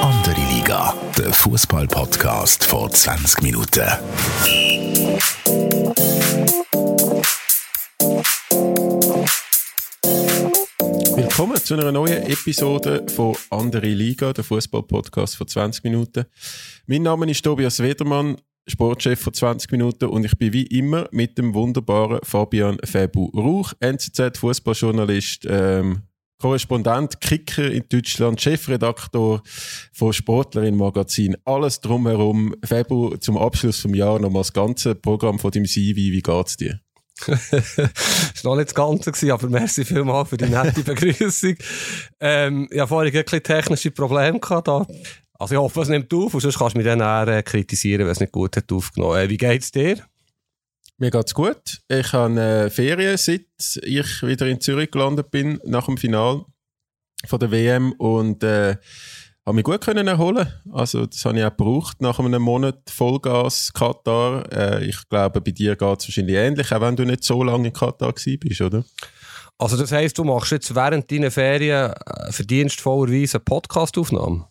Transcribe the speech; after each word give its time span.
Andere 0.00 0.40
Liga, 0.48 0.94
der 1.18 1.34
Fußball-Podcast 1.34 2.64
vor 2.64 2.90
20 2.90 3.42
Minuten. 3.42 3.84
Willkommen 11.14 11.56
zu 11.56 11.74
einer 11.74 11.92
neuen 11.92 12.22
Episode 12.22 13.04
von 13.14 13.36
Andere 13.50 13.88
Liga, 13.88 14.32
der 14.32 14.42
Fußball-Podcast 14.42 15.36
vor 15.36 15.46
20 15.46 15.84
Minuten. 15.84 16.24
Mein 16.86 17.02
Name 17.02 17.30
ist 17.30 17.44
Tobias 17.44 17.80
Wedermann, 17.80 18.38
Sportchef 18.66 19.20
von 19.20 19.34
20 19.34 19.72
Minuten 19.72 20.06
und 20.06 20.24
ich 20.24 20.38
bin 20.38 20.54
wie 20.54 20.66
immer 20.68 21.06
mit 21.10 21.36
dem 21.36 21.52
wunderbaren 21.52 22.20
Fabian 22.22 22.78
Febu 22.82 23.26
Rauch, 23.26 23.74
NZZ-Fußballjournalist, 23.80 25.46
ähm, 25.46 26.04
Korrespondent, 26.40 27.20
Kicker 27.20 27.70
in 27.70 27.84
Deutschland, 27.88 28.40
Chefredaktor 28.40 29.42
von 29.92 30.12
Sportlerin 30.12 30.74
Magazin, 30.74 31.36
alles 31.44 31.80
drumherum. 31.80 32.54
Febu, 32.64 33.16
zum 33.18 33.36
Abschluss 33.36 33.80
vom 33.80 33.94
Jahr 33.94 34.18
nochmal 34.18 34.40
das 34.40 34.52
ganze 34.52 34.94
Programm 34.94 35.38
von 35.38 35.50
deinem 35.50 35.66
CV, 35.66 35.96
wie 35.96 36.22
geht's 36.22 36.56
dir? 36.56 36.80
das 37.26 38.44
war 38.44 38.52
noch 38.52 38.56
nicht 38.56 38.68
das 38.68 38.74
Ganze, 38.74 39.12
gewesen, 39.12 39.30
aber 39.30 39.48
merci 39.50 39.84
vielmals 39.84 40.30
für 40.30 40.38
die 40.38 40.46
nette 40.46 40.82
Begrüßung. 40.82 41.56
ähm, 42.20 42.68
ich 42.70 42.80
hatte 42.80 42.88
vorhin 42.88 43.14
ein 43.14 43.22
bisschen 43.24 43.42
technische 43.42 43.90
Probleme 43.90 44.40
gehabt. 44.40 44.68
Da. 44.68 44.86
Also 45.38 45.54
ich 45.54 45.60
hoffe, 45.60 45.82
es 45.82 45.88
nimmt 45.88 46.12
auf 46.14 46.32
und 46.32 46.40
sonst 46.40 46.58
kannst 46.58 46.74
du 46.74 46.78
mich 46.78 46.86
dann 46.86 47.00
eher 47.00 47.28
äh, 47.28 47.42
kritisieren, 47.42 48.06
wenn 48.06 48.12
es 48.12 48.20
nicht 48.20 48.32
gut 48.32 48.56
hat 48.56 48.72
aufgenommen. 48.72 49.18
Äh, 49.18 49.28
wie 49.28 49.36
geht's 49.36 49.70
dir? 49.70 49.98
Mir 51.00 51.10
geht's 51.10 51.32
gut. 51.32 51.80
Ich 51.88 52.12
habe 52.12 52.68
Ferien, 52.70 53.16
seit 53.16 53.46
ich 53.82 54.22
wieder 54.22 54.46
in 54.46 54.60
Zürich 54.60 54.90
gelandet 54.90 55.30
bin, 55.30 55.58
nach 55.64 55.86
dem 55.86 55.96
Final 55.96 56.44
von 57.24 57.38
der 57.40 57.50
WM 57.50 57.92
und 57.92 58.44
äh, 58.44 58.76
habe 59.46 59.56
mich 59.56 59.64
gut 59.64 59.80
können 59.80 60.06
erholen. 60.06 60.52
Also 60.70 61.06
das 61.06 61.24
habe 61.24 61.38
ich 61.38 61.44
auch 61.46 61.56
gebraucht 61.56 62.02
nach 62.02 62.18
einem 62.18 62.42
Monat 62.42 62.90
Vollgas 62.90 63.72
Katar. 63.72 64.44
Äh, 64.52 64.84
ich 64.84 65.08
glaube, 65.08 65.40
bei 65.40 65.52
dir 65.52 65.74
geht 65.74 66.00
es 66.00 66.08
wahrscheinlich 66.08 66.36
ähnlich, 66.36 66.70
auch 66.70 66.82
wenn 66.82 66.96
du 66.96 67.06
nicht 67.06 67.24
so 67.24 67.42
lange 67.42 67.68
in 67.68 67.72
Katar 67.72 68.12
bist, 68.12 68.60
oder? 68.60 68.84
Also 69.56 69.78
das 69.78 69.92
heisst, 69.92 70.18
du 70.18 70.24
machst 70.24 70.52
jetzt 70.52 70.74
während 70.74 71.10
deiner 71.10 71.30
Ferien 71.30 71.94
äh, 71.94 72.30
verdienstvollerweise 72.30 73.38
eine 73.38 73.44
Podcastaufnahme? 73.44 74.50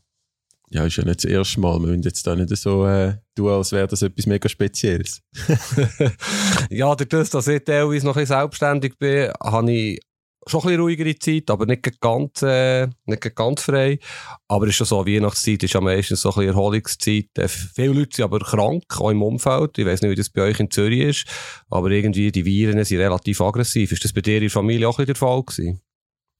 Ja, 0.72 0.86
ist 0.86 0.98
ja 0.98 1.03
nicht 1.03 1.23
das 1.23 1.31
erste 1.31 1.59
Mal. 1.59 1.80
Wir 1.80 1.88
müssen 1.88 2.03
jetzt 2.03 2.28
da 2.28 2.36
nicht 2.36 2.56
so 2.56 2.86
äh, 2.86 3.16
tun, 3.36 3.50
als 3.50 3.72
wäre 3.72 3.88
das 3.88 4.03
etwas 4.03 4.28
mega 4.28 4.48
Spezielles. 4.48 5.22
ja, 6.70 6.94
durch 6.95 7.09
das, 7.09 7.31
dass 7.31 7.48
ich 7.48 7.64
teilweise 7.64 8.06
noch 8.06 8.16
ein 8.16 8.22
bisschen 8.22 8.38
selbstständig 8.38 8.97
bin, 9.00 9.31
habe 9.42 9.72
ich 9.72 10.00
schon 10.45 10.62
ein 10.62 10.67
bisschen 10.67 10.81
ruhigere 10.81 11.20
Zeit, 11.20 11.50
aber 11.50 11.66
nicht 11.66 12.00
ganz, 12.00 12.42
äh, 12.44 12.88
nicht 13.06 13.36
ganz 13.36 13.64
frei. 13.64 14.00
Aber 14.47 14.66
es 14.66 14.72
ist 14.72 14.75
schon 14.78 14.88
so, 14.88 15.06
Weihnachtszeit 15.08 15.64
ist 15.64 15.73
ja 15.73 15.81
meistens 15.81 16.22
so 16.22 16.30
ein 16.30 16.36
bisschen 16.36 16.50
Erholungszeit. 16.50 17.30
Äh, 17.38 17.47
viele 17.47 17.94
Leute 17.94 18.16
sind 18.16 18.25
aber 18.25 18.40
krank, 18.40 18.84
auch 18.97 19.09
im 19.09 19.22
Umfeld. 19.22 19.78
Ich 19.78 19.86
weiß 19.86 20.02
nicht, 20.02 20.12
wie 20.12 20.16
das 20.16 20.30
bei 20.30 20.44
euch 20.44 20.59
in 20.59 20.72
Zürich 20.72 21.02
ist, 21.02 21.25
aber 21.70 21.90
irgendwie 21.90 22.31
die 22.31 22.45
Viren 22.45 22.84
sind 22.84 23.00
relativ 23.00 23.42
aggressiv. 23.42 23.92
Ist 23.92 24.03
das 24.03 24.14
bei 24.14 24.22
dir 24.22 24.36
in 24.36 24.42
der 24.42 24.50
Familie 24.50 24.88
auch 24.88 25.00
ein 25.00 25.06
bisschen 25.06 25.14
der 25.14 25.16
Fall 25.16 25.44
gewesen? 25.44 25.81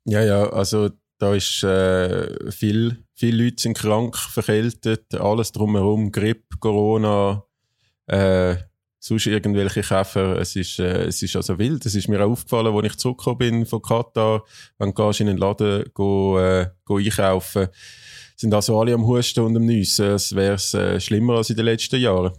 Ja, 0.06 0.24
ja, 0.24 0.50
also 0.50 0.90
da 1.20 1.36
ist 1.36 1.64
äh, 1.64 2.52
viel, 2.52 3.04
viele 3.20 3.44
Leute 3.44 3.62
sind 3.62 3.78
krank, 3.78 4.16
verkältet, 4.16 5.14
alles 5.14 5.52
drumherum, 5.52 6.10
Grippe, 6.10 6.58
Corona, 6.58 7.44
äh, 8.08 8.56
sonst 8.98 9.28
irgendwelche 9.28 9.82
Käfer. 9.82 10.40
Es 10.40 10.56
ist, 10.56 10.80
äh, 10.80 11.04
es 11.04 11.22
ist 11.22 11.36
also 11.36 11.60
wild. 11.60 11.86
Es 11.86 11.96
ist 11.96 12.08
mir 12.08 12.24
auch 12.24 12.32
aufgefallen, 12.32 12.74
als 12.74 12.86
ich 12.86 12.98
zurückgekommen 12.98 13.38
bin 13.38 13.66
von 13.66 13.82
Katar, 13.82 14.46
wenn 14.78 14.94
du 14.94 15.12
in 15.20 15.28
den 15.28 15.38
Laden 15.38 15.84
go, 15.94 16.40
äh, 16.40 16.68
go 16.86 16.98
einkaufen, 16.98 17.68
sind 18.38 18.54
also 18.54 18.80
alle 18.80 18.94
am 18.94 19.06
Husten 19.06 19.42
und 19.42 19.58
am 19.58 19.66
Nüssen. 19.66 20.12
Es 20.12 20.34
wäre 20.34 20.56
äh, 20.56 21.00
schlimmer 21.02 21.36
als 21.36 21.50
in 21.50 21.58
den 21.58 21.66
letzten 21.66 22.00
Jahren. 22.00 22.32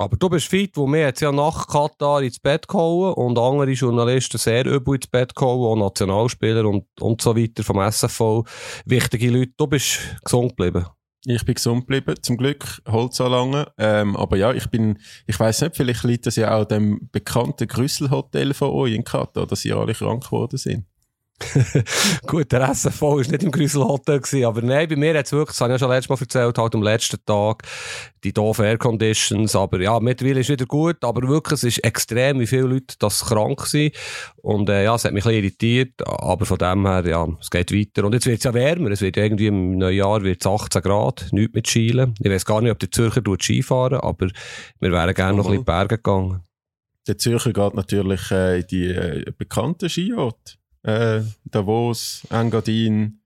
Aber 0.00 0.16
du 0.16 0.28
bist 0.28 0.46
fit, 0.46 0.76
wo 0.76 0.86
wir 0.86 1.00
jetzt 1.00 1.20
ja 1.20 1.32
nach 1.32 1.66
Katar 1.66 2.22
ins 2.22 2.38
Bett 2.38 2.68
gehauen 2.68 3.14
und 3.14 3.36
andere 3.36 3.72
Journalisten 3.72 4.38
sehr 4.38 4.64
übel 4.64 4.94
ins 4.94 5.08
Bett 5.08 5.34
gehauen, 5.34 5.66
auch 5.66 5.84
Nationalspieler 5.86 6.64
und, 6.66 6.84
und 7.00 7.20
so 7.20 7.36
weiter 7.36 7.64
vom 7.64 7.80
SFV. 7.80 8.44
Wichtige 8.84 9.28
Leute. 9.28 9.52
Du 9.56 9.66
bist 9.66 9.98
gesund 10.24 10.56
geblieben. 10.56 10.86
Ich 11.24 11.44
bin 11.44 11.56
gesund 11.56 11.88
geblieben, 11.88 12.14
zum 12.22 12.36
Glück, 12.36 12.80
Holz 12.86 13.18
lange. 13.18 13.72
Ähm, 13.76 14.16
aber 14.16 14.36
ja, 14.36 14.52
ich 14.52 14.68
bin, 14.68 14.98
ich 15.26 15.38
weiß 15.38 15.62
nicht, 15.62 15.76
vielleicht 15.76 16.04
liegt 16.04 16.26
das 16.26 16.36
ja 16.36 16.56
auch 16.56 16.64
dem 16.64 17.08
bekannten 17.10 17.66
Grüsselhotel 17.66 18.54
von 18.54 18.70
euch 18.70 18.94
in 18.94 19.02
Katar, 19.02 19.48
dass 19.48 19.64
ihr 19.64 19.76
alle 19.76 19.94
krank 19.94 20.24
geworden 20.26 20.58
sind. 20.58 20.86
Gut, 22.26 22.50
der 22.50 22.68
SFV 22.68 23.02
war 23.02 23.18
nicht 23.18 23.42
im 23.42 23.50
Grüsselhotel, 23.50 24.20
aber 24.44 24.62
nein, 24.62 24.88
bei 24.88 24.96
mir 24.96 25.16
hat 25.16 25.26
es 25.26 25.32
wirklich, 25.32 25.56
das 25.56 25.60
habe 25.60 25.72
ich 25.72 25.80
ja 25.80 25.86
schon 25.86 25.94
letztes 25.94 26.08
Mal 26.08 26.18
erzählt, 26.20 26.58
halt 26.58 26.74
am 26.74 26.82
letzten 26.82 27.24
Tag, 27.24 27.62
die 28.24 28.32
doofen 28.32 28.64
Air 28.64 28.78
Conditions, 28.78 29.54
aber 29.54 29.80
ja, 29.80 30.00
mittlerweile 30.00 30.40
ist 30.40 30.46
es 30.46 30.52
wieder 30.52 30.66
gut, 30.66 31.04
aber 31.04 31.28
wirklich, 31.28 31.58
es 31.58 31.64
ist 31.64 31.84
extrem, 31.84 32.40
wie 32.40 32.46
viele 32.46 32.62
Leute 32.62 32.96
das 32.98 33.24
krank 33.24 33.66
sind 33.66 33.94
und 34.42 34.68
äh, 34.68 34.84
ja, 34.84 34.94
es 34.96 35.04
hat 35.04 35.12
mich 35.12 35.24
ein 35.24 35.28
bisschen 35.28 35.44
irritiert, 35.44 36.08
aber 36.08 36.44
von 36.44 36.58
dem 36.58 36.86
her, 36.86 37.06
ja, 37.06 37.28
es 37.40 37.50
geht 37.50 37.72
weiter 37.72 38.04
und 38.04 38.14
jetzt 38.14 38.26
wird 38.26 38.38
es 38.38 38.44
ja 38.44 38.52
wärmer, 38.52 38.90
es 38.90 39.00
wird 39.00 39.16
irgendwie 39.16 39.46
im 39.46 39.78
Neujahr 39.78 40.22
wird 40.22 40.44
18 40.44 40.82
Grad, 40.82 41.28
nichts 41.30 41.54
mit 41.54 41.68
Schielen. 41.68 42.14
Ich 42.20 42.30
weiß 42.30 42.44
gar 42.44 42.60
nicht, 42.60 42.72
ob 42.72 42.78
der 42.80 42.90
Zürcher 42.90 43.22
Skifahren 43.40 44.00
aber 44.00 44.28
wir 44.80 44.92
wären 44.92 45.14
gerne 45.14 45.36
noch 45.36 45.46
ein 45.46 45.50
bisschen 45.50 45.54
in 45.54 45.60
die 45.60 45.64
Berge 45.64 45.96
gegangen. 45.96 46.42
Der 47.06 47.16
Zürcher 47.16 47.52
geht 47.52 47.74
natürlich 47.74 48.30
äh, 48.30 48.60
in 48.60 48.66
die 48.66 48.86
äh, 48.88 49.32
bekannten 49.36 49.88
Skiorte 49.88 50.58
äh, 50.88 51.22
Davos, 51.44 52.26
Engadin, 52.30 53.20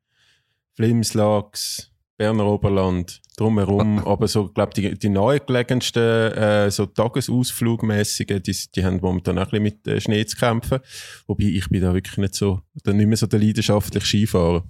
Flimslax, 0.75 1.91
Berner 2.17 2.47
Oberland, 2.47 3.21
drumherum. 3.37 3.99
Aber 4.07 4.27
so, 4.29 4.49
glaube 4.49 4.73
die, 4.75 4.99
die 4.99 5.09
nahegelegenen, 5.09 5.81
äh, 5.81 6.71
so 6.71 6.87
Tagesausflugmäßigen, 6.87 8.43
die, 8.43 8.57
die 8.75 8.85
haben 8.85 8.99
momentan 9.01 9.39
auch 9.39 9.53
ein 9.53 9.63
bisschen 9.63 9.63
mit 9.63 9.87
äh, 9.87 10.01
Schnee 10.01 10.25
zu 10.27 10.37
kämpfen. 10.37 10.81
Wobei 11.27 11.45
ich 11.45 11.69
bin 11.69 11.83
da 11.83 11.95
wirklich 11.95 12.19
nicht 12.19 12.35
so, 12.35 12.63
dann 12.83 12.97
nicht 12.97 13.07
mehr 13.07 13.17
so 13.17 13.27
der 13.27 13.39
leidenschaftliche 13.41 14.07
Skifahrer. 14.07 14.65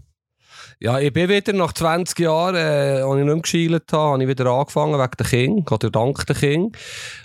Ja, 0.81 0.99
ich 0.99 1.12
bin 1.12 1.28
wieder 1.28 1.53
nach 1.53 1.72
20 1.72 2.19
Jahren, 2.19 2.56
äh, 2.56 3.03
als 3.03 3.10
ich 3.10 3.25
nicht 3.25 3.27
mehr 3.27 3.43
geschielt 3.43 3.93
habe, 3.93 4.12
habe 4.12 4.22
ich 4.22 4.28
wieder 4.28 4.47
angefangen 4.47 4.99
wegen 4.99 5.10
der 5.19 5.27
King, 5.27 5.69
oder 5.71 5.91
dank 5.91 6.27
der 6.27 6.37
King. 6.37 6.77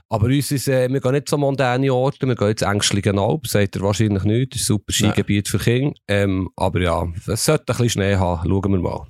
Aber 0.09 0.27
uns 0.27 0.51
ist, 0.51 0.67
äh, 0.67 0.91
wir 0.91 1.01
gehen 1.01 1.13
nicht 1.13 1.29
so 1.29 1.37
mondäne 1.37 1.93
Orte, 1.93 2.27
wir 2.27 2.35
gehen 2.35 2.49
jetzt 2.49 2.61
Ängstligenalp, 2.61 3.47
sagt 3.47 3.75
er 3.75 3.81
wahrscheinlich 3.81 4.23
nicht, 4.23 4.53
das 4.53 4.61
ist 4.61 4.69
ein 4.69 4.73
super 4.73 4.93
Skigebiet 4.93 5.47
für 5.47 5.59
King. 5.59 5.95
Ähm, 6.07 6.49
aber 6.55 6.79
ja, 6.79 7.07
es 7.27 7.45
sollte 7.45 7.63
ein 7.63 7.65
bisschen 7.65 7.89
Schnee 7.89 8.15
haben, 8.15 8.47
schauen 8.47 8.71
wir 8.71 8.79
mal. 8.79 9.07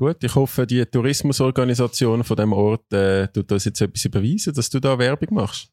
Gut, 0.00 0.24
ich 0.24 0.34
hoffe, 0.34 0.66
die 0.66 0.86
Tourismusorganisation 0.86 2.24
von 2.24 2.36
dem 2.36 2.54
Ort 2.54 2.90
äh, 2.90 3.28
tut 3.28 3.52
uns 3.52 3.66
jetzt 3.66 3.82
etwas 3.82 4.02
überweisen, 4.06 4.54
dass 4.54 4.70
du 4.70 4.80
da 4.80 4.98
Werbung 4.98 5.34
machst. 5.34 5.68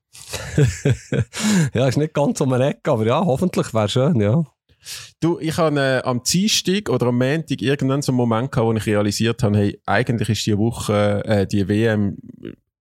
ja, 1.73 1.87
ist 1.87 1.97
nicht 1.97 2.13
ganz 2.13 2.41
um 2.41 2.51
eine 2.51 2.71
Ecke, 2.71 2.91
aber 2.91 3.05
ja, 3.05 3.23
hoffentlich 3.23 3.73
wäre 3.73 3.87
schön, 3.87 4.19
ja. 4.19 4.43
Du, 5.19 5.39
ich 5.39 5.57
habe 5.57 5.79
äh, 5.79 6.01
am 6.03 6.23
Dienstag 6.23 6.89
oder 6.89 7.07
am 7.07 7.17
Montag 7.17 7.61
irgendwann 7.61 8.01
so 8.01 8.11
einen 8.11 8.17
Moment 8.17 8.51
gehabt, 8.51 8.67
wo 8.67 8.73
ich 8.73 8.85
realisiert 8.85 9.43
habe, 9.43 9.57
hey, 9.57 9.81
eigentlich 9.85 10.29
ist 10.29 10.45
die 10.45 10.57
Woche, 10.57 11.23
äh, 11.25 11.47
die 11.47 11.67
WM 11.67 12.17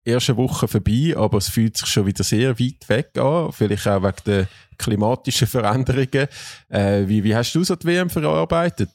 erste 0.05 0.35
Woche 0.37 0.67
vorbei, 0.67 1.13
aber 1.15 1.37
es 1.37 1.49
fühlt 1.49 1.77
sich 1.77 1.87
schon 1.87 2.05
wieder 2.05 2.23
sehr 2.23 2.59
weit 2.59 2.89
weg 2.89 3.17
an, 3.17 3.51
vielleicht 3.51 3.87
auch 3.87 4.03
wegen 4.03 4.15
der 4.25 4.47
klimatischen 4.77 5.47
Veränderungen. 5.47 6.27
Äh, 6.69 7.07
wie, 7.07 7.23
wie 7.23 7.35
hast 7.35 7.53
du 7.53 7.63
so 7.63 7.75
die 7.75 7.87
WM 7.87 8.09
verarbeitet? 8.09 8.89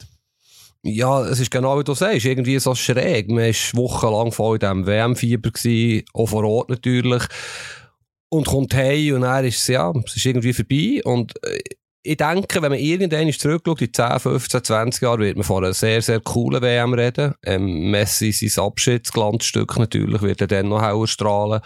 Ja, 0.83 1.25
es 1.27 1.41
ist 1.41 1.51
genau 1.51 1.79
wie 1.79 1.85
du 1.85 1.95
sagst, 1.95 2.25
irgendwie 2.25 2.59
so 2.59 2.75
schräg. 2.75 3.29
Man 3.29 3.53
war 3.53 3.79
wochenlang 3.79 4.33
voll 4.33 4.57
in 4.57 4.61
diesem 4.61 4.87
WM-Fieber, 4.87 5.51
auch 6.15 6.27
vor 6.29 6.45
Ort 6.45 6.71
natürlich. 6.71 7.23
Und 8.31 8.47
kommt 8.47 8.75
heim 8.75 9.15
und 9.15 9.23
dann 9.23 9.45
ist 9.45 9.67
ja, 9.69 9.91
es 10.05 10.17
ist 10.17 10.27
irgendwie 10.27 10.53
vorbei. 10.53 11.01
Und 11.05 11.33
äh, 11.45 11.59
ich 12.09 12.17
denke, 12.17 12.63
wenn 12.63 12.71
man 12.71 12.79
irgendwann 12.79 13.31
zurückschaut, 13.33 13.83
in 13.83 13.93
10, 13.93 14.19
15, 14.19 14.65
20 14.65 15.03
Jahren, 15.03 15.21
wird 15.21 15.37
man 15.37 15.45
von 15.45 15.63
einer 15.63 15.75
sehr, 15.75 16.01
sehr 16.01 16.21
coolen 16.21 16.63
WM 16.63 16.95
reden. 16.95 17.35
Ähm, 17.45 17.91
Messi, 17.91 18.33
sein 18.33 18.65
Abschiedsglanzstück 18.65 19.79
natürlich, 19.79 20.23
wird 20.23 20.41
er 20.41 20.47
dann 20.47 20.69
noch 20.69 20.81
heller 20.81 21.07
strahlen. 21.07 21.61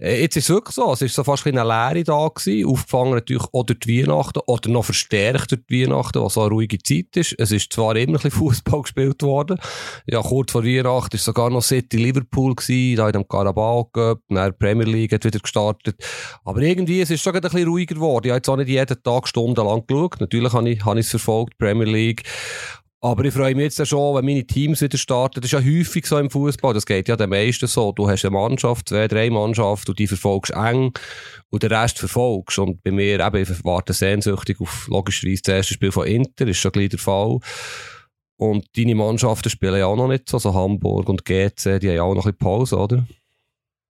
Äh, 0.00 0.22
jetzt 0.22 0.36
ist 0.36 0.44
es 0.44 0.50
wirklich 0.50 0.74
so, 0.74 0.92
es 0.92 1.02
ist 1.02 1.14
so 1.14 1.24
fast 1.24 1.46
eine 1.46 1.62
Lehre 1.62 2.04
da 2.04 2.28
gewesen, 2.28 2.68
aufgefangen 2.68 3.14
natürlich 3.14 3.44
auch 3.52 3.64
durch 3.64 3.80
die 3.80 4.02
Weihnachten 4.02 4.40
oder 4.46 4.70
noch 4.70 4.84
verstärkt 4.84 5.50
durch 5.50 5.60
die 5.68 5.82
Weihnachten, 5.82 6.22
was 6.22 6.34
so 6.34 6.42
eine 6.42 6.50
ruhige 6.50 6.78
Zeit 6.78 7.16
ist. 7.16 7.34
Es 7.38 7.50
ist 7.50 7.72
zwar 7.72 7.96
immer 7.96 8.12
ein 8.12 8.14
bisschen 8.14 8.30
Fußball 8.30 8.82
gespielt 8.82 9.22
worden, 9.22 9.58
ja, 10.06 10.20
kurz 10.22 10.52
vor 10.52 10.64
Weihnachten 10.64 11.16
ist 11.16 11.24
sogar 11.24 11.50
noch 11.50 11.62
City 11.62 11.96
Liverpool 11.96 12.54
gewesen, 12.54 12.96
da 12.96 13.06
in 13.06 13.12
dem 13.12 13.28
Carabao 13.28 13.86
Cup, 13.86 14.20
dann 14.28 14.56
Premier 14.56 14.86
League 14.86 15.12
hat 15.12 15.24
wieder 15.24 15.40
gestartet, 15.40 15.96
aber 16.44 16.62
irgendwie, 16.62 17.00
es 17.00 17.10
ist 17.10 17.22
schon 17.22 17.34
ein 17.34 17.40
bisschen 17.40 17.66
ruhiger 17.66 17.96
geworden. 17.96 18.26
Ich 18.26 18.30
habe 18.30 18.38
jetzt 18.38 18.48
auch 18.48 18.56
nicht 18.56 18.68
jeden 18.68 19.02
Tag 19.02 19.26
stundenlang 19.26 19.84
geschaut, 19.86 20.20
natürlich 20.20 20.52
habe 20.52 20.70
ich, 20.70 20.84
habe 20.84 21.00
ich 21.00 21.06
es 21.06 21.10
verfolgt, 21.10 21.58
Premier 21.58 21.86
League, 21.86 22.22
Aber 23.00 23.24
ich 23.24 23.32
freue 23.32 23.54
mich 23.54 23.76
jetzt 23.76 23.86
schon, 23.86 24.16
wenn 24.16 24.24
meine 24.24 24.44
Teams 24.44 24.80
wieder 24.80 24.98
starten. 24.98 25.40
Das 25.40 25.52
ist 25.52 25.52
ja 25.52 25.64
häufig 25.64 26.04
so 26.04 26.18
im 26.18 26.30
Fußball. 26.30 26.74
Das 26.74 26.84
geht 26.84 27.06
ja 27.06 27.14
den 27.14 27.30
meisten 27.30 27.68
so. 27.68 27.92
Du 27.92 28.10
hast 28.10 28.24
eine 28.24 28.32
Mannschaft, 28.32 28.88
zwei, 28.88 29.06
drei 29.06 29.30
Mannschaften 29.30 29.92
und 29.92 29.98
die 30.00 30.08
verfolgst 30.08 30.52
eng 30.52 30.92
und 31.50 31.62
den 31.62 31.72
Rest 31.72 32.00
verfolgst. 32.00 32.58
Und 32.58 32.82
bei 32.82 32.90
mir 32.90 33.20
eben, 33.24 33.42
ich 33.42 33.64
warte 33.64 33.92
sehnsüchtig 33.92 34.60
auf 34.60 34.88
logischerweise 34.88 35.42
das 35.42 35.54
erste 35.54 35.74
Spiel 35.74 35.92
von 35.92 36.08
Inter. 36.08 36.48
Ist 36.48 36.58
schon 36.58 36.72
gleich 36.72 36.88
der 36.88 36.98
Fall. 36.98 37.38
Und 38.36 38.66
deine 38.76 38.96
Mannschaften 38.96 39.50
spielen 39.50 39.78
ja 39.78 39.86
auch 39.86 39.96
noch 39.96 40.08
nicht 40.08 40.28
so. 40.28 40.38
Also 40.38 40.54
Hamburg 40.54 41.08
und 41.08 41.24
GC, 41.24 41.78
die 41.78 41.88
haben 41.88 41.96
ja 41.96 42.02
auch 42.02 42.14
noch 42.14 42.26
ein 42.26 42.32
bisschen 42.32 42.38
Pause, 42.38 42.78
oder? 42.78 43.06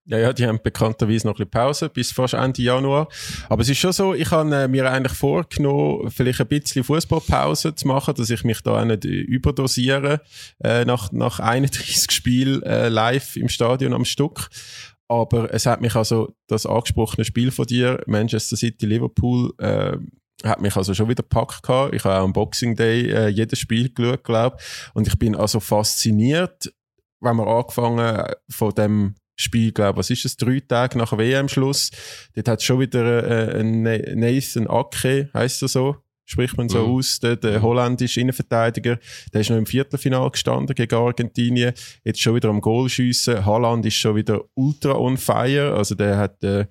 Ja, 0.09 0.17
ja, 0.17 0.33
die 0.33 0.47
haben 0.47 0.59
bekannterweise 0.63 1.27
noch 1.27 1.35
ein 1.35 1.37
bisschen 1.37 1.51
Pause 1.51 1.87
bis 1.87 2.11
fast 2.11 2.33
Ende 2.33 2.63
Januar. 2.63 3.07
Aber 3.47 3.61
es 3.61 3.69
ist 3.69 3.77
schon 3.77 3.91
so, 3.91 4.15
ich 4.15 4.31
habe 4.31 4.55
äh, 4.55 4.67
mir 4.67 4.91
eigentlich 4.91 5.15
vorgenommen, 5.15 6.09
vielleicht 6.09 6.41
ein 6.41 6.47
bisschen 6.47 6.83
Fußballpause 6.83 7.75
zu 7.75 7.87
machen, 7.87 8.15
dass 8.15 8.31
ich 8.31 8.43
mich 8.43 8.61
da 8.61 8.81
auch 8.81 8.85
nicht 8.85 9.05
überdosiere 9.05 10.21
äh, 10.63 10.83
nach, 10.83 11.11
nach 11.11 11.39
31 11.39 12.09
Spielen 12.11 12.63
äh, 12.63 12.89
live 12.89 13.35
im 13.35 13.49
Stadion 13.49 13.93
am 13.93 14.03
Stück. 14.03 14.49
Aber 15.07 15.53
es 15.53 15.67
hat 15.67 15.79
mich 15.79 15.95
also, 15.95 16.33
das 16.47 16.65
angesprochene 16.65 17.23
Spiel 17.23 17.51
von 17.51 17.67
dir, 17.67 18.01
Manchester 18.07 18.57
City, 18.57 18.87
Liverpool, 18.87 19.53
äh, 19.59 19.97
hat 20.43 20.59
mich 20.59 20.75
also 20.75 20.95
schon 20.95 21.07
wieder 21.07 21.21
gepackt 21.21 21.61
gehabt. 21.61 21.93
Ich 21.93 22.03
habe 22.03 22.15
auch 22.15 22.23
am 22.23 22.33
Boxing 22.33 22.75
Day 22.75 23.11
äh, 23.11 23.27
jedes 23.27 23.59
Spiel 23.59 23.93
geschaut, 23.93 24.23
glaube 24.23 24.57
Und 24.95 25.07
ich 25.07 25.19
bin 25.19 25.35
also 25.35 25.59
fasziniert, 25.59 26.73
wenn 27.21 27.35
wir 27.35 27.45
angefangen 27.45 28.23
von 28.49 28.73
dem 28.73 29.15
Spiel, 29.39 29.71
glaube 29.71 29.99
was 29.99 30.09
ist 30.09 30.25
es, 30.25 30.35
drei 30.35 30.59
Tage 30.59 30.97
nach 30.97 31.17
WM-Schluss. 31.17 31.91
Dort 32.35 32.47
hat 32.49 32.61
schon 32.61 32.81
wieder 32.81 33.55
äh, 33.55 33.63
Nathan 33.63 34.67
Ake, 34.69 35.29
heisst 35.33 35.61
er 35.61 35.69
so, 35.69 35.95
spricht 36.25 36.57
man 36.57 36.67
so 36.67 36.85
mhm. 36.85 36.95
aus, 36.95 37.21
der, 37.21 37.37
der 37.37 37.61
holländische 37.61 38.19
Innenverteidiger, 38.19 38.99
der 39.33 39.41
ist 39.41 39.49
noch 39.49 39.57
im 39.57 39.65
Viertelfinal 39.65 40.29
gestanden 40.29 40.75
gegen 40.75 40.93
Argentinien, 40.93 41.73
jetzt 42.03 42.19
schon 42.21 42.35
wieder 42.35 42.49
am 42.49 42.59
Goal 42.59 42.89
schiessen. 42.89 43.45
Haaland 43.45 43.85
ist 43.85 43.95
schon 43.95 44.17
wieder 44.17 44.41
ultra 44.55 44.91
on 44.95 45.15
fire, 45.15 45.73
also 45.73 45.95
der 45.95 46.17
hat 46.17 46.43
äh, 46.43 46.65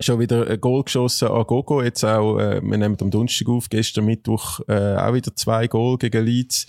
schon 0.00 0.20
wieder 0.20 0.48
ein 0.48 0.60
Goal 0.62 0.84
geschossen 0.84 1.28
an 1.28 1.44
Gogo, 1.44 1.82
jetzt 1.82 2.02
auch, 2.02 2.38
äh, 2.38 2.62
wir 2.62 2.78
nehmen 2.78 2.96
am 2.98 3.10
Donnerstag 3.10 3.48
auf, 3.48 3.68
gestern 3.68 4.06
Mittwoch 4.06 4.60
äh, 4.68 4.96
auch 4.96 5.12
wieder 5.12 5.36
zwei 5.36 5.66
Goal 5.66 5.98
gegen 5.98 6.24
Leeds. 6.24 6.66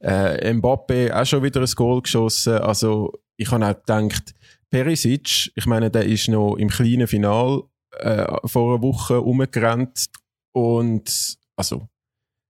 Äh, 0.00 0.52
Mbappe 0.52 1.16
auch 1.16 1.24
schon 1.24 1.42
wieder 1.44 1.60
ein 1.60 1.72
Goal 1.76 2.02
geschossen, 2.02 2.58
also 2.58 3.12
ich 3.36 3.50
habe 3.50 3.66
auch 3.66 3.74
gedacht, 3.74 4.34
Perisic, 4.70 5.52
ich 5.54 5.66
meine, 5.66 5.90
der 5.90 6.04
ist 6.04 6.28
noch 6.28 6.56
im 6.56 6.68
kleinen 6.68 7.06
Final 7.06 7.62
äh, 7.98 8.26
vor 8.46 8.74
einer 8.74 8.82
Woche 8.82 9.20
umgerannt 9.20 10.06
und 10.52 11.36
also 11.56 11.88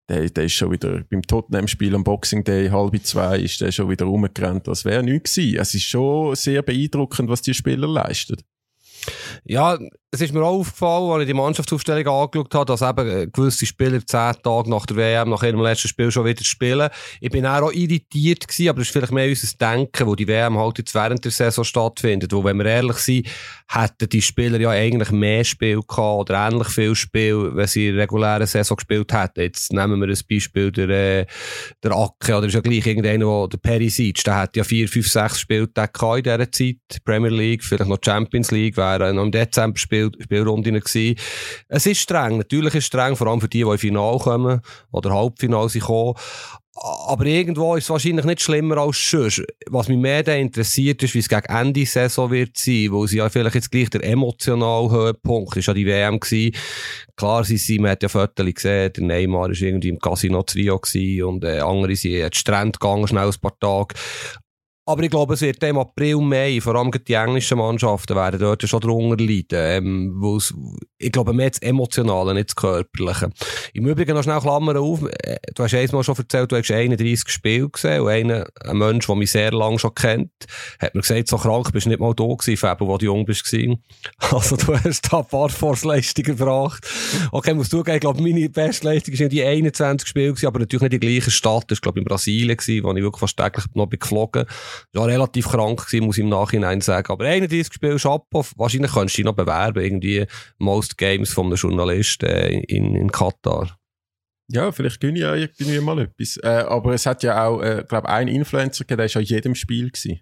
der, 0.08 0.28
der 0.28 0.44
ist 0.44 0.52
schon 0.52 0.70
wieder 0.70 1.02
beim 1.10 1.22
Tottenham-Spiel 1.22 1.94
am 1.94 2.04
Boxing 2.04 2.44
Day 2.44 2.68
halb 2.68 2.94
zwei 3.04 3.38
ist 3.38 3.60
der 3.60 3.72
schon 3.72 3.88
wieder 3.88 4.04
rumgerannt, 4.04 4.68
als 4.68 4.84
wäre 4.84 5.02
nichts 5.02 5.34
gewesen. 5.34 5.58
Es 5.60 5.74
ist 5.74 5.84
schon 5.84 6.34
sehr 6.34 6.62
beeindruckend, 6.62 7.28
was 7.30 7.42
die 7.42 7.54
Spieler 7.54 7.88
leisten. 7.88 8.36
Ja, 9.44 9.78
es 10.14 10.20
ist 10.20 10.32
mir 10.32 10.42
auch 10.42 10.60
aufgefallen, 10.60 11.10
als 11.10 11.22
ich 11.22 11.26
die 11.26 11.34
Mannschaftsaufstellung 11.34 12.06
angeschaut 12.06 12.54
habe, 12.54 12.64
dass 12.66 12.82
eben 12.82 13.32
gewisse 13.32 13.66
Spieler 13.66 13.98
zehn 14.06 14.32
Tage 14.42 14.70
nach 14.70 14.86
der 14.86 14.96
WM, 14.96 15.30
nach 15.30 15.42
ihrem 15.42 15.60
letzten 15.60 15.88
Spiel 15.88 16.10
schon 16.12 16.24
wieder 16.24 16.44
spielen. 16.44 16.88
Ich 17.20 17.30
bin 17.30 17.44
auch 17.44 17.72
irritiert 17.72 18.46
gewesen, 18.46 18.68
aber 18.68 18.78
das 18.78 18.88
ist 18.88 18.92
vielleicht 18.92 19.12
mehr 19.12 19.28
unser 19.28 19.56
Denken, 19.58 20.06
wo 20.06 20.14
die 20.14 20.28
WM 20.28 20.56
halt 20.56 20.78
jetzt 20.78 20.94
während 20.94 21.24
der 21.24 21.32
Saison 21.32 21.64
stattfindet. 21.64 22.32
Wo, 22.32 22.44
wenn 22.44 22.58
wir 22.58 22.66
ehrlich 22.66 22.98
sind, 22.98 23.26
hätten 23.68 24.08
die 24.08 24.22
Spieler 24.22 24.60
ja 24.60 24.70
eigentlich 24.70 25.10
mehr 25.10 25.42
Spiel 25.42 25.80
gehabt 25.80 26.30
oder 26.30 26.48
ähnlich 26.48 26.68
viel 26.68 26.94
Spiel, 26.94 27.50
wenn 27.54 27.66
sie 27.66 27.88
in 27.88 27.96
der 27.96 28.04
regulären 28.04 28.46
Saison 28.46 28.76
gespielt 28.76 29.12
hätten. 29.12 29.40
Jetzt 29.40 29.72
nehmen 29.72 30.00
wir 30.00 30.08
ein 30.08 30.20
Beispiel 30.30 30.70
der, 30.70 30.88
äh, 30.90 31.26
der 31.82 31.92
Acke, 31.92 32.36
oder 32.36 32.46
ist 32.46 32.54
ja 32.54 32.60
gleich 32.60 32.86
irgendeiner, 32.86 33.48
der 33.48 33.58
Perisic, 33.58 34.22
der 34.22 34.36
hat 34.36 34.56
ja 34.56 34.62
vier, 34.62 34.88
fünf, 34.88 35.08
sechs 35.08 35.40
Spieltage 35.40 36.18
in 36.18 36.22
dieser 36.22 36.52
Zeit. 36.52 37.04
Premier 37.04 37.30
League, 37.30 37.64
vielleicht 37.64 37.88
noch 37.88 37.98
Champions 38.02 38.52
League, 38.52 38.76
wäre 38.76 39.12
noch 39.12 39.24
im 39.24 39.32
Dezember 39.32 39.78
Spiel 39.78 40.03
Spiel, 40.12 40.22
Spielrunden 40.22 40.74
gewesen. 40.74 41.18
Es 41.68 41.86
ist 41.86 42.00
streng, 42.00 42.38
natürlich 42.38 42.74
ist 42.74 42.84
es 42.84 42.86
streng, 42.86 43.16
vor 43.16 43.26
allem 43.26 43.40
für 43.40 43.48
die, 43.48 43.64
die 43.64 43.70
in 43.70 43.78
Final 43.78 44.18
kommen 44.18 44.60
oder 44.92 45.10
Halbfinale 45.10 45.68
sind. 45.68 45.84
Aber 47.06 47.24
irgendwo 47.24 47.76
ist 47.76 47.84
es 47.84 47.90
wahrscheinlich 47.90 48.24
nicht 48.24 48.42
schlimmer 48.42 48.78
als 48.78 49.10
sonst. 49.10 49.44
Was 49.70 49.88
mich 49.88 49.96
mehr 49.96 50.26
interessiert, 50.26 51.02
ist, 51.04 51.14
wie 51.14 51.20
es 51.20 51.28
gegen 51.28 51.44
Ende 51.44 51.72
der 51.80 51.86
Saison 51.86 52.32
wird 52.32 52.56
sein, 52.56 52.88
wo 52.90 53.06
sie 53.06 53.18
ja 53.18 53.28
vielleicht 53.28 53.54
jetzt 53.54 53.70
gleich 53.70 53.90
der 53.90 54.02
emotionale 54.02 54.90
Höhepunkt 54.90 55.56
ist 55.56 55.66
ja 55.66 55.74
die 55.74 55.86
WM 55.86 56.18
gewesen. 56.18 56.54
Klar, 57.16 57.44
sie, 57.44 57.58
sie, 57.58 57.78
man 57.78 57.92
hat 57.92 58.02
ja 58.02 58.08
Fotos 58.08 58.44
gesehen, 58.52 58.92
der 58.92 59.04
Neymar 59.04 59.50
war 59.50 59.50
irgendwie 59.50 59.88
im 59.88 60.00
Casino 60.00 60.42
Trio 60.42 60.80
und 61.28 61.44
äh, 61.44 61.60
andere 61.60 61.94
sind 61.94 62.16
an 62.16 62.30
den 62.30 62.32
Strand 62.32 62.80
gegangen, 62.80 63.06
schnell 63.06 63.28
ein 63.28 63.40
paar 63.40 63.56
Tage. 63.60 63.94
Aber 64.86 65.02
ich 65.02 65.10
glaube, 65.10 65.32
es 65.32 65.40
wird 65.40 65.62
im 65.62 65.78
April, 65.78 66.16
Mai, 66.16 66.60
vor 66.60 66.74
allem 66.74 66.90
die 66.90 67.14
englischen 67.14 67.56
Mannschaften 67.56 68.14
werden 68.14 68.38
dort 68.38 68.68
schon 68.68 68.80
drunter 68.80 69.16
leiden. 69.16 69.46
Ähm, 69.50 70.40
ich 70.98 71.10
glaube, 71.10 71.32
mehr 71.32 71.48
das 71.48 71.60
Emotionale, 71.60 72.34
nicht 72.34 72.50
das 72.50 72.56
Körperliche. 72.56 73.30
Im 73.72 73.86
Übrigen 73.86 74.14
noch 74.14 74.22
schnell 74.22 74.40
Klammern 74.40 74.76
auf. 74.76 75.02
Äh, 75.22 75.38
du 75.54 75.62
hast 75.62 75.72
einmal 75.74 76.04
schon 76.04 76.16
erzählt, 76.16 76.52
du 76.52 76.56
hast 76.56 76.70
31 76.70 77.30
Spiele 77.30 77.70
gesehen 77.70 78.02
und 78.02 78.08
einer, 78.08 78.46
ein 78.62 78.76
Mensch, 78.76 79.06
der 79.06 79.16
mich 79.16 79.30
sehr 79.30 79.52
lange 79.52 79.78
schon 79.78 79.94
kennt, 79.94 80.30
hat 80.78 80.94
mir 80.94 81.00
gesagt, 81.00 81.28
so 81.28 81.38
krank 81.38 81.72
bist 81.72 81.86
du 81.86 81.90
nicht 81.90 82.00
mal 82.00 82.12
da 82.14 82.24
gewesen, 82.24 82.56
Fabio, 82.58 82.86
wo 82.86 82.98
du 82.98 83.06
jung 83.06 83.24
bist. 83.24 83.44
Also 84.18 84.56
du 84.56 84.74
hast 84.74 85.12
da 85.12 85.20
ein 85.20 85.26
paar 85.26 85.48
Force-Leistungen 85.48 86.36
gebracht. 86.36 86.86
Okay, 87.30 87.54
musst 87.54 87.72
du 87.72 87.78
zugeben, 87.78 87.96
ich 87.96 88.00
glaube, 88.00 88.22
meine 88.22 88.48
beste 88.48 88.86
Leistung 88.86 89.18
war 89.18 89.28
die 89.28 89.42
21 89.42 90.08
Spiele 90.08 90.28
gewesen, 90.28 90.46
aber 90.46 90.58
natürlich 90.58 90.82
nicht 90.82 90.94
in 90.94 91.00
der 91.00 91.10
gleichen 91.10 91.30
Stadt. 91.30 91.64
Das 91.68 91.78
war, 91.78 91.82
glaube 91.82 92.00
ich, 92.00 92.02
in 92.02 92.08
Brasilien 92.08 92.56
gewesen, 92.56 92.84
wo 92.84 92.92
ich 92.92 93.02
wirklich 93.02 93.20
fast 93.20 93.36
täglich 93.36 93.64
noch 93.74 93.86
bin 93.86 93.98
geflogen 93.98 94.46
ja, 94.94 95.04
relativ 95.04 95.48
krank 95.48 95.86
gewesen, 95.86 96.06
muss 96.06 96.18
ich 96.18 96.24
im 96.24 96.30
Nachhinein 96.30 96.80
sagen. 96.80 97.12
Aber 97.12 97.24
31 97.24 97.72
Spiele 97.72 97.98
Schapo, 97.98 98.44
wahrscheinlich 98.56 98.92
könntest 98.92 99.16
du 99.16 99.22
dich 99.22 99.26
noch 99.26 99.34
bewerben, 99.34 99.82
irgendwie 99.82 100.26
Most 100.58 100.98
Games 100.98 101.32
von 101.32 101.46
einem 101.46 101.56
Journalist 101.56 102.22
äh, 102.22 102.48
in, 102.48 102.94
in 102.94 103.10
Katar. 103.10 103.78
Ja, 104.48 104.70
vielleicht 104.72 105.00
gönne 105.00 105.14
ich 105.14 105.22
ja 105.22 105.34
irgendwie 105.34 105.80
mal 105.80 105.98
etwas. 106.00 106.36
Äh, 106.42 106.64
aber 106.68 106.92
es 106.94 107.06
hat 107.06 107.22
ja 107.22 107.46
auch, 107.46 107.62
äh, 107.62 107.84
glaube 107.88 108.08
ein 108.08 108.28
Influencer 108.28 108.84
gegeben, 108.84 108.98
der 108.98 109.14
war 109.14 109.20
an 109.20 109.24
jedem 109.24 109.54
Spiel 109.54 109.90
gewesen. 109.90 110.20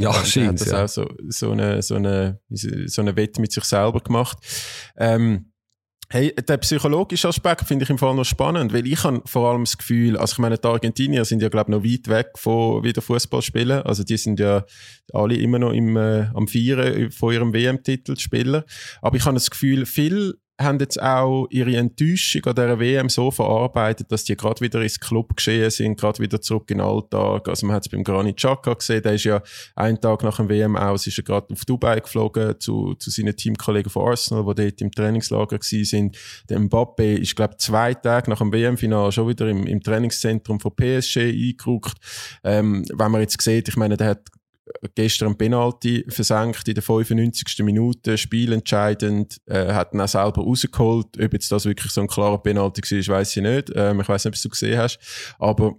Ja, 0.00 0.12
scheint. 0.24 0.48
hat 0.48 0.60
das 0.60 0.70
ja. 0.70 0.84
auch 0.84 0.88
so, 0.88 1.08
so 1.28 1.50
eine, 1.50 1.82
so 1.82 1.96
eine, 1.96 2.40
so 2.48 3.00
eine 3.00 3.16
Wette 3.16 3.40
mit 3.40 3.52
sich 3.52 3.64
selber 3.64 4.00
gemacht. 4.00 4.38
Ähm, 4.96 5.52
Hey, 6.10 6.34
der 6.34 6.56
psychologische 6.56 7.28
Aspekt 7.28 7.68
finde 7.68 7.82
ich 7.82 7.90
im 7.90 7.98
Fall 7.98 8.14
noch 8.14 8.24
spannend, 8.24 8.72
weil 8.72 8.86
ich 8.86 9.04
habe 9.04 9.20
vor 9.26 9.50
allem 9.50 9.64
das 9.64 9.76
Gefühl, 9.76 10.16
also 10.16 10.32
ich 10.32 10.38
meine, 10.38 10.56
die 10.56 10.66
Argentinier 10.66 11.26
sind 11.26 11.42
ja, 11.42 11.50
glaube 11.50 11.70
ich, 11.70 11.76
noch 11.76 11.84
weit 11.84 12.08
weg 12.08 12.38
von 12.38 12.82
wieder 12.82 13.02
Fußball 13.02 13.42
spielen. 13.42 13.82
Also 13.82 14.04
die 14.04 14.16
sind 14.16 14.40
ja 14.40 14.64
alle 15.12 15.36
immer 15.36 15.58
noch 15.58 15.72
im, 15.72 15.98
äh, 15.98 16.28
am 16.32 16.48
Feiern 16.48 17.10
von 17.10 17.34
ihrem 17.34 17.52
WM-Titel 17.52 18.16
spielen. 18.16 18.62
Aber 19.02 19.16
ich 19.18 19.24
habe 19.26 19.34
das 19.34 19.50
Gefühl, 19.50 19.84
viel 19.84 20.38
haben 20.60 20.78
jetzt 20.80 21.00
auch 21.00 21.46
ihre 21.50 21.76
Enttäuschung 21.76 22.44
an 22.46 22.54
dieser 22.56 22.80
WM 22.80 23.08
so 23.08 23.30
verarbeitet, 23.30 24.10
dass 24.10 24.24
die 24.24 24.36
gerade 24.36 24.60
wieder 24.60 24.82
ins 24.82 24.98
Club 24.98 25.36
geschehen 25.36 25.70
sind, 25.70 25.98
gerade 25.98 26.18
wieder 26.18 26.40
zurück 26.40 26.70
in 26.70 26.78
den 26.78 26.86
Alltag. 26.86 27.48
Also 27.48 27.66
man 27.66 27.76
hat 27.76 27.86
es 27.86 27.88
beim 27.88 28.02
Granit 28.02 28.36
Xhaka 28.36 28.74
gesehen, 28.74 29.02
der 29.02 29.14
ist 29.14 29.24
ja 29.24 29.40
einen 29.76 30.00
Tag 30.00 30.24
nach 30.24 30.36
dem 30.36 30.48
WM 30.48 30.76
aus, 30.76 31.06
ist 31.06 31.18
er 31.18 31.24
gerade 31.24 31.52
auf 31.52 31.64
Dubai 31.64 32.00
geflogen 32.00 32.56
zu, 32.58 32.94
zu 32.94 33.10
seinen 33.10 33.36
Teamkollegen 33.36 33.90
von 33.90 34.08
Arsenal, 34.08 34.44
die 34.54 34.64
dort 34.64 34.80
im 34.80 34.90
Trainingslager 34.90 35.58
sind. 35.60 36.18
Der 36.48 36.58
Mbappe 36.58 37.14
ist, 37.14 37.36
glaube 37.36 37.56
zwei 37.58 37.94
Tage 37.94 38.28
nach 38.28 38.38
dem 38.38 38.52
WM-Final 38.52 39.12
schon 39.12 39.28
wieder 39.28 39.48
im, 39.48 39.64
im 39.64 39.80
Trainingszentrum 39.80 40.58
von 40.58 40.74
PSG 40.74 41.18
eingerückt. 41.18 41.94
Ähm, 42.42 42.84
wenn 42.92 43.12
man 43.12 43.20
jetzt 43.20 43.40
sieht, 43.40 43.68
ich 43.68 43.76
meine, 43.76 43.96
der 43.96 44.08
hat 44.08 44.22
gestern 44.94 45.28
ein 45.28 45.38
Penalty 45.38 46.04
versenkt 46.08 46.66
in 46.68 46.74
der 46.74 46.82
95. 46.82 47.64
Minute, 47.64 48.18
spielentscheidend, 48.18 49.38
äh, 49.46 49.72
hat 49.72 49.94
ihn 49.94 50.00
auch 50.00 50.08
selber 50.08 50.42
rausgeholt. 50.42 51.06
Ob 51.20 51.32
jetzt 51.32 51.50
das 51.50 51.64
wirklich 51.64 51.92
so 51.92 52.00
ein 52.00 52.06
klarer 52.06 52.38
Penalty 52.38 52.82
war, 52.82 53.16
weiß 53.16 53.36
ich 53.36 53.42
nicht. 53.42 53.72
Ähm, 53.74 54.00
ich 54.00 54.08
weiß 54.08 54.24
nicht, 54.24 54.36
ob 54.36 54.42
du 54.42 54.48
gesehen 54.48 54.78
hast. 54.78 54.98
Aber 55.38 55.76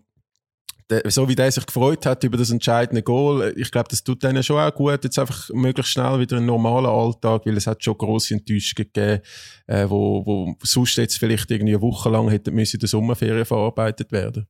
der, 0.89 1.03
so 1.12 1.27
wie 1.29 1.36
der 1.36 1.51
sich 1.51 1.65
gefreut 1.65 2.05
hat 2.05 2.24
über 2.24 2.38
das 2.38 2.50
entscheidende 2.50 3.03
Goal, 3.03 3.53
ich 3.55 3.72
glaube, 3.72 3.89
das 3.89 4.03
tut 4.03 4.24
denen 4.24 4.43
schon 4.43 4.60
auch 4.60 4.74
gut, 4.74 5.03
jetzt 5.03 5.19
einfach 5.19 5.50
möglichst 5.53 5.91
schnell 5.91 6.19
wieder 6.19 6.38
einen 6.38 6.48
normalen 6.48 6.88
Alltag, 6.88 7.46
weil 7.46 7.58
es 7.58 7.67
hat 7.67 7.84
schon 7.84 7.98
grosse 7.98 8.34
Enttäuschungen 8.34 8.89
gegeben, 8.91 9.22
äh, 9.67 9.88
wo, 9.88 10.25
wo 10.25 10.55
sonst 10.63 10.98
jetzt 10.98 11.19
vielleicht 11.19 11.50
irgendwie 11.51 11.74
eine 11.74 11.81
Woche 11.81 12.10
lang 12.10 12.29
hätten 12.29 12.55
müssen 12.55 12.77
in 12.77 12.79
der 12.79 12.89
Sommerferien 12.89 13.46
verarbeitet 13.46 14.12
werden. 14.12 14.48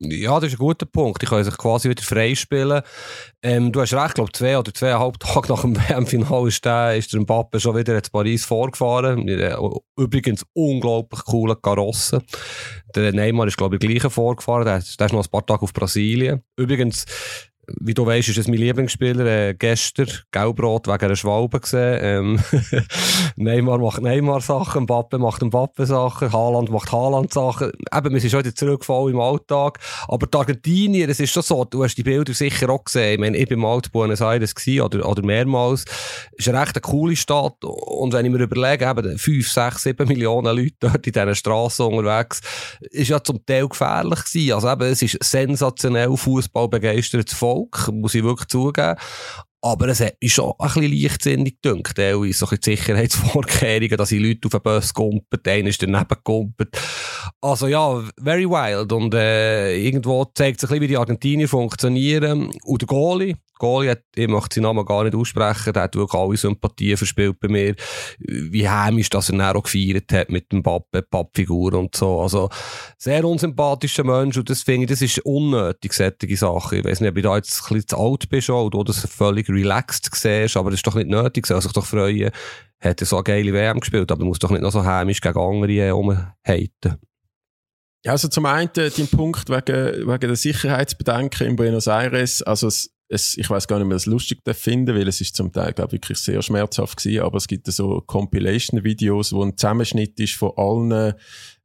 Ja, 0.00 0.38
das 0.38 0.52
ist 0.52 0.54
ein 0.54 0.58
guter 0.58 0.86
Punkt. 0.86 1.22
Ich 1.24 1.28
kann 1.28 1.42
sich 1.42 1.58
quasi 1.58 1.90
wieder 1.90 2.04
freispielen. 2.04 2.82
Ähm, 3.42 3.72
du 3.72 3.80
hast 3.80 3.94
recht, 3.94 4.08
ich 4.08 4.14
glaube, 4.14 4.30
zwei 4.30 4.56
oder 4.56 4.72
zweieinhalb 4.72 5.18
Tage 5.18 5.48
nach 5.52 5.62
dem 5.62 5.76
WM-Final 5.76 6.46
ist 6.46 6.64
der, 6.64 6.96
ist 6.96 7.12
der 7.12 7.20
Mbappe 7.20 7.58
schon 7.58 7.76
wieder 7.76 7.96
in 7.96 8.02
Paris 8.12 8.44
vorgefahren. 8.44 9.26
Übrigens 9.96 10.46
unglaublich 10.52 11.24
coole 11.24 11.56
Karosse. 11.56 12.22
Der 12.94 13.12
Neymar 13.12 13.48
ist, 13.48 13.56
glaube 13.56 13.76
ich, 13.76 13.80
gleich 13.80 14.12
vorgefahren. 14.12 14.64
Der, 14.64 14.78
der 14.78 15.06
ist 15.06 15.12
noch 15.12 15.24
ein 15.24 15.30
paar 15.30 15.44
Tage 15.44 15.62
auf 15.62 15.72
Brasilien. 15.72 16.44
Übrigens, 16.56 17.04
wie 17.80 17.94
du 17.94 18.06
weißt, 18.06 18.28
ist 18.28 18.38
es 18.38 18.48
mein 18.48 18.58
Lieblingsspieler. 18.58 19.26
Äh, 19.26 19.54
gestern 19.54 20.08
Gelbrot 20.30 20.86
wegen 20.86 21.04
einer 21.04 21.16
Schwalbe 21.16 21.60
gesehen. 21.60 21.98
Ähm, 22.02 22.40
Neymar 23.36 23.78
macht 23.78 24.02
Neymar-Sachen, 24.02 24.84
Mbappe 24.84 25.18
macht 25.18 25.42
Mbappe-Sachen, 25.42 26.32
Haaland 26.32 26.70
macht 26.70 26.90
Haaland-Sachen. 26.92 27.72
Eben, 27.94 28.12
wir 28.12 28.20
sind 28.20 28.30
schon 28.30 28.40
wieder 28.40 28.54
zurückgefallen 28.54 29.14
im 29.14 29.20
Alltag. 29.20 29.78
Aber 30.08 30.26
die 30.26 30.38
Argentinier, 30.38 31.08
es 31.08 31.20
ist 31.20 31.32
schon 31.32 31.42
so, 31.42 31.64
du 31.64 31.84
hast 31.84 31.96
die 31.96 32.02
Bilder 32.02 32.32
sicher 32.32 32.70
auch 32.70 32.84
gesehen. 32.84 33.14
Ich 33.14 33.18
meine, 33.20 33.36
ich 33.36 33.48
bin 33.48 33.60
mal 33.60 33.76
in 33.76 33.90
Buenos 33.92 34.20
Aires 34.20 34.54
gewesen, 34.54 34.82
oder, 34.82 35.08
oder 35.08 35.22
mehrmals. 35.22 35.84
Es 36.32 36.46
ist 36.46 36.48
eine 36.48 36.60
recht 36.60 36.80
coole 36.82 37.16
Stadt. 37.16 37.62
Und 37.64 38.12
wenn 38.12 38.26
ich 38.26 38.32
mir 38.32 38.42
überlege, 38.42 38.88
eben 38.88 39.18
5, 39.18 39.50
6, 39.50 39.82
7 39.82 40.08
Millionen 40.08 40.56
Leute 40.56 40.76
dort 40.80 41.06
in 41.06 41.12
diesen 41.12 41.34
Straßen 41.34 41.86
unterwegs, 41.86 42.40
ist 42.90 43.08
ja 43.08 43.22
zum 43.22 43.44
Teil 43.44 43.68
gefährlich 43.68 44.24
gewesen. 44.24 44.52
Also 44.52 44.70
eben, 44.70 44.82
es 44.82 45.02
ist 45.02 45.18
sensationell 45.22 46.16
Fußball 46.16 46.68
begeistertes 46.68 47.34
Volk, 47.34 47.57
muss 47.92 48.14
ich 48.14 48.22
wirklich 48.22 48.48
zugeben. 48.48 48.96
Aber 49.60 49.88
es 49.88 50.00
hat 50.00 50.16
mich 50.22 50.34
schon 50.34 50.52
ein 50.58 50.68
bisschen 50.68 51.02
leichtsinnig 51.02 51.60
gedacht, 51.60 51.96
teilweise 51.96 52.32
so 52.32 52.46
ein 52.48 52.58
Sicherheitsvorkehrungen, 52.62 53.96
dass 53.96 54.10
die 54.10 54.18
Leute 54.18 54.46
auf 54.46 54.52
den 54.52 54.62
Bus 54.62 54.94
kumpen, 54.94 55.40
einer 55.44 55.68
ist 55.68 55.82
daneben 55.82 56.16
kumpelt. 56.22 56.78
Also 57.40 57.66
ja, 57.66 58.02
very 58.20 58.48
wild. 58.48 58.92
Und 58.92 59.14
äh, 59.14 59.76
irgendwo 59.76 60.24
zeigt 60.34 60.60
sich 60.60 60.70
ein 60.70 60.74
bisschen, 60.74 60.82
wie 60.82 60.88
die 60.88 60.96
Argentinier 60.96 61.48
funktionieren. 61.48 62.50
Und 62.64 62.82
der 62.82 62.86
Goalie, 62.86 63.36
Goalie 63.58 63.90
hat, 63.90 64.02
ich 64.14 64.28
möchte 64.28 64.54
seinen 64.54 64.64
Namen 64.64 64.86
gar 64.86 65.04
nicht 65.04 65.14
aussprechen, 65.14 65.72
der 65.72 65.82
hat 65.82 65.96
wirklich 65.96 66.20
alle 66.20 66.36
Sympathien 66.36 66.96
verspielt 66.96 67.38
bei 67.40 67.48
mir. 67.48 67.74
Wie 68.18 68.68
heimisch, 68.68 69.10
dass 69.10 69.30
er 69.30 69.36
dann 69.36 69.56
auch 69.56 69.62
gefeiert 69.62 70.12
hat 70.12 70.30
mit 70.30 70.50
dem 70.52 70.62
Pappfigur 70.62 71.74
und 71.74 71.94
so. 71.94 72.20
Also, 72.20 72.48
sehr 72.96 73.24
unsympathischer 73.24 74.04
Mensch 74.04 74.36
und 74.36 74.48
das 74.48 74.62
finde 74.62 74.84
ich, 74.84 74.90
das 74.90 75.02
ist 75.02 75.18
unnötig, 75.20 75.92
solche 75.92 76.36
Sachen. 76.36 76.78
Ich 76.78 76.84
weiß 76.84 77.00
nicht, 77.00 77.10
ob 77.10 77.16
ich 77.16 77.24
da 77.24 77.36
jetzt 77.36 77.62
ein 77.62 77.74
bisschen 77.74 77.88
zu 77.88 77.98
alt 77.98 78.28
bin 78.28 78.42
schon 78.42 78.66
oder 78.66 78.84
das 78.84 79.06
völlig 79.06 79.48
relaxed 79.48 80.08
siehst, 80.14 80.56
aber 80.56 80.70
das 80.70 80.78
ist 80.78 80.86
doch 80.86 80.94
nicht 80.94 81.08
nötig, 81.08 81.46
soll 81.46 81.60
sich 81.60 81.72
doch 81.72 81.86
freuen. 81.86 82.30
Hat 82.80 83.00
er 83.00 83.06
so 83.06 83.16
eine 83.16 83.24
geile 83.24 83.52
WM 83.52 83.80
gespielt, 83.80 84.10
aber 84.12 84.24
muss 84.24 84.38
doch 84.38 84.50
nicht 84.50 84.62
noch 84.62 84.70
so 84.70 84.84
heimisch 84.84 85.20
gegen 85.20 85.38
andere 85.38 85.94
umheiten. 85.96 86.96
Ja, 88.04 88.12
also 88.12 88.28
zum 88.28 88.46
einen 88.46 88.70
den 88.72 89.08
Punkt 89.08 89.48
wegen, 89.48 90.06
wegen 90.06 90.28
der 90.28 90.36
Sicherheitsbedenken 90.36 91.46
in 91.48 91.56
Buenos 91.56 91.88
Aires, 91.88 92.42
also 92.42 92.68
es, 92.68 92.94
es, 93.08 93.36
ich 93.36 93.48
weiß 93.48 93.66
gar 93.66 93.78
nicht 93.78 93.88
mehr, 93.88 93.96
das 93.96 94.06
lustig 94.06 94.40
finden, 94.52 94.94
weil 94.94 95.08
es 95.08 95.20
ist 95.20 95.34
zum 95.34 95.52
Teil, 95.52 95.72
glaube 95.72 95.88
ich, 95.88 95.92
wirklich 95.94 96.18
sehr 96.18 96.40
schmerzhaft 96.42 96.98
gewesen, 96.98 97.22
aber 97.22 97.38
es 97.38 97.48
gibt 97.48 97.66
so 97.66 98.00
Compilation-Videos, 98.02 99.32
wo 99.32 99.42
ein 99.42 99.56
Zusammenschnitt 99.56 100.20
ist 100.20 100.34
von 100.34 100.52
allen 100.56 101.14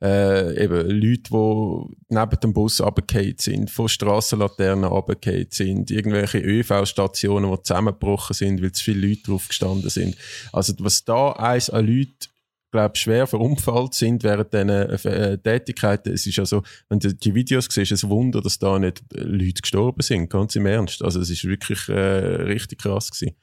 äh, 0.02 0.64
eben 0.64 0.90
Leute, 0.90 1.30
die 1.30 1.96
neben 2.10 2.40
dem 2.42 2.54
Bus 2.54 2.82
runtergefallen 2.82 3.36
sind, 3.38 3.70
von 3.70 3.88
Strassenlaternen 3.88 4.86
runtergefallen 4.86 5.48
sind, 5.52 5.92
irgendwelche 5.92 6.40
ÖV-Stationen, 6.40 7.52
die 7.52 7.62
zusammengebrochen 7.62 8.34
sind, 8.34 8.62
weil 8.62 8.72
zu 8.72 8.86
viele 8.86 9.08
Leute 9.08 9.24
drauf 9.24 9.50
gestanden 9.50 9.90
sind. 9.90 10.16
Also 10.52 10.74
was 10.80 11.06
da 11.06 11.34
eins 11.34 11.70
an 11.70 11.86
Leuten 11.86 12.33
glaube 12.74 12.98
schwer 12.98 13.28
verunfallt 13.28 13.94
sind 13.94 14.24
während 14.24 14.52
diesen 14.52 14.70
äh, 14.70 15.38
Tätigkeiten. 15.38 16.12
Es 16.12 16.26
ist 16.26 16.40
also, 16.40 16.64
wenn 16.90 17.00
du 17.00 17.14
die 17.14 17.34
Videos 17.34 17.68
siehst, 17.70 17.92
ist 17.92 18.00
es 18.00 18.04
ein 18.04 18.10
Wunder, 18.10 18.42
dass 18.42 18.60
da 18.60 18.78
nicht 18.80 19.02
Leute 19.14 19.62
gestorben 19.62 20.02
sind, 20.02 20.30
ganz 20.30 20.56
im 20.56 20.66
Ernst. 20.66 21.04
Also 21.04 21.22
es 21.22 21.30
ist 21.30 21.46
wirklich 21.46 21.88
äh, 21.88 21.94
richtig 21.94 22.82
krass 22.82 23.12
gewesen. 23.12 23.36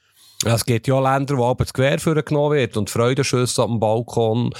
Ja, 0.45 0.55
es 0.55 0.65
gibt 0.65 0.89
ja 0.89 0.99
Länder, 0.99 1.37
wo 1.37 1.45
aber 1.45 1.65
das 1.65 1.75
Gewehr 1.75 1.99
genommen 1.99 2.57
wird 2.57 2.77
und 2.79 2.89
Freudenschüsse 2.89 3.63
am 3.63 3.79
Balkon 3.79 4.51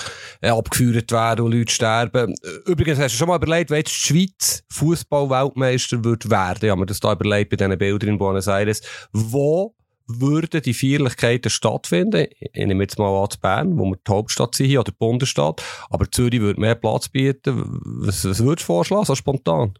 äh, 0.43 0.51
abgeführt 0.51 1.11
werden 1.11 1.47
und 1.47 1.53
Leute 1.53 1.73
sterben. 1.73 2.35
Übrigens, 2.67 2.99
hast 2.99 3.15
du 3.15 3.19
schon 3.19 3.29
mal 3.29 3.37
überlegt, 3.37 3.71
wenn 3.71 3.83
die 3.83 3.91
Schweiz 3.91 4.63
Fußball-Weltmeister 4.69 6.05
wird 6.05 6.29
werden? 6.29 6.67
Ja, 6.67 6.77
mir 6.77 6.85
das 6.85 7.01
da 7.01 7.13
überlegt 7.13 7.49
bei 7.51 7.57
diesen 7.57 7.79
Bildern 7.79 8.11
in 8.11 8.19
Buenos 8.19 8.47
Aires. 8.47 8.83
Wo 9.13 9.75
würden 10.19 10.63
die 10.63 10.75
Feierlichkeiten 10.75 11.51
stattfinden. 11.51 12.27
Ich 12.39 12.67
nehme 12.67 12.83
jetzt 12.83 12.99
mal 12.99 13.23
an 13.23 13.29
Bern, 13.41 13.79
wo 13.79 13.85
wir 13.85 13.97
die 13.97 14.11
Hauptstadt 14.11 14.55
sind 14.55 14.71
oder 14.73 14.91
die 14.91 14.97
Bundesstadt. 14.99 15.63
Aber 15.91 16.11
Zürich 16.11 16.41
würde 16.41 16.61
mehr 16.61 16.75
Platz 16.75 17.09
bieten. 17.09 17.81
Was, 17.85 18.25
was 18.25 18.43
würdest 18.43 18.65
du 18.65 18.73
vorschlagen, 18.73 19.05
so 19.05 19.15
spontan? 19.15 19.75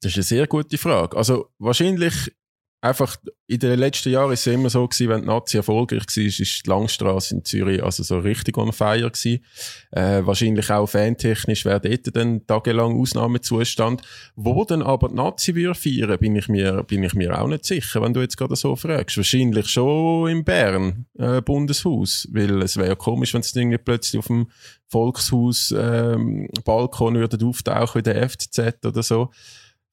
Das 0.00 0.12
ist 0.12 0.16
eine 0.16 0.24
sehr 0.24 0.46
gute 0.46 0.78
Frage. 0.78 1.16
Also 1.16 1.50
wahrscheinlich 1.58 2.32
einfach 2.80 3.16
in 3.48 3.58
den 3.58 3.78
letzten 3.78 4.10
Jahren 4.10 4.32
ist 4.32 4.46
es 4.46 4.52
immer 4.52 4.70
so 4.70 4.86
gewesen, 4.86 5.08
wenn 5.08 5.22
die 5.22 5.26
Nazi 5.26 5.56
erfolgreich 5.56 6.02
war, 6.02 6.24
ist 6.24 6.38
die 6.38 6.68
Langstrasse 6.68 7.34
in 7.34 7.44
Zürich 7.44 7.82
also 7.82 8.02
so 8.02 8.18
richtig 8.18 8.56
on 8.56 8.72
fire 8.72 9.10
gewesen. 9.10 9.44
Äh, 9.90 10.24
wahrscheinlich 10.24 10.70
auch 10.70 10.86
fantechnisch 10.86 11.64
wäre 11.64 11.80
dort 11.80 12.14
dann 12.14 12.46
tagelang 12.46 13.00
Ausnahmezustand. 13.00 14.02
Wo 14.36 14.64
dann 14.64 14.82
aber 14.82 15.08
die 15.08 15.14
Nazi 15.14 15.54
würde 15.54 15.74
feiern, 15.74 16.18
bin 16.18 16.36
ich 16.36 16.48
mir, 16.48 16.84
bin 16.84 17.02
ich 17.02 17.14
mir 17.14 17.40
auch 17.40 17.48
nicht 17.48 17.64
sicher, 17.64 18.02
wenn 18.02 18.14
du 18.14 18.20
jetzt 18.20 18.36
gerade 18.36 18.54
so 18.54 18.76
fragst. 18.76 19.16
Wahrscheinlich 19.16 19.68
schon 19.68 20.28
in 20.28 20.44
Bern, 20.44 21.06
äh, 21.18 21.40
Bundeshaus. 21.40 22.28
Weil 22.30 22.62
es 22.62 22.76
wäre 22.76 22.88
ja 22.88 22.94
komisch, 22.94 23.34
wenn 23.34 23.40
es 23.40 23.56
irgendwie 23.56 23.78
plötzlich 23.78 24.20
auf 24.20 24.26
dem 24.26 24.50
Volkshaus, 24.86 25.74
ähm, 25.76 26.48
Balkon 26.64 27.16
würde 27.16 27.44
auftauchen 27.44 27.98
in 27.98 28.04
der 28.04 28.28
FCZ 28.28 28.84
oder 28.86 29.02
so. 29.02 29.30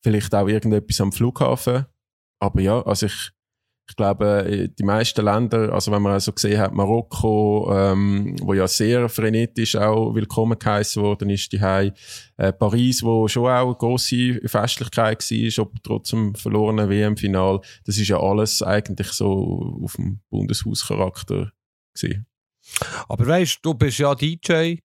Vielleicht 0.04 0.36
auch 0.36 0.48
irgendetwas 0.48 1.01
am 1.01 1.12
Flughafen 1.12 1.86
aber 2.39 2.62
ja, 2.62 2.82
also 2.82 3.06
ich, 3.06 3.32
ich 3.88 3.96
glaube, 3.96 4.70
die 4.77 4.84
meisten 4.84 5.24
Länder, 5.24 5.72
also 5.72 5.92
wenn 5.92 6.01
man 6.01 6.13
also 6.13 6.32
gesehen 6.34 6.60
hat, 6.60 6.74
Marokko, 6.74 7.72
ähm, 7.72 8.36
wo 8.42 8.54
ja 8.54 8.68
sehr 8.68 9.08
frenetisch 9.10 9.75
auch 9.75 10.15
willkommen 10.15 10.58
geheißen 10.58 11.04
worden 11.04 11.30
ist, 11.30 11.51
die 11.51 11.58
äh, 11.58 12.51
Paris, 12.54 13.04
wo 13.04 13.27
schon 13.27 13.44
auch 13.46 13.68
eine 13.68 13.75
grosse 13.75 14.39
Festlichkeit 14.46 15.22
war, 15.22 15.63
ob 15.63 15.84
trotz 15.84 16.10
dem 16.10 16.34
verlorenen 16.34 16.89
WM-Final, 16.89 17.62
das 17.86 17.98
ist 17.98 18.08
ja 18.08 18.20
alles 18.20 18.63
eigentlich 18.63 19.10
so 19.10 19.80
auf 19.84 19.94
dem 19.98 20.20
Bundeshauscharakter 20.30 21.51
gewesen. 21.94 22.25
Aber 23.08 23.27
weißt 23.27 23.60
du, 23.62 23.75
bist 23.75 24.00
ja 24.00 24.15
DJ 24.15 24.77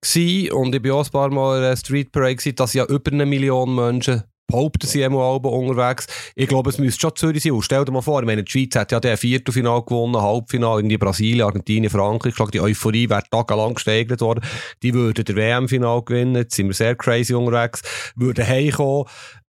und 0.51 0.75
ich 0.75 0.81
bin 0.81 0.91
auch 0.91 1.03
ein 1.03 1.11
paar 1.11 1.31
Mal 1.31 1.75
Street 1.75 2.11
Parade 2.11 2.35
gewesen, 2.35 2.55
dass 2.55 2.73
ja 2.73 2.85
über 2.85 3.11
eine 3.11 3.25
Million 3.25 3.73
Menschen 3.73 4.23
behaupten 4.47 4.87
sie 4.87 5.03
einmal 5.03 5.37
unterwegs. 5.37 6.07
Ich 6.35 6.47
glaube, 6.47 6.69
es 6.69 6.77
müsste 6.77 6.99
schon 6.99 7.15
Zürich 7.15 7.43
sein. 7.43 7.53
Und 7.53 7.63
stell 7.63 7.85
dir 7.85 7.91
mal 7.91 8.01
vor, 8.01 8.19
ich 8.19 8.25
meine, 8.25 8.43
die 8.43 8.51
Schweiz 8.51 8.75
hat 8.75 8.91
ja 8.91 8.99
der 8.99 9.17
Viertelfinal 9.17 9.83
gewonnen, 9.83 10.21
Halbfinal, 10.21 10.79
irgendwie 10.79 10.97
Brasilien, 10.97 11.45
Argentinien, 11.45 11.89
Frankreich. 11.89 12.31
Ich 12.31 12.35
glaube, 12.35 12.51
die 12.51 12.61
Euphorie 12.61 13.09
wäre 13.09 13.23
tagelang 13.29 13.75
gesteigert 13.75 14.21
worden. 14.21 14.43
Die 14.83 14.93
würden 14.93 15.25
der 15.25 15.35
WM-Final 15.35 16.03
gewinnen. 16.03 16.35
Jetzt 16.35 16.55
sind 16.55 16.67
wir 16.67 16.73
sehr 16.73 16.95
crazy 16.95 17.33
unterwegs. 17.33 17.81
Würden 18.15 18.45
heimkommen. 18.45 19.05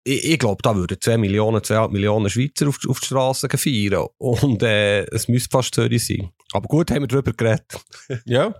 Ich, 0.04 0.24
ich 0.24 0.38
glaube, 0.38 0.62
da 0.62 0.74
würden 0.74 0.96
2 1.00 1.18
Millionen, 1.18 1.60
2,5 1.60 1.90
Millionen 1.90 2.30
Schweizer 2.30 2.68
auf, 2.68 2.78
auf 2.88 3.00
die 3.00 3.06
Straße 3.06 3.48
feiern. 3.56 4.06
Und 4.18 4.62
äh, 4.62 5.04
es 5.06 5.28
müsste 5.28 5.50
fast 5.50 5.74
Zürich 5.74 6.06
sein. 6.06 6.30
Aber 6.52 6.66
gut, 6.66 6.90
haben 6.90 7.02
wir 7.02 7.08
darüber 7.08 7.32
geredet. 7.32 7.78
ja, 8.24 8.54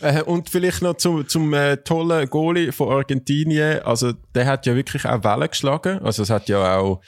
äh, 0.00 0.22
und 0.22 0.50
vielleicht 0.50 0.82
noch 0.82 0.96
zum, 0.96 1.26
zum 1.28 1.52
äh, 1.54 1.76
tollen 1.78 2.28
Goalie 2.28 2.72
von 2.72 2.92
Argentinien. 2.92 3.80
Also, 3.80 4.12
der 4.34 4.46
hat 4.46 4.66
ja 4.66 4.74
wirklich 4.74 5.04
auch 5.04 5.24
Wellen 5.24 5.48
geschlagen. 5.48 5.98
Also, 6.00 6.22
es 6.22 6.30
hat 6.30 6.48
ja 6.48 6.78
auch 6.78 7.00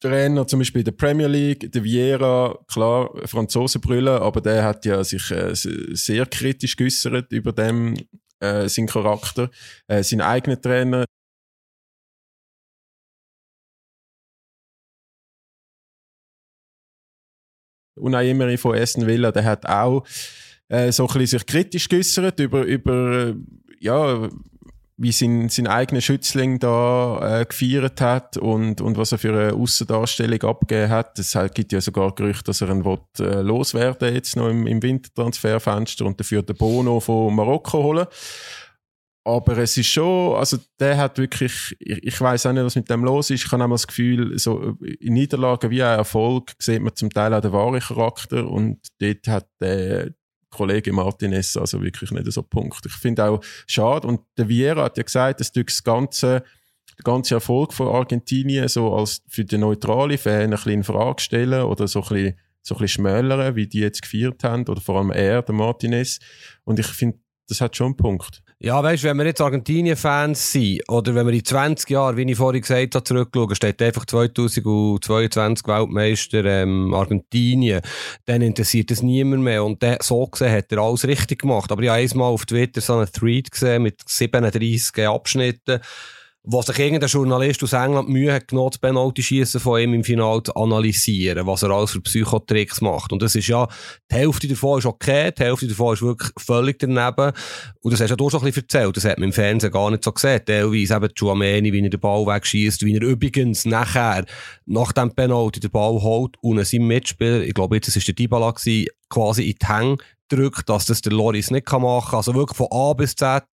Trainer, 0.00 0.46
zum 0.46 0.58
Beispiel 0.58 0.80
in 0.80 0.86
der 0.86 0.92
Premier 0.92 1.28
League, 1.28 1.70
der 1.70 1.84
Vieira, 1.84 2.58
klar, 2.66 3.10
Franzosen 3.24 3.80
brüllen, 3.80 4.20
aber 4.20 4.40
der 4.40 4.64
hat 4.64 4.84
ja 4.84 5.02
sich 5.04 5.30
äh, 5.30 5.54
sehr 5.54 6.26
kritisch 6.26 6.76
geäußert 6.76 7.30
über 7.32 7.52
dem, 7.52 7.94
äh, 8.40 8.68
seinen 8.68 8.88
Charakter. 8.88 9.48
Äh, 9.86 10.02
sein 10.02 10.20
eigener 10.20 10.60
Trainer, 10.60 11.04
Unai 17.94 18.30
Emery 18.30 18.56
von 18.56 18.74
Essen 18.74 19.06
Villa, 19.06 19.30
der 19.30 19.44
hat 19.44 19.66
auch 19.66 20.04
äh, 20.72 20.90
so 20.90 21.06
ein 21.06 21.18
bisschen 21.18 21.38
sich 21.38 21.46
kritisch 21.46 21.88
geäußert 21.88 22.40
über, 22.40 22.62
über 22.62 23.28
äh, 23.28 23.34
ja, 23.78 24.28
wie 24.96 25.12
sein, 25.12 25.48
sein 25.48 25.66
eigener 25.66 26.00
Schützling 26.00 26.58
da 26.58 27.40
äh, 27.40 27.44
gefeiert 27.44 28.00
hat 28.00 28.36
und, 28.36 28.80
und 28.80 28.96
was 28.96 29.12
er 29.12 29.18
für 29.18 29.32
eine 29.32 29.54
Aussendarstellung 29.54 30.42
abgegeben 30.42 30.90
hat. 30.90 31.18
Es 31.18 31.36
gibt 31.54 31.72
ja 31.72 31.80
sogar 31.80 32.14
Gerüchte, 32.14 32.44
dass 32.44 32.60
er 32.60 32.70
ihn 32.70 32.84
will, 32.84 32.98
äh, 33.18 33.42
loswerden 33.42 34.14
jetzt 34.14 34.36
noch 34.36 34.48
im, 34.48 34.66
im 34.66 34.82
Wintertransferfenster 34.82 36.06
und 36.06 36.18
dafür 36.20 36.42
den 36.42 36.56
Bono 36.56 37.00
von 37.00 37.34
Marokko 37.34 37.82
holen. 37.82 38.06
Aber 39.24 39.58
es 39.58 39.76
ist 39.76 39.86
schon, 39.86 40.34
also 40.36 40.58
der 40.80 40.96
hat 40.96 41.18
wirklich, 41.18 41.76
ich, 41.78 42.02
ich 42.02 42.20
weiß 42.20 42.46
auch 42.46 42.52
nicht, 42.52 42.64
was 42.64 42.76
mit 42.76 42.90
dem 42.90 43.04
los 43.04 43.30
ist. 43.30 43.44
Ich 43.44 43.52
habe 43.52 43.64
auch 43.64 43.70
das 43.70 43.86
Gefühl, 43.86 44.36
so 44.38 44.76
in 45.00 45.14
Niederlagen 45.14 45.70
wie 45.70 45.82
ein 45.82 45.98
Erfolg 45.98 46.52
sieht 46.58 46.80
man 46.80 46.96
zum 46.96 47.10
Teil 47.10 47.32
auch 47.34 47.40
den 47.40 47.52
wahren 47.52 47.80
Charakter 47.80 48.48
und 48.48 48.80
dort 49.00 49.28
hat 49.28 49.46
der, 49.60 50.10
Kollege 50.52 50.92
Martinez 50.92 51.56
also 51.56 51.82
wirklich 51.82 52.12
nicht 52.12 52.30
so 52.30 52.42
Punkt. 52.42 52.86
Ich 52.86 52.92
finde 52.92 53.24
auch 53.24 53.40
schade 53.66 54.06
und 54.06 54.20
der 54.36 54.48
Vieira 54.48 54.84
hat 54.84 54.96
ja 54.96 55.02
gesagt, 55.02 55.40
dass 55.40 55.50
durch 55.50 55.66
das 55.66 55.82
ganze 55.82 56.44
der 56.98 57.04
ganze 57.04 57.34
Erfolg 57.34 57.72
von 57.72 57.88
Argentinien 57.88 58.68
so 58.68 58.94
als 58.94 59.22
für 59.26 59.44
die 59.44 59.58
neutrale 59.58 60.18
Fan 60.18 60.44
ein 60.44 60.50
bisschen 60.50 60.72
in 60.72 60.84
Frage 60.84 61.22
stellen 61.22 61.62
oder 61.62 61.88
so 61.88 62.02
ein 62.02 62.08
bisschen, 62.08 62.38
so 62.62 62.74
ein 62.74 62.80
bisschen 62.80 63.02
schmälern, 63.02 63.56
wie 63.56 63.66
die 63.66 63.80
jetzt 63.80 64.02
gefeiert 64.02 64.44
haben 64.44 64.66
oder 64.68 64.80
vor 64.80 64.98
allem 64.98 65.10
er, 65.10 65.42
der 65.42 65.54
Martinez. 65.54 66.18
Und 66.64 66.78
ich 66.78 66.86
finde, 66.86 67.18
das 67.48 67.60
hat 67.60 67.76
schon 67.76 67.86
einen 67.86 67.96
Punkt. 67.96 68.42
Ja, 68.64 68.80
weißt 68.80 69.02
du, 69.02 69.08
wenn 69.08 69.18
wir 69.18 69.26
jetzt 69.26 69.40
Argentinien-Fans 69.40 70.52
sind, 70.52 70.88
oder 70.88 71.16
wenn 71.16 71.26
wir 71.26 71.34
in 71.34 71.44
20 71.44 71.90
Jahren, 71.90 72.16
wie 72.16 72.30
ich 72.30 72.36
vorhin 72.36 72.60
gesagt 72.60 72.94
habe, 72.94 73.02
zurückschauen, 73.02 73.56
steht 73.56 73.82
einfach 73.82 74.06
2022 74.06 75.66
Weltmeister 75.66 76.44
ähm, 76.44 76.94
Argentinien, 76.94 77.80
dann 78.26 78.40
interessiert 78.40 78.92
das 78.92 79.02
niemand 79.02 79.42
mehr. 79.42 79.64
Und 79.64 79.82
der, 79.82 79.98
so 80.00 80.24
gesehen 80.28 80.52
hat 80.52 80.70
er 80.70 80.78
alles 80.78 81.04
richtig 81.04 81.40
gemacht. 81.40 81.72
Aber 81.72 81.82
ich 81.82 81.88
habe 81.88 81.98
einmal 81.98 82.30
auf 82.30 82.46
Twitter 82.46 82.80
so 82.80 82.98
einen 82.98 83.10
Thread 83.10 83.50
gesehen 83.50 83.82
mit 83.82 84.00
37 84.06 85.08
Abschnitten, 85.08 85.80
wo 86.44 86.60
sich 86.60 86.78
irgendein 86.78 87.08
Journalist 87.08 87.62
aus 87.62 87.72
England 87.72 88.08
Mühe 88.08 88.32
hat 88.32 88.48
genommen, 88.48 88.70
das 88.70 88.78
Penalty-Schiessen 88.78 89.60
von 89.60 89.80
ihm 89.80 89.94
im 89.94 90.02
Finale 90.02 90.42
zu 90.42 90.54
analysieren, 90.54 91.46
was 91.46 91.62
er 91.62 91.70
alles 91.70 91.92
für 91.92 92.00
Psychotricks 92.00 92.80
macht. 92.80 93.12
Und 93.12 93.22
das 93.22 93.36
ist 93.36 93.46
ja, 93.46 93.68
die 94.10 94.16
Hälfte 94.16 94.48
davon 94.48 94.80
ist 94.80 94.86
okay, 94.86 95.30
die 95.30 95.42
Hälfte 95.42 95.68
davon 95.68 95.94
ist 95.94 96.02
wirklich 96.02 96.30
völlig 96.38 96.80
daneben. 96.80 97.32
Und 97.80 97.92
das 97.92 98.00
hast 98.00 98.10
ja 98.10 98.16
du 98.16 98.28
schon 98.28 98.40
ein 98.40 98.46
bisschen 98.46 98.64
erzählt, 98.64 98.96
das 98.96 99.04
hat 99.04 99.18
man 99.18 99.28
im 99.28 99.32
Fernsehen 99.32 99.70
gar 99.70 99.90
nicht 99.90 100.02
so 100.02 100.10
gesehen. 100.10 100.40
Teilweise 100.44 100.96
eben 100.96 101.14
Chuameni, 101.14 101.72
wie 101.72 101.84
er 101.84 101.90
den 101.90 102.00
Ball 102.00 102.26
wegschießt, 102.26 102.84
wie 102.84 102.96
er 102.96 103.02
übrigens 103.02 103.64
nachher, 103.64 104.24
nach 104.66 104.90
dem 104.92 105.14
Penalty, 105.14 105.60
den 105.60 105.70
Ball 105.70 106.02
holt 106.02 106.36
und 106.40 106.64
seinem 106.64 106.88
Mitspieler, 106.88 107.42
ich 107.42 107.54
glaube 107.54 107.76
jetzt, 107.76 107.86
das 107.86 107.96
war 107.96 108.02
der 108.02 108.14
Dybala 108.14 108.52
quasi 108.52 109.48
in 109.48 109.56
die 109.60 109.66
Hänge 109.66 109.98
drückt, 110.32 110.68
dass 110.68 110.86
das 110.86 111.02
der 111.02 111.12
Loris 111.12 111.50
nicht 111.50 111.70
machen 111.70 112.10
kann. 112.10 112.16
Also 112.16 112.34
wirklich 112.34 112.56
von 112.56 112.68
A 112.70 112.92
bis 112.94 113.14
Z, 113.14 113.44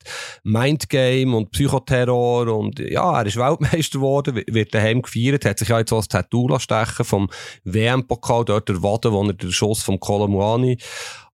Mindgame 0.43 1.35
und 1.35 1.51
Psychoterror 1.51 2.47
und 2.47 2.79
ja, 2.79 3.19
er 3.19 3.25
ist 3.25 3.37
Weltmeister 3.37 3.99
geworden, 3.99 4.41
wird 4.47 4.73
daheim 4.73 5.01
gefeiert, 5.01 5.45
hat 5.45 5.59
sich 5.59 5.69
ja 5.69 5.79
jetzt 5.79 5.89
so 5.89 5.97
ein 5.97 6.05
Tattoo 6.07 6.57
stechen 6.59 7.05
vom 7.05 7.29
WM-Pokal, 7.63 8.45
dort 8.45 8.69
der 8.69 8.81
Wade, 8.81 9.11
wo 9.11 9.23
er 9.23 9.33
den 9.33 9.51
Schuss 9.51 9.83
vom 9.83 9.99
Colomuani 9.99 10.77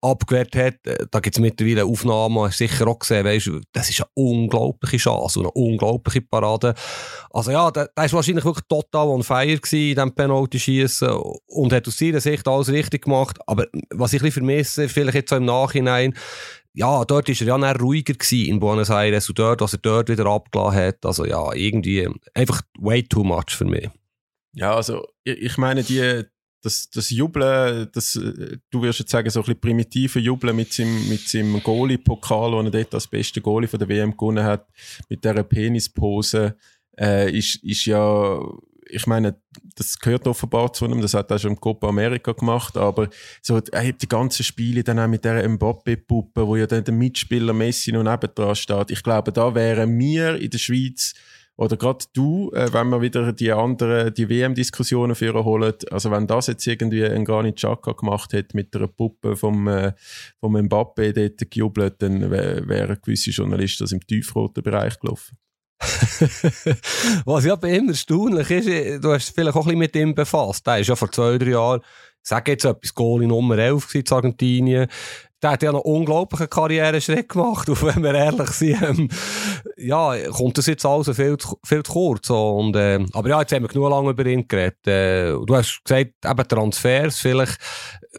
abgewehrt 0.02 0.56
hat. 0.56 0.76
Äh, 0.86 1.06
da 1.12 1.20
gibt 1.20 1.36
es 1.36 1.42
mittlerweile 1.42 1.86
Aufnahmen, 1.86 2.40
hast 2.40 2.58
sicher 2.58 2.88
auch 2.88 3.00
gesehen, 3.00 3.26
weißt, 3.26 3.50
das 3.74 3.90
ist 3.90 4.02
eine 4.02 4.10
unglaubliche 4.14 4.98
Chance 4.98 5.40
und 5.40 5.46
eine 5.46 5.54
unglaubliche 5.54 6.22
Parade. 6.22 6.74
Also 7.32 7.52
ja, 7.52 7.72
der 7.72 7.90
ist 8.04 8.14
wahrscheinlich 8.14 8.46
wirklich 8.46 8.68
total 8.68 9.08
on 9.08 9.24
fire 9.24 9.58
gewesen 9.58 9.90
in 9.90 9.96
diesem 9.96 10.16
Penalty-Schießen 10.16 11.10
und 11.48 11.74
hat 11.74 11.88
aus 11.88 11.98
seiner 11.98 12.22
Sicht 12.22 12.48
alles 12.48 12.70
richtig 12.70 13.04
gemacht. 13.06 13.38
Aber 13.48 13.66
was 13.92 14.14
ich 14.14 14.24
ein 14.24 14.32
vermisse, 14.32 14.90
vielleicht 14.90 15.16
jetzt 15.16 15.30
so 15.30 15.36
im 15.36 15.46
Nachhinein, 15.46 16.14
ja, 16.74 17.04
dort 17.04 17.28
war 17.28 17.48
er 17.48 17.60
ja 17.60 17.72
ruhiger 17.74 18.14
in 18.32 18.60
Buenos 18.60 18.90
Aires 18.90 19.28
und 19.28 19.40
dort, 19.40 19.62
was 19.62 19.74
er 19.74 19.80
dort 19.80 20.10
wieder 20.10 20.26
abgelassen 20.28 20.80
hat. 20.80 21.06
Also 21.06 21.26
ja, 21.26 21.52
irgendwie 21.54 22.08
einfach 22.34 22.62
way 22.78 23.04
too 23.04 23.24
much 23.24 23.50
für 23.50 23.66
mich. 23.66 23.90
Ja, 24.54 24.76
also 24.76 25.06
ich 25.24 25.58
meine, 25.58 25.84
die, 25.84 26.24
das, 26.62 26.90
das 26.90 27.10
Jubeln, 27.10 27.88
das, 27.94 28.16
äh, 28.16 28.58
du 28.70 28.82
wirst 28.82 29.00
jetzt 29.00 29.12
sagen, 29.12 29.30
so 29.30 29.40
ein 29.40 29.46
bisschen 29.46 29.62
primitive 29.62 30.20
Jubeln 30.20 30.56
mit 30.56 30.74
seinem, 30.74 31.08
mit 31.08 31.28
seinem 31.28 31.62
Goalie-Pokal, 31.62 32.52
wo 32.52 32.62
er 32.62 32.70
dort 32.70 32.94
als 32.94 33.08
beste 33.08 33.42
Goalie 33.42 33.68
von 33.68 33.80
der 33.80 33.90
WM 33.90 34.12
gewonnen 34.12 34.44
hat, 34.44 34.68
mit 35.08 35.24
dieser 35.24 35.44
Penispose, 35.44 36.56
äh, 37.00 37.32
ist, 37.32 37.64
ist 37.64 37.86
ja, 37.86 38.40
ich 38.90 39.08
meine, 39.08 39.36
das 39.76 39.98
gehört 40.00 40.28
offenbar 40.28 40.74
zu 40.74 40.86
ihm, 40.86 41.02
das 41.02 41.14
hat 41.14 41.32
er 41.32 41.40
schon 41.40 41.52
im 41.52 41.60
Copa 41.60 41.88
America 41.88 42.34
gemacht, 42.34 42.76
aber 42.76 43.10
so, 43.42 43.58
er 43.72 43.88
hat 43.88 44.02
die 44.02 44.10
ganzen 44.10 44.44
Spiele 44.44 44.84
dann 44.84 45.00
auch 45.00 45.08
mit 45.08 45.24
der 45.24 45.48
Mbappe-Puppe, 45.48 46.46
wo 46.46 46.56
ja 46.56 46.68
dann 46.68 46.84
der 46.84 46.94
Mitspieler 46.94 47.54
Messi 47.54 47.92
noch 47.92 48.04
nebendran 48.04 48.56
steht. 48.56 48.92
Ich 48.92 49.04
glaube, 49.04 49.32
da 49.32 49.56
wären 49.56 49.98
wir 49.98 50.36
in 50.36 50.50
der 50.50 50.58
Schweiz 50.58 51.14
oder 51.60 51.76
gerade 51.76 52.06
du, 52.14 52.52
äh, 52.54 52.72
wenn 52.72 52.88
wir 52.88 53.02
wieder 53.02 53.34
die 53.34 53.52
anderen, 53.52 54.14
die 54.14 54.30
WM-Diskussionen 54.30 55.14
führen 55.14 55.44
holen, 55.44 55.74
also 55.92 56.10
wenn 56.10 56.26
das 56.26 56.48
jetzt 56.48 56.66
irgendwie 56.66 57.04
ein 57.04 57.26
Granit 57.26 57.58
Xhaka 57.58 57.92
gemacht 57.92 58.32
hätte 58.32 58.56
mit 58.56 58.74
einer 58.74 58.88
Puppe 58.88 59.36
vom, 59.36 59.68
äh, 59.68 59.92
vom 60.40 60.54
Mbappe 60.54 61.12
dort 61.12 61.52
gejubelt, 61.52 62.02
dann 62.02 62.32
wären 62.32 62.70
wär 62.70 62.96
gewisse 62.96 63.32
Journalisten 63.32 63.84
aus 63.84 63.92
im 63.92 64.00
tiefroten 64.00 64.64
Bereich 64.64 64.98
gelaufen. 65.02 65.38
Was 67.26 67.44
ja 67.44 67.58
bei 67.58 67.76
ihm 67.76 67.90
erstaunlich 67.90 68.50
ist, 68.52 68.68
äh, 68.70 68.98
du 68.98 69.12
hast 69.12 69.36
vielleicht 69.36 69.58
auch 69.58 69.66
ein 69.66 69.66
bisschen 69.66 69.80
mit 69.80 69.96
ihm 69.98 70.16
befasst. 70.16 70.66
Der 70.66 70.80
ist 70.80 70.88
ja 70.88 70.96
vor 70.96 71.12
zwei, 71.12 71.38
drei 71.38 71.50
Jahren, 71.50 71.82
sage 72.22 72.52
jetzt 72.52 72.64
etwas, 72.64 72.96
Goalie 72.96 73.28
Nummer 73.28 73.58
11 73.58 73.96
in 73.96 74.04
Argentinien 74.10 74.88
der 75.42 75.52
hat 75.52 75.64
ja 75.64 75.72
noch 75.72 75.82
unglaublichen 75.82 76.50
Karriereschritt 76.50 77.30
gemacht. 77.30 77.70
Und 77.70 77.84
wenn 77.84 78.04
wir 78.04 78.14
ehrlich 78.14 78.50
sind, 78.50 78.82
ähm, 78.82 79.10
ja, 79.78 80.16
kommt 80.30 80.58
das 80.58 80.66
jetzt 80.66 80.86
alles 80.86 81.16
viel 81.16 81.38
zu, 81.38 81.58
viel 81.66 81.84
zu 81.84 81.92
kurz. 81.92 82.28
So. 82.28 82.58
Und, 82.58 82.76
äh, 82.76 83.06
aber 83.14 83.30
ja, 83.30 83.42
jetzt 83.42 83.54
haben 83.54 83.64
wir 83.64 83.70
genug 83.70 83.90
lange 83.90 84.10
über 84.12 84.26
ihn 84.26 84.48
geredet. 84.48 84.86
Äh, 84.88 85.32
du 85.32 85.56
hast 85.56 85.82
gesagt, 85.84 86.14
eben 86.26 86.48
Transfers, 86.48 87.20
vielleicht 87.20 87.58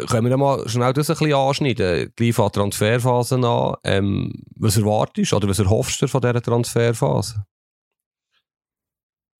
können 0.09 0.29
wir 0.29 0.37
mal 0.37 0.69
schnell 0.69 0.93
das 0.93 1.11
ein 1.11 1.17
bisschen 1.17 1.35
anschneiden. 1.35 2.13
Gleich 2.17 2.35
von 2.35 2.53
Transferphase 2.53 3.37
an. 3.37 3.75
Ähm, 3.85 4.33
was 4.57 4.77
erwartest 4.77 5.33
du 5.33 5.37
oder 5.37 5.49
was 5.49 5.59
erhoffst 5.59 6.01
du 6.01 6.09
von 6.09 6.21
dieser 6.21 6.43
Transferphase? 6.43 7.45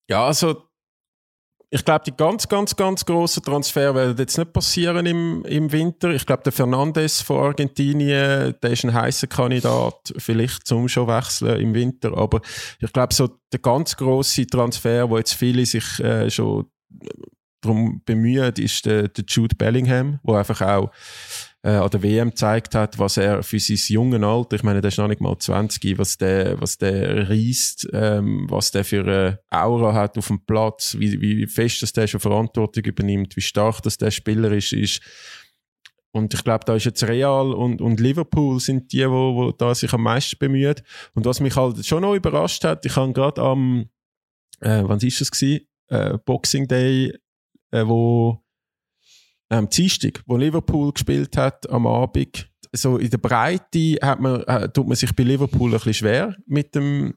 Ja, 0.09 0.25
also 0.27 0.70
ich 1.73 1.85
glaube, 1.85 2.03
die 2.05 2.11
ganz, 2.11 2.49
ganz, 2.49 2.75
ganz 2.75 3.05
grossen 3.05 3.43
Transfer 3.43 3.95
werden 3.95 4.17
jetzt 4.17 4.37
nicht 4.37 4.51
passieren 4.51 5.05
im, 5.05 5.45
im 5.45 5.71
Winter. 5.71 6.09
Ich 6.09 6.25
glaube, 6.25 6.43
der 6.43 6.51
Fernandes 6.51 7.21
von 7.21 7.41
Argentinien, 7.41 8.55
der 8.61 8.69
ist 8.71 8.83
ein 8.83 8.93
heißer 8.93 9.27
Kandidat, 9.27 10.13
vielleicht 10.17 10.67
zum 10.67 10.89
schon 10.89 11.07
wechseln 11.07 11.61
im 11.61 11.73
Winter. 11.73 12.17
Aber 12.17 12.41
ich 12.81 12.91
glaube, 12.91 13.13
so 13.13 13.29
der 13.53 13.61
ganz 13.61 13.95
grosse 13.95 14.45
Transfer, 14.45 15.09
wo 15.09 15.17
jetzt 15.17 15.33
viele 15.33 15.65
sich 15.65 15.97
äh, 16.01 16.29
schon 16.29 16.65
darum 17.61 18.01
bemühen, 18.03 18.51
ist 18.57 18.85
der, 18.85 19.07
der 19.07 19.23
Jude 19.25 19.55
Bellingham, 19.55 20.19
wo 20.23 20.33
einfach 20.33 20.61
auch 20.61 20.91
äh, 21.63 21.71
an 21.71 21.89
der 21.89 22.01
WM 22.01 22.29
gezeigt 22.29 22.73
hat, 22.73 22.97
was 22.97 23.17
er 23.17 23.43
für 23.43 23.59
sein 23.59 23.77
junges 23.77 24.23
Alter, 24.23 24.55
ich 24.55 24.63
meine, 24.63 24.81
der 24.81 24.89
ist 24.89 24.97
noch 24.97 25.07
nicht 25.07 25.21
mal 25.21 25.37
20, 25.37 25.97
was 25.97 26.17
der, 26.17 26.59
was 26.59 26.77
der 26.77 27.29
reist, 27.29 27.87
ähm, 27.93 28.47
was 28.49 28.71
der 28.71 28.83
für 28.83 29.01
eine 29.01 29.39
Aura 29.51 29.93
hat 29.93 30.17
auf 30.17 30.27
dem 30.27 30.43
Platz, 30.43 30.95
wie, 30.97 31.21
wie 31.21 31.45
fest 31.47 31.83
dass 31.83 31.93
der 31.93 32.07
schon 32.07 32.19
Verantwortung 32.19 32.83
übernimmt, 32.83 33.35
wie 33.35 33.41
stark 33.41 33.81
dass 33.83 33.97
der 33.97 34.11
Spieler 34.11 34.51
ist, 34.51 34.73
ist. 34.73 35.01
Und 36.13 36.33
ich 36.33 36.43
glaube, 36.43 36.65
da 36.65 36.75
ist 36.75 36.85
jetzt 36.85 37.03
Real 37.03 37.53
und, 37.53 37.79
und 37.79 37.99
Liverpool 37.99 38.59
sind 38.59 38.91
die, 38.91 39.07
wo, 39.09 39.35
wo 39.35 39.51
da 39.51 39.73
sich 39.73 39.93
am 39.93 40.03
meisten 40.03 40.37
bemühen. 40.39 40.75
Und 41.13 41.25
was 41.25 41.39
mich 41.39 41.55
halt 41.55 41.85
schon 41.85 42.01
noch 42.01 42.15
überrascht 42.15 42.63
hat, 42.65 42.85
ich 42.85 42.95
habe 42.97 43.13
gerade 43.13 43.41
am, 43.41 43.89
äh, 44.59 44.83
wann 44.83 44.99
ist 44.99 45.21
es 45.21 45.31
gewesen? 45.31 45.67
Äh, 45.87 46.17
Boxing 46.25 46.67
Day, 46.67 47.13
äh, 47.71 47.85
wo 47.85 48.43
ähm, 49.51 49.69
Dienstag, 49.69 50.23
wo 50.25 50.37
Liverpool 50.37 50.91
gespielt 50.93 51.37
hat 51.37 51.69
am 51.69 51.85
Abend, 51.85 52.49
so 52.73 52.97
in 52.97 53.09
der 53.09 53.17
Breite 53.17 53.97
hat 54.01 54.19
man, 54.19 54.43
äh, 54.43 54.69
tut 54.69 54.87
man 54.87 54.95
sich 54.95 55.13
bei 55.13 55.23
Liverpool 55.23 55.69
ein 55.69 55.73
bisschen 55.73 55.93
schwer 55.93 56.35
mit 56.47 56.73
dem 56.73 57.13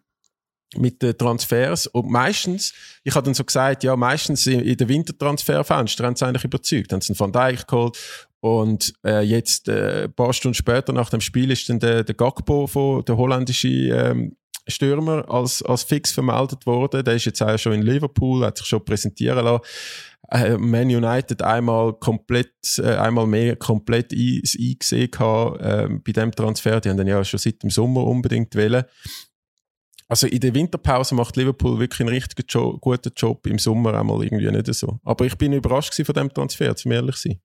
mit 0.77 1.03
den 1.03 1.17
Transfers. 1.17 1.87
Und 1.87 2.11
meistens, 2.11 2.75
ich 3.05 3.15
habe 3.15 3.25
dann 3.25 3.35
so 3.35 3.45
gesagt, 3.45 3.85
ja, 3.85 3.95
meistens 3.95 4.45
in, 4.49 4.59
in 4.59 4.77
der 4.77 4.89
Wintertransferfenster 4.89 6.05
haben 6.05 6.17
sie 6.17 6.27
eigentlich 6.27 6.43
überzeugt, 6.43 6.93
haben 6.93 7.01
sie 7.01 7.13
einen 7.13 7.21
Van 7.21 7.31
Dijk 7.31 7.69
geholt 7.69 7.97
und 8.41 8.93
äh, 9.07 9.21
jetzt 9.21 9.69
äh, 9.69 10.05
ein 10.05 10.13
paar 10.13 10.33
Stunden 10.33 10.55
später 10.55 10.93
nach 10.93 11.11
dem 11.11 11.21
Spiel 11.21 11.53
ist 11.53 11.69
dann 11.69 11.79
der, 11.79 12.03
der 12.03 12.15
Gagbo 12.15 12.67
von 12.67 13.05
der 13.05 13.17
holländische 13.17 13.69
ähm, 13.69 14.37
Stürmer 14.67 15.31
als, 15.31 15.63
als 15.63 15.85
fix 15.85 16.11
vermeldet 16.11 16.67
worden. 16.67 17.05
Der 17.05 17.15
ist 17.15 17.27
jetzt 17.27 17.43
auch 17.43 17.57
schon 17.57 17.75
in 17.75 17.83
Liverpool, 17.83 18.45
hat 18.45 18.59
sich 18.59 18.67
schon 18.67 18.85
präsentieren 18.85 19.45
lassen 19.45 19.65
äh, 20.35 20.59
Man 20.59 20.89
United 20.89 21.43
einmal 21.43 21.93
komplett, 21.95 22.53
äh, 22.79 22.97
einmal 22.97 23.27
mehr 23.27 23.57
komplett 23.57 24.13
eingesehen 24.13 25.11
gehabt, 25.11 25.61
äh, 25.63 25.89
bei 26.05 26.13
dem 26.13 26.33
Transfer. 26.33 26.81
Die 26.81 26.91
haben 26.91 26.97
dann 26.97 27.07
ja 27.07 27.23
schon 27.25 27.39
seit 27.39 27.63
dem 27.63 27.71
Sommer 27.71 28.05
unbedingt 28.05 28.55
wählen. 28.57 28.85
Also 30.09 30.27
in 30.27 30.41
der 30.41 30.55
Winterpause 30.55 31.15
macht 31.15 31.37
Liverpool 31.37 31.79
wirklich 31.79 32.01
einen 32.01 32.11
richtig 32.11 32.53
jo 32.53 32.77
guten 32.79 33.13
Job, 33.17 33.47
im 33.47 33.59
Sommer 33.59 33.95
einmal 33.95 34.23
irgendwie 34.23 34.51
nicht 34.51 34.75
so. 34.75 34.99
Aber 35.05 35.25
ich 35.25 35.39
bin 35.39 35.53
überrascht 35.53 35.95
von 36.05 36.15
dem 36.15 36.33
Transfer, 36.33 36.75
zum 36.77 36.93
ehrlich 36.93 37.17
sein. 37.17 37.41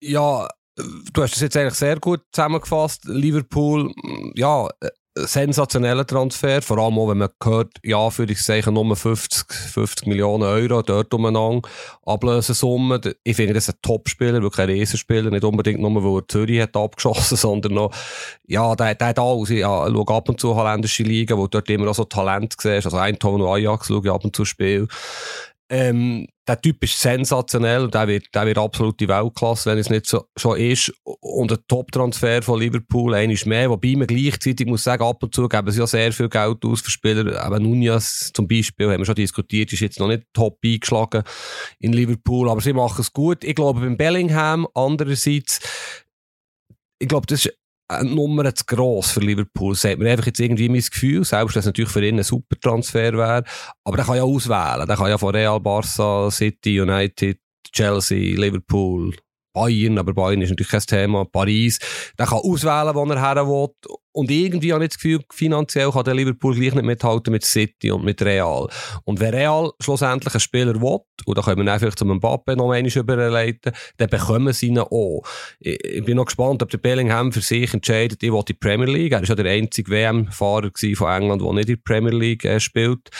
Ja, 0.00 0.46
du 0.76 1.22
hast 1.22 1.34
es 1.34 1.40
jetzt 1.40 1.56
eigentlich 1.56 1.74
sehr 1.74 1.98
gut 1.98 2.20
zusammengefasst. 2.32 3.06
Liverpool, 3.06 3.92
ja, 4.34 4.68
sensationeller 5.14 6.06
Transfer, 6.06 6.62
vor 6.62 6.78
allem 6.78 6.98
auch, 6.98 7.08
wenn 7.08 7.18
man 7.18 7.30
hört, 7.42 7.72
ja, 7.84 8.10
für 8.10 8.24
ich 8.24 8.42
sagen, 8.42 8.74
nur 8.74 8.94
50, 8.94 9.52
50 9.52 10.06
Millionen 10.06 10.44
Euro 10.44 10.82
dort 10.82 11.12
umeinander, 11.12 11.68
Ablösesumme. 12.06 13.00
Ich 13.24 13.36
finde, 13.36 13.54
das 13.54 13.68
ein 13.68 13.74
Top-Spieler, 13.82 14.42
wirklich 14.42 14.68
ein 14.68 14.70
Riesenspieler, 14.70 15.30
nicht 15.30 15.44
unbedingt 15.44 15.80
nur, 15.80 16.02
weil 16.02 16.22
er 16.22 16.28
Zürich 16.28 16.60
hat 16.60 16.76
abgeschossen, 16.76 17.36
sondern 17.38 17.74
noch, 17.74 17.92
ja, 18.46 18.74
der, 18.76 18.94
der 18.94 19.08
hat 19.08 19.18
alles. 19.18 19.50
Ja, 19.50 19.86
schau 19.88 20.04
ab 20.04 20.28
und 20.28 20.40
zu 20.40 20.54
holländische 20.54 21.02
Liga, 21.02 21.36
wo 21.36 21.42
du 21.42 21.58
dort 21.58 21.70
immer 21.70 21.88
auch 21.88 21.94
so 21.94 22.04
Talent 22.04 22.54
siehst, 22.58 22.86
also 22.86 22.96
ein 22.96 23.18
Ton 23.18 23.40
und 23.40 23.48
Ajax 23.48 23.88
schaue 23.88 24.02
ich 24.04 24.10
ab 24.10 24.24
und 24.24 24.34
zu 24.34 24.44
Spiel. 24.44 24.88
Ähm, 25.70 26.26
der 26.48 26.60
Typ 26.60 26.82
ist 26.82 26.98
sensationell 26.98 27.84
und 27.84 27.94
der 27.94 28.08
wird, 28.08 28.34
der 28.34 28.46
wird 28.46 28.56
absolut 28.56 28.98
die 28.98 29.08
Weltklasse, 29.08 29.70
wenn 29.70 29.78
es 29.78 29.90
nicht 29.90 30.06
so, 30.06 30.24
schon 30.36 30.58
ist. 30.58 30.90
Und 31.04 31.52
ein 31.52 31.58
Top-Transfer 31.68 32.40
von 32.42 32.58
Liverpool, 32.58 33.14
ist 33.14 33.44
mehr. 33.44 33.68
Wobei 33.68 33.94
man 33.94 34.06
gleichzeitig 34.06 34.66
muss 34.66 34.84
sagen, 34.84 35.02
ab 35.02 35.22
und 35.22 35.34
zu 35.34 35.46
geben 35.46 35.70
sie 35.70 35.80
ja 35.80 35.86
sehr 35.86 36.10
viel 36.10 36.30
Geld 36.30 36.64
aus 36.64 36.80
für 36.80 36.90
Spieler. 36.90 37.38
Aber 37.42 37.60
Nunez 37.60 38.30
zum 38.32 38.48
Beispiel, 38.48 38.90
haben 38.90 38.98
wir 38.98 39.04
schon 39.04 39.14
diskutiert, 39.14 39.72
ist 39.72 39.80
jetzt 39.80 40.00
noch 40.00 40.08
nicht 40.08 40.24
top 40.32 40.58
eingeschlagen 40.64 41.22
in 41.80 41.92
Liverpool. 41.92 42.48
Aber 42.48 42.62
sie 42.62 42.72
machen 42.72 43.02
es 43.02 43.12
gut. 43.12 43.44
Ich 43.44 43.54
glaube, 43.54 43.80
beim 43.80 43.98
Bellingham 43.98 44.66
andererseits, 44.74 45.60
ich 46.98 47.08
glaube, 47.08 47.26
das 47.26 47.44
ist 47.44 47.58
eine 47.88 48.10
Nummer 48.10 48.54
zu 48.54 48.64
gross 48.66 49.10
für 49.10 49.20
Liverpool. 49.20 49.72
Das 49.72 49.84
hat 49.84 49.98
mir 49.98 50.10
einfach 50.10 50.26
jetzt 50.26 50.40
irgendwie 50.40 50.68
mein 50.68 50.80
Gefühl, 50.80 51.24
selbst 51.24 51.54
wenn 51.54 51.60
es 51.60 51.66
natürlich 51.66 51.90
für 51.90 52.06
ihn 52.06 52.18
ein 52.18 52.24
super 52.24 52.56
Transfer 52.60 53.12
wäre. 53.14 53.44
Aber 53.84 53.96
der 53.96 54.06
kann 54.06 54.16
ja 54.16 54.24
auswählen. 54.24 54.86
Der 54.86 54.96
kann 54.96 55.08
ja 55.08 55.18
von 55.18 55.34
Real, 55.34 55.58
Barca, 55.58 56.30
City, 56.30 56.80
United, 56.80 57.38
Chelsea, 57.72 58.38
Liverpool, 58.38 59.14
Bayern, 59.54 59.98
aber 59.98 60.12
Bayern 60.12 60.42
ist 60.42 60.50
natürlich 60.50 60.70
kein 60.70 60.80
Thema, 60.80 61.24
Paris. 61.24 61.78
Der 62.18 62.26
kann 62.26 62.38
auswählen, 62.38 62.94
wo 62.94 63.04
er 63.04 63.20
her 63.20 63.46
will. 63.46 63.68
Und 64.18 64.32
irgendwie 64.32 64.72
habe 64.72 64.82
ich 64.82 64.90
das 64.90 64.98
Gefühl, 64.98 65.20
finanziell 65.30 65.92
kann 65.92 66.02
der 66.02 66.14
Liverpool 66.14 66.52
gleich 66.52 66.74
nicht 66.74 66.84
mithalten 66.84 67.30
mit 67.30 67.44
City 67.44 67.92
und 67.92 68.04
mit 68.04 68.20
Real. 68.20 68.66
Und 69.04 69.20
wenn 69.20 69.32
Real 69.32 69.70
schlussendlich 69.78 70.34
einen 70.34 70.40
Spieler 70.40 70.74
will, 70.80 70.98
und 71.24 71.38
da 71.38 71.42
können 71.42 71.58
wir 71.58 71.64
dann 71.64 71.78
vielleicht 71.78 72.00
zum 72.00 72.08
Mbappe 72.08 72.56
noch 72.56 72.72
einmal 72.72 72.90
überleiten, 72.90 73.70
dann 73.96 74.10
bekommen 74.10 74.52
sie 74.52 74.66
ihn 74.66 74.80
auch. 74.80 75.22
Ich, 75.60 75.78
ich, 75.84 76.04
bin 76.04 76.16
noch 76.16 76.24
gespannt, 76.24 76.64
ob 76.64 76.70
der 76.70 76.78
Bellingham 76.78 77.30
für 77.30 77.42
sich 77.42 77.72
entscheidet, 77.72 78.20
ich 78.20 78.32
will 78.32 78.42
die 78.42 78.54
Premier 78.54 78.88
League. 78.88 79.12
Er 79.12 79.20
war 79.20 79.28
ja 79.28 79.36
der 79.36 79.52
einzige 79.52 79.92
WM-Fahrer 79.92 80.72
von 80.96 81.10
England, 81.12 81.40
der 81.40 81.52
nicht 81.52 81.68
in 81.68 81.76
die 81.76 81.80
Premier 81.80 82.12
League 82.12 82.44
äh, 82.44 82.58
spielt, 82.58 83.10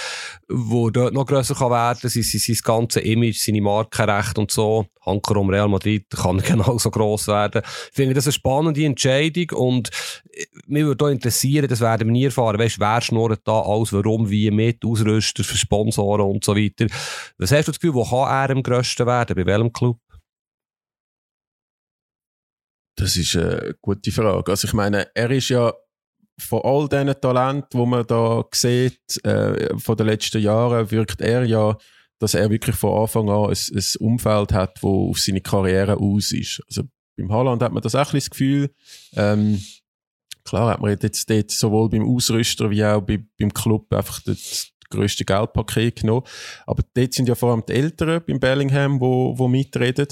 wo 0.48 0.90
dort 0.90 1.14
noch 1.14 1.26
grösser 1.26 1.54
kann 1.54 1.70
werden 1.70 2.00
kann, 2.00 2.10
sein, 2.10 2.22
sein, 2.24 2.56
ganzes 2.64 3.04
Image, 3.04 3.38
seine 3.38 3.60
Markenrechte 3.60 4.40
und 4.40 4.50
so. 4.50 4.86
Anker 5.08 5.36
um 5.36 5.50
Real 5.50 5.68
Madrid 5.68 6.04
kann 6.16 6.38
genauso 6.38 6.90
gross 6.90 7.28
werden. 7.28 7.62
Ich 7.64 7.94
finde 7.94 8.14
das 8.14 8.26
eine 8.26 8.32
spannende 8.32 8.84
Entscheidung 8.84 9.50
und 9.54 9.90
äh, 10.32 10.44
mich 10.66 10.84
würde 10.88 11.04
auch 11.04 11.08
interessieren, 11.08 11.68
das 11.68 11.80
werden 11.80 12.08
wir 12.08 12.12
nie 12.12 12.24
erfahren, 12.24 12.58
weißt, 12.58 12.80
wer 12.80 13.00
schnurrt 13.00 13.42
da 13.44 13.60
alles, 13.60 13.92
warum, 13.92 14.28
wie, 14.28 14.50
mit, 14.50 14.84
Ausrüster 14.84 15.44
für 15.44 15.56
Sponsoren 15.56 16.26
und 16.26 16.44
so 16.44 16.56
weiter. 16.56 16.86
Was 17.38 17.52
hast 17.52 17.68
du 17.68 17.72
das 17.72 17.80
Gefühl, 17.80 17.94
wo 17.94 18.04
kann 18.04 18.28
er 18.28 18.50
am 18.50 18.62
grössten 18.62 19.06
werden, 19.06 19.36
bei 19.36 19.46
welchem 19.46 19.72
Club? 19.72 19.98
Das 22.96 23.16
ist 23.16 23.36
eine 23.36 23.76
gute 23.80 24.10
Frage. 24.10 24.50
Also 24.50 24.66
ich 24.66 24.74
meine, 24.74 25.08
er 25.14 25.30
ist 25.30 25.50
ja 25.50 25.72
von 26.40 26.62
all 26.64 26.88
diesen 26.88 27.20
Talenten, 27.20 27.80
die 27.80 27.86
man 27.86 28.06
da 28.06 28.44
sieht, 28.52 29.24
äh, 29.24 29.78
von 29.78 29.96
den 29.96 30.06
letzten 30.06 30.42
Jahren, 30.42 30.90
wirkt 30.90 31.20
er 31.20 31.44
ja, 31.44 31.76
dass 32.18 32.34
er 32.34 32.50
wirklich 32.50 32.76
von 32.76 33.02
Anfang 33.02 33.28
an 33.30 33.50
ein, 33.50 33.56
ein 33.56 33.84
Umfeld 34.00 34.52
hat, 34.52 34.82
wo 34.82 35.10
auf 35.10 35.18
seine 35.18 35.40
Karriere 35.40 35.96
aus 35.96 36.32
ist. 36.32 36.60
Also 36.66 36.82
beim 37.16 37.32
Haaland 37.32 37.62
hat 37.62 37.72
man 37.72 37.82
das 37.82 37.94
auch 37.94 38.12
ein 38.12 38.18
das 38.18 38.30
Gefühl. 38.30 38.70
Ähm, 39.14 39.62
klar 40.48 40.72
hat 40.72 40.80
man 40.80 40.96
jetzt 41.00 41.28
dort 41.30 41.50
sowohl 41.50 41.88
beim 41.88 42.08
Ausrüster 42.08 42.70
wie 42.70 42.84
auch 42.84 43.00
bei, 43.00 43.22
beim 43.38 43.52
Club 43.52 43.92
einfach 43.92 44.20
das 44.24 44.72
grösste 44.90 45.24
Geldpaket 45.24 46.00
genommen. 46.00 46.24
Aber 46.66 46.82
dort 46.94 47.12
sind 47.12 47.28
ja 47.28 47.34
vor 47.34 47.52
allem 47.52 47.64
die 47.68 47.74
Eltern 47.74 48.22
beim 48.26 48.40
Bellingham, 48.40 49.00
wo, 49.00 49.38
wo 49.38 49.48
mitreden. 49.48 50.08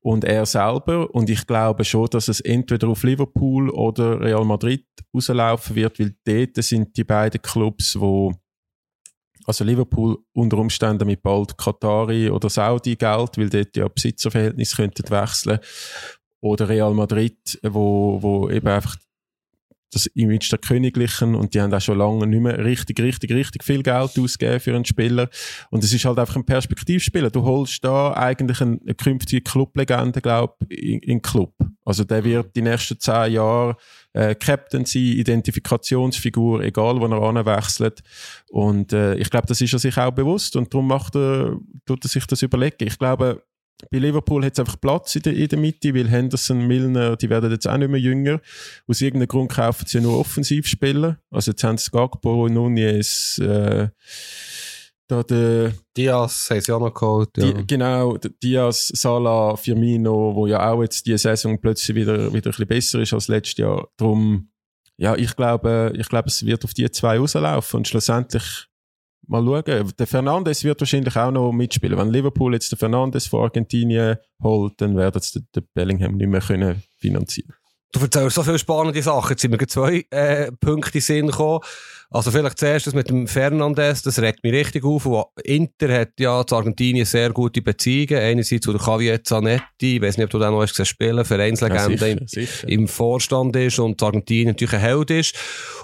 Und 0.00 0.24
er 0.24 0.46
selber. 0.46 1.12
Und 1.14 1.30
ich 1.30 1.46
glaube 1.46 1.84
schon, 1.84 2.06
dass 2.10 2.28
es 2.28 2.40
entweder 2.40 2.88
auf 2.88 3.02
Liverpool 3.02 3.70
oder 3.70 4.20
Real 4.20 4.44
Madrid 4.44 4.86
rauslaufen 5.14 5.76
wird, 5.76 5.98
weil 5.98 6.14
dort 6.24 6.62
sind 6.64 6.96
die 6.96 7.04
beiden 7.04 7.40
Clubs, 7.42 7.98
wo 7.98 8.34
also 9.46 9.64
Liverpool 9.64 10.18
unter 10.32 10.58
Umständen 10.58 11.06
mit 11.06 11.22
bald 11.22 11.58
Katari 11.58 12.30
oder 12.30 12.48
Saudi 12.48 12.96
Geld, 12.96 13.36
weil 13.36 13.50
dort 13.50 13.76
ja 13.76 13.88
Besitzerverhältnisse 13.88 14.76
könnten 14.76 15.10
wechseln. 15.10 15.58
Oder 16.40 16.68
Real 16.68 16.94
Madrid, 16.94 17.58
wo, 17.62 18.22
wo 18.22 18.50
eben 18.50 18.68
einfach 18.68 18.96
das 19.94 20.06
Image 20.06 20.50
der 20.50 20.58
Königlichen 20.58 21.34
und 21.34 21.54
die 21.54 21.60
haben 21.60 21.72
auch 21.72 21.80
schon 21.80 21.98
lange 21.98 22.26
nicht 22.26 22.40
mehr 22.40 22.64
richtig, 22.64 23.00
richtig, 23.00 23.30
richtig 23.32 23.64
viel 23.64 23.82
Geld 23.82 24.18
ausgegeben 24.18 24.60
für 24.60 24.74
einen 24.74 24.84
Spieler. 24.84 25.28
Und 25.70 25.84
es 25.84 25.92
ist 25.92 26.04
halt 26.04 26.18
einfach 26.18 26.36
ein 26.36 26.44
Perspektivspieler. 26.44 27.30
Du 27.30 27.42
holst 27.42 27.84
da 27.84 28.12
eigentlich 28.12 28.60
eine, 28.60 28.78
eine 28.82 28.94
künftige 28.94 29.42
Clublegende, 29.42 30.20
glaube 30.20 30.54
ich, 30.68 30.78
in, 30.82 30.98
in 31.00 31.22
Club. 31.22 31.54
Also 31.84 32.04
der 32.04 32.24
wird 32.24 32.56
die 32.56 32.62
nächsten 32.62 32.98
zehn 32.98 33.32
Jahre 33.32 33.76
äh, 34.12 34.34
Captain 34.34 34.84
sein, 34.84 35.02
Identifikationsfigur, 35.02 36.62
egal 36.62 37.00
wo 37.00 37.06
er 37.06 37.22
anwechselt. 37.22 38.02
Und 38.50 38.92
äh, 38.92 39.16
ich 39.16 39.30
glaube, 39.30 39.46
das 39.46 39.60
ist 39.60 39.72
er 39.72 39.78
sich 39.78 39.96
auch 39.98 40.12
bewusst 40.12 40.56
und 40.56 40.72
darum 40.72 40.88
macht 40.88 41.14
er, 41.16 41.56
tut 41.86 42.04
er 42.04 42.08
sich 42.08 42.26
das 42.26 42.42
überlegen. 42.42 42.86
Ich 42.86 42.98
glaube, 42.98 43.42
bei 43.90 43.98
Liverpool 43.98 44.44
hat 44.44 44.54
es 44.54 44.60
einfach 44.60 44.80
Platz 44.80 45.16
in 45.16 45.22
der, 45.22 45.34
in 45.34 45.48
der 45.48 45.58
Mitte, 45.58 45.94
weil 45.94 46.08
Henderson, 46.08 46.66
Milner, 46.66 47.16
die 47.16 47.28
werden 47.28 47.50
jetzt 47.50 47.66
auch 47.66 47.76
nicht 47.76 47.90
mehr 47.90 48.00
jünger. 48.00 48.40
Aus 48.86 49.00
irgendeinem 49.00 49.28
Grund 49.28 49.52
kaufen 49.52 49.86
sie 49.86 50.00
nur 50.00 50.18
Offensivspieler. 50.18 51.18
Also 51.30 51.50
jetzt 51.50 51.64
haben 51.64 51.78
sie 51.78 51.90
Gagbo, 51.90 52.48
Nunez, 52.48 53.38
äh, 53.38 53.88
da 55.06 55.22
der 55.22 55.74
Diaz 55.96 56.48
haben 56.50 56.60
sie 56.60 56.72
auch 56.72 56.80
noch 56.80 56.94
geholt. 56.94 57.30
Ja. 57.36 57.52
Die, 57.52 57.66
genau, 57.66 58.16
Diaz, 58.42 58.88
Salah, 58.94 59.56
Firmino, 59.56 60.34
wo 60.34 60.46
ja 60.46 60.70
auch 60.70 60.82
jetzt 60.82 61.06
diese 61.06 61.18
Saison 61.18 61.60
plötzlich 61.60 61.94
wieder, 61.94 62.32
wieder 62.32 62.50
ein 62.50 62.52
bisschen 62.52 62.66
besser 62.66 63.00
ist 63.00 63.12
als 63.12 63.28
letztes 63.28 63.58
Jahr. 63.58 63.86
Darum, 63.98 64.50
ja, 64.96 65.14
ich 65.14 65.36
glaube, 65.36 65.92
ich 65.96 66.08
glaube, 66.08 66.28
es 66.28 66.46
wird 66.46 66.64
auf 66.64 66.72
die 66.72 66.90
zwei 66.90 67.18
rauslaufen 67.18 67.78
und 67.78 67.88
schlussendlich 67.88 68.66
mal 69.28 69.44
schauen. 69.44 69.92
Der 69.98 70.06
Fernandes 70.06 70.64
wird 70.64 70.80
wahrscheinlich 70.80 71.16
auch 71.16 71.30
noch 71.30 71.52
mitspielen. 71.52 71.98
Wenn 71.98 72.10
Liverpool 72.10 72.54
jetzt 72.54 72.72
den 72.72 72.78
Fernandes 72.78 73.26
von 73.26 73.42
Argentinien 73.42 74.16
holt, 74.42 74.80
dann 74.80 74.96
werden 74.96 75.20
sie 75.22 75.44
den 75.54 75.66
Bellingham 75.74 76.16
nicht 76.16 76.28
mehr 76.28 76.40
können 76.40 76.82
finanzieren 76.98 77.54
Du 77.94 78.00
erzählst 78.00 78.34
so 78.34 78.42
viele 78.42 78.58
spannende 78.58 79.00
Sachen. 79.02 79.30
Jetzt 79.30 79.42
sind 79.42 79.52
mir 79.52 79.66
zwei 79.68 80.04
äh, 80.10 80.50
Punkte 80.50 80.98
in 80.98 81.00
Sinn 81.00 81.26
gekommen. 81.28 81.60
Also 82.14 82.30
vielleicht 82.30 82.58
zuerst 82.58 82.86
das 82.86 82.94
mit 82.94 83.10
dem 83.10 83.26
Fernandes, 83.26 84.02
das 84.02 84.20
regt 84.20 84.44
mich 84.44 84.52
richtig 84.52 84.84
auf. 84.84 85.04
Inter 85.42 85.92
hat 85.92 86.10
ja 86.20 86.46
zu 86.46 86.54
Argentinien 86.54 87.04
sehr 87.06 87.30
gute 87.30 87.60
Beziehungen. 87.60 88.22
Einerseits 88.22 88.64
zu 88.64 88.72
der 88.72 88.80
Javier 88.86 89.24
Zanetti, 89.24 89.96
ich 89.96 90.00
weiß 90.00 90.18
nicht, 90.18 90.26
ob 90.26 90.30
du 90.30 90.38
den 90.38 90.52
noch 90.52 90.62
hast 90.62 90.74
gesehen 90.74 90.86
spielen, 90.86 91.24
Vereinslegende 91.24 91.96
ja, 91.96 92.06
im, 92.06 92.68
im, 92.68 92.86
Vorstand 92.86 93.56
ist 93.56 93.80
und 93.80 94.00
Argentinien 94.00 94.50
natürlich 94.50 94.74
ein 94.74 94.80
Held 94.80 95.10
ist. 95.10 95.34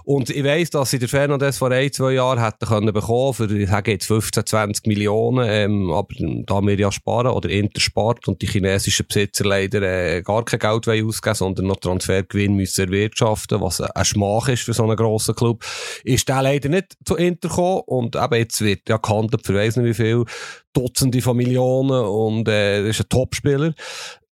Und 0.04 0.30
ich 0.30 0.44
weiss, 0.44 0.70
dass 0.70 0.90
sie 0.90 1.00
der 1.00 1.08
Fernandes 1.08 1.58
vor 1.58 1.72
ein, 1.72 1.92
zwei 1.92 2.12
Jahren 2.12 2.40
hätten 2.40 2.64
können 2.64 2.92
bekommen 2.92 3.34
für, 3.34 3.52
ich 3.52 3.68
sage 3.68 3.90
jetzt 3.90 4.06
15, 4.06 4.46
20 4.46 4.86
Millionen, 4.86 5.48
ähm, 5.50 5.90
aber 5.90 6.14
da 6.46 6.60
wir 6.60 6.78
ja 6.78 6.92
sparen, 6.92 7.26
oder 7.26 7.50
Inter 7.50 7.80
spart 7.80 8.28
und 8.28 8.40
die 8.40 8.46
chinesischen 8.46 9.06
Besitzer 9.06 9.44
leider 9.44 9.82
äh, 9.82 10.22
gar 10.22 10.44
kein 10.44 10.60
Geld 10.60 10.88
ausgeben, 10.88 11.34
sondern 11.34 11.66
noch 11.66 11.80
Transfergewinn 11.80 12.54
müssen 12.54 12.86
erwirtschaften, 12.86 13.60
was 13.60 13.80
ein 13.80 14.04
Schmach 14.04 14.48
ist 14.48 14.62
für 14.62 14.72
so 14.72 14.84
einen 14.84 14.96
grossen 14.96 15.34
Club, 15.34 15.64
ist 16.04 16.19
der 16.28 16.42
leider 16.42 16.68
nicht 16.68 16.96
zu 17.04 17.16
Inter 17.16 17.48
gekommen. 17.48 17.82
Und 17.86 18.16
eben 18.16 18.34
jetzt 18.34 18.60
wird 18.60 18.88
ja 18.88 18.96
gehandelt 18.96 19.46
für 19.46 19.54
weiss 19.54 19.76
nicht 19.76 19.86
wie 19.86 19.94
viel, 19.94 20.24
Dutzende 20.72 21.20
von 21.20 21.36
Millionen 21.36 22.04
und 22.04 22.48
äh, 22.48 22.88
ist 22.88 23.00
ein 23.00 23.08
Topspieler. 23.08 23.74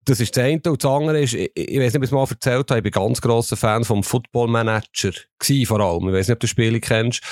Das 0.05 0.19
ist 0.19 0.37
das 0.37 0.45
eine. 0.45 0.61
Und 0.67 0.83
das 0.83 0.91
andere 0.91 1.21
ist, 1.21 1.35
ich, 1.35 1.51
ich 1.55 1.79
weiß 1.79 1.93
nicht, 1.93 1.97
ob 1.97 2.03
ich 2.03 2.09
es 2.09 2.13
mal 2.13 2.27
erzählt 2.29 2.71
habe, 2.71 2.79
ich 2.79 2.83
bin 2.83 2.91
ganz 2.91 3.21
grosser 3.21 3.57
Fan 3.57 3.85
vom 3.85 4.03
Football 4.03 4.49
Manager. 4.49 5.13
Gewesen, 5.39 5.67
vor 5.67 5.81
allem. 5.81 6.09
Ich 6.09 6.15
weiß 6.15 6.29
nicht, 6.29 6.35
ob 6.35 6.41
du 6.41 6.45
das 6.45 6.51
Spiel 6.51 6.81
kennst. 6.81 7.23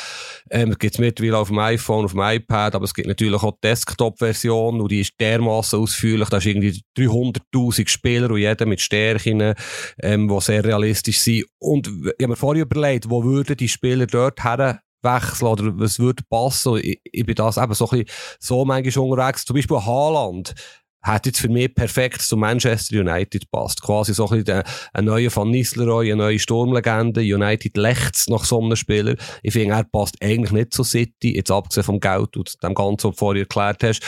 Ähm, 0.50 0.76
gibt 0.78 0.94
es 0.94 1.00
mittlerweile 1.00 1.38
auf 1.38 1.48
dem 1.48 1.58
iPhone, 1.58 2.04
auf 2.04 2.12
dem 2.12 2.20
iPad, 2.20 2.76
aber 2.76 2.84
es 2.84 2.94
gibt 2.94 3.08
natürlich 3.08 3.42
auch 3.42 3.52
die 3.52 3.68
Desktop-Version 3.68 4.80
und 4.80 4.90
die 4.90 5.00
ist 5.00 5.14
dermaßen 5.18 5.80
ausführlich. 5.80 6.28
Da 6.28 6.36
ist 6.36 6.46
irgendwie 6.46 6.80
300.000 6.96 7.88
Spieler 7.88 8.30
und 8.30 8.38
jeder 8.38 8.66
mit 8.66 8.80
Stärken, 8.80 9.54
ähm, 10.00 10.28
die 10.28 10.40
sehr 10.40 10.64
realistisch 10.64 11.20
sind. 11.20 11.46
Und 11.58 11.88
ich 11.88 12.12
habe 12.22 12.28
mir 12.28 12.36
vorher 12.36 12.62
überlegt, 12.62 13.10
wo 13.10 13.24
würden 13.24 13.56
die 13.56 13.68
Spieler 13.68 14.06
dort 14.06 14.44
her 14.44 14.80
wechseln 15.02 15.48
oder 15.48 15.78
was 15.78 15.98
würde 15.98 16.22
passen. 16.28 16.76
Ich, 16.82 17.00
ich 17.02 17.26
bin 17.26 17.34
das 17.34 17.56
eben 17.56 17.74
so 17.74 17.88
ein 17.90 18.04
bisschen 18.04 18.36
so 18.38 18.64
manchmal 18.64 19.04
unterwegs. 19.04 19.44
Zum 19.44 19.56
Beispiel 19.56 19.78
Haaland 19.78 20.54
hat 21.02 21.26
jetzt 21.26 21.40
für 21.40 21.48
mich 21.48 21.74
perfekt 21.74 22.22
zu 22.22 22.36
Manchester 22.36 23.00
United 23.00 23.50
passt. 23.50 23.82
Quasi 23.82 24.12
so 24.12 24.28
ein 24.28 24.42
bisschen 24.42 24.62
ein 24.92 25.04
neuer 25.04 25.34
Van 25.34 25.50
Nistelrooy, 25.50 26.12
eine 26.12 26.22
neue 26.22 26.38
Sturmlegende. 26.38 27.20
United 27.20 27.76
lächzt 27.76 28.28
nach 28.28 28.44
so 28.44 28.60
einem 28.60 28.76
Spieler. 28.76 29.14
Ich 29.42 29.52
finde, 29.52 29.74
er 29.74 29.84
passt 29.84 30.16
eigentlich 30.22 30.52
nicht 30.52 30.74
zu 30.74 30.84
City, 30.84 31.34
jetzt 31.36 31.50
abgesehen 31.50 31.84
vom 31.84 32.00
Geld 32.00 32.36
und 32.36 32.62
dem 32.62 32.74
Ganzen, 32.74 33.08
was 33.08 33.16
du 33.16 33.18
vorher 33.18 33.42
erklärt 33.42 33.82
hast. 33.82 34.02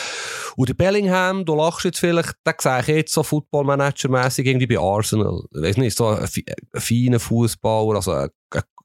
Und 0.56 0.68
der 0.68 0.74
Bellingham, 0.74 1.44
du 1.44 1.54
lachst 1.54 1.84
jetzt 1.84 1.98
vielleicht, 1.98 2.34
den 2.46 2.54
sehe 2.60 2.80
ich 2.80 2.86
jetzt 2.88 3.14
so 3.14 3.22
Football-Manager-mässig 3.22 4.46
irgendwie 4.46 4.66
bei 4.66 4.78
Arsenal. 4.78 5.42
Ich 5.54 5.62
weiß 5.62 5.76
nicht, 5.78 5.96
so 5.96 6.08
ein, 6.08 6.22
ein 6.22 6.80
feiner 6.80 7.20
Fußballer, 7.20 7.96
also 7.96 8.12
ein, 8.12 8.28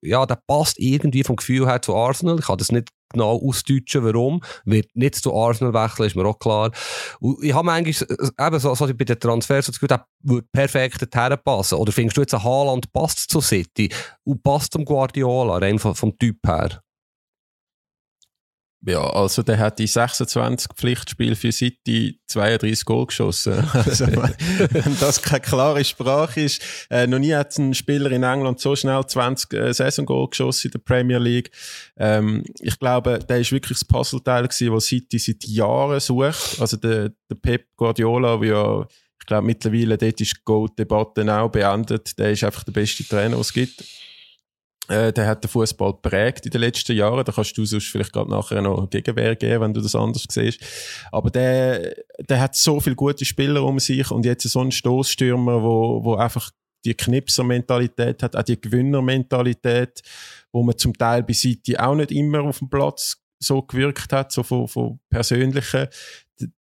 ja, 0.02 0.26
der 0.26 0.39
passt 0.48 0.80
irgendwie 0.80 1.24
vom 1.24 1.36
Gefühl 1.36 1.67
her 1.67 1.82
zu 1.82 1.96
Arsenal. 1.96 2.39
Ich 2.39 2.46
kann 2.46 2.58
das 2.58 2.72
nicht 2.72 2.89
genau 3.17 3.38
ausdeutschen, 3.38 4.03
warum. 4.03 4.41
Wird 4.65 4.95
nicht 4.95 5.15
zu 5.15 5.36
Arsenal 5.36 5.73
wechseln, 5.73 6.08
ist 6.08 6.15
mir 6.15 6.25
auch 6.25 6.39
klar. 6.39 6.71
Und 7.19 7.43
ich 7.43 7.53
habe 7.53 7.65
manchmal, 7.65 8.17
eben 8.47 8.60
so, 8.60 8.75
so 8.75 8.88
bei 8.88 9.06
den 9.06 9.19
Transfers, 9.19 9.67
das 9.67 9.75
Gefühl, 9.75 9.89
der 9.89 10.06
würde 10.23 10.47
perfekt 10.51 11.01
dorthin 11.01 11.38
passen. 11.43 11.75
Oder 11.75 11.91
findest 11.91 12.17
du 12.17 12.21
jetzt, 12.21 12.34
ein 12.34 12.43
Haaland 12.43 12.91
passt 12.93 13.30
zu 13.30 13.41
City 13.41 13.89
und 14.23 14.43
passt 14.43 14.73
zum 14.73 14.86
Guardiola, 14.86 15.58
rein 15.58 15.80
vom, 15.80 15.95
vom 15.95 16.17
Typ 16.17 16.38
her? 16.45 16.82
Ja, 18.85 19.01
also 19.01 19.41
der 19.41 19.57
hat 19.57 19.79
die 19.79 19.87
26 19.87 20.71
Pflichtspiele 20.75 21.35
für 21.35 21.51
City 21.51 22.19
32 22.27 22.85
Goal 22.85 23.07
geschossen. 23.07 23.67
Also, 23.73 24.05
wenn 24.07 24.97
das 24.99 25.21
keine 25.21 25.41
klare 25.41 25.83
Sprache 25.83 26.41
ist, 26.41 26.61
äh, 26.89 27.07
noch 27.07 27.19
nie 27.19 27.33
hat 27.33 27.57
ein 27.57 27.73
Spieler 27.73 28.11
in 28.11 28.23
England 28.23 28.59
so 28.59 28.75
schnell 28.75 29.03
20 29.05 29.53
äh, 29.53 29.73
Saison-Goal 29.73 30.29
geschossen 30.29 30.67
in 30.67 30.71
der 30.71 30.79
Premier 30.79 31.17
League. 31.17 31.51
Ähm, 31.97 32.43
ich 32.59 32.77
glaube, 32.79 33.19
der 33.19 33.39
ist 33.39 33.51
wirklich 33.51 33.79
das 33.79 33.87
Puzzleteil 33.87 34.47
gewesen, 34.47 34.73
was 34.73 34.85
City 34.85 35.17
seit 35.17 35.43
Jahren 35.45 35.99
sucht. 35.99 36.59
Also 36.59 36.77
der, 36.77 37.11
der 37.29 37.35
Pep 37.35 37.65
Guardiola, 37.75 38.37
der 38.37 38.49
ja 38.49 38.87
Ich 39.19 39.25
glaube, 39.25 39.45
mittlerweile 39.45 39.97
dort 39.97 40.21
ist 40.21 40.37
die 40.37 40.41
Gold-Debatte 40.45 41.35
auch 41.35 41.49
beendet. 41.49 42.17
Der 42.19 42.31
ist 42.31 42.43
einfach 42.43 42.63
der 42.63 42.73
beste 42.73 43.03
Trainer, 43.03 43.35
den 43.35 43.41
es 43.41 43.53
gibt. 43.53 43.83
Äh, 44.88 45.12
der 45.12 45.28
hat 45.28 45.43
den 45.43 45.50
Fußball 45.50 45.93
prägt 46.02 46.45
in 46.45 46.52
den 46.52 46.62
letzten 46.62 46.95
Jahren. 46.95 47.23
Da 47.26 47.32
kannst 47.32 47.58
du 47.58 47.65
sonst 47.65 47.88
vielleicht 47.88 48.13
gerade 48.13 48.30
nachher 48.30 48.62
noch 48.62 48.89
Gegenwehr 48.89 49.36
geben, 49.36 49.62
wenn 49.62 49.73
du 49.73 49.82
das 49.82 49.95
anders 49.95 50.26
siehst. 50.30 50.62
Aber 51.12 51.30
der, 51.30 51.93
der 52.28 52.39
hat 52.39 52.56
so 52.56 52.80
viele 52.80 52.95
gute 52.95 53.26
Spieler 53.26 53.63
um 53.63 53.80
sich 53.80 54.10
und 54.12 54.26
jetzt 54.26 54.47
so 54.47 54.60
einen 54.62 54.71
Stoßstürmer, 54.71 55.62
wo, 55.62 56.04
wo 56.04 56.15
einfach 56.15 56.52
die 56.86 56.93
Knipser-Mentalität 56.93 58.23
hat, 58.23 58.36
auch 58.36 58.43
die 58.43 58.60
Gewinner-Mentalität, 58.60 60.02
wo 60.52 60.63
man 60.63 60.78
zum 60.78 60.97
Teil 60.97 61.23
bei 61.23 61.34
City 61.34 61.78
auch 61.78 61.95
nicht 61.95 62.12
immer 62.12 62.41
auf 62.43 62.60
dem 62.60 62.69
Platz 62.69 63.17
so 63.39 63.62
gewirkt 63.62 64.13
hat, 64.13 64.32
so 64.32 64.41
von, 64.43 64.67
von 64.67 65.00
persönlichen, 65.10 65.88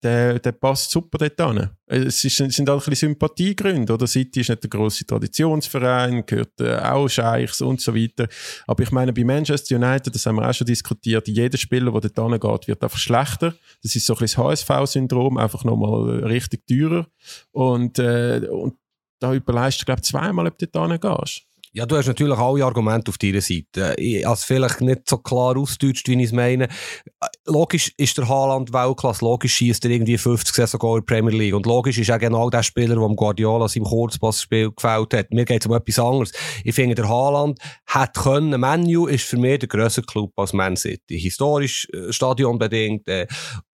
der, 0.02 0.38
der 0.38 0.52
passt 0.52 0.90
super 0.90 1.18
dort 1.18 1.40
an. 1.40 1.70
Es, 1.86 2.24
ist, 2.24 2.40
es 2.40 2.56
sind 2.56 2.68
auch 2.68 2.74
ein 2.74 2.90
bisschen 2.90 3.10
Sympathiegründe, 3.10 3.92
oder? 3.92 4.06
City 4.06 4.40
ist 4.40 4.48
nicht 4.48 4.62
der 4.62 4.70
grosse 4.70 5.06
Traditionsverein, 5.06 6.24
gehört 6.26 6.60
äh, 6.60 6.76
auch 6.78 7.08
Scheichs 7.08 7.60
und 7.60 7.80
so 7.80 7.94
weiter. 7.94 8.28
Aber 8.66 8.82
ich 8.82 8.90
meine, 8.90 9.12
bei 9.12 9.24
Manchester 9.24 9.76
United, 9.76 10.14
das 10.14 10.26
haben 10.26 10.36
wir 10.36 10.48
auch 10.48 10.54
schon 10.54 10.66
diskutiert, 10.66 11.28
jeder 11.28 11.58
Spieler, 11.58 11.92
der 11.92 12.10
dort 12.10 12.18
angeht, 12.18 12.68
wird 12.68 12.82
einfach 12.82 12.98
schlechter. 12.98 13.54
Das 13.82 13.94
ist 13.94 14.06
so 14.06 14.14
ein 14.14 14.20
bisschen 14.20 14.44
das 14.44 14.68
HSV-Syndrom, 14.68 15.38
einfach 15.38 15.64
nochmal 15.64 16.24
richtig 16.24 16.66
teurer. 16.66 17.06
Und, 17.52 17.98
äh, 17.98 18.48
und 18.50 18.74
da 19.18 19.32
überleist 19.32 19.80
du, 19.80 19.84
glaube 19.84 20.00
ich, 20.00 20.08
zweimal, 20.08 20.46
ob 20.46 20.58
du 20.58 20.66
dort 20.66 21.00
gehst. 21.00 21.46
Ja, 21.76 21.84
du 21.84 21.94
hast 21.94 22.06
natürlich 22.06 22.38
alle 22.38 22.64
Argumente 22.64 23.10
auf 23.10 23.18
deiner 23.18 23.42
Seite. 23.42 23.94
Ich, 23.98 24.26
also 24.26 24.46
vielleicht 24.46 24.80
nicht 24.80 25.06
so 25.06 25.18
klar 25.18 25.58
ausdeutscht, 25.58 26.08
wie 26.08 26.14
ich 26.14 26.28
es 26.28 26.32
meine. 26.32 26.68
Logisch 27.46 27.92
ist 27.98 28.16
der 28.16 28.26
Haaland 28.26 28.72
Weltklasse, 28.72 29.22
logisch 29.22 29.56
schießt 29.56 29.84
er 29.84 29.90
irgendwie 29.90 30.16
50 30.16 30.54
Saison 30.54 30.96
in 30.96 31.04
der 31.04 31.14
Premier 31.14 31.36
League. 31.36 31.54
Und 31.54 31.66
logisch 31.66 31.98
ist 31.98 32.10
auch 32.10 32.18
genau 32.18 32.48
der 32.48 32.62
Spieler, 32.62 32.94
der 32.96 33.14
Guardiola 33.14 33.68
seinem 33.68 33.84
Kurzpassspiel 33.84 34.70
gefällt 34.74 35.12
hat. 35.12 35.30
Mir 35.32 35.44
geht 35.44 35.60
es 35.60 35.66
um 35.66 35.74
etwas 35.74 35.98
anderes. 35.98 36.32
Ich 36.64 36.74
finde, 36.74 36.94
der 36.94 37.10
Haaland 37.10 37.58
hat 37.84 38.14
können, 38.14 38.58
Menu 38.58 39.06
ist 39.06 39.26
für 39.26 39.36
mich 39.36 39.58
der 39.58 39.68
grössere 39.68 40.06
Club 40.06 40.32
als 40.36 40.54
Man 40.54 40.78
City. 40.78 41.20
Historisch, 41.20 41.86
äh, 41.92 42.10
stadionbedingt, 42.10 43.06
äh, 43.06 43.26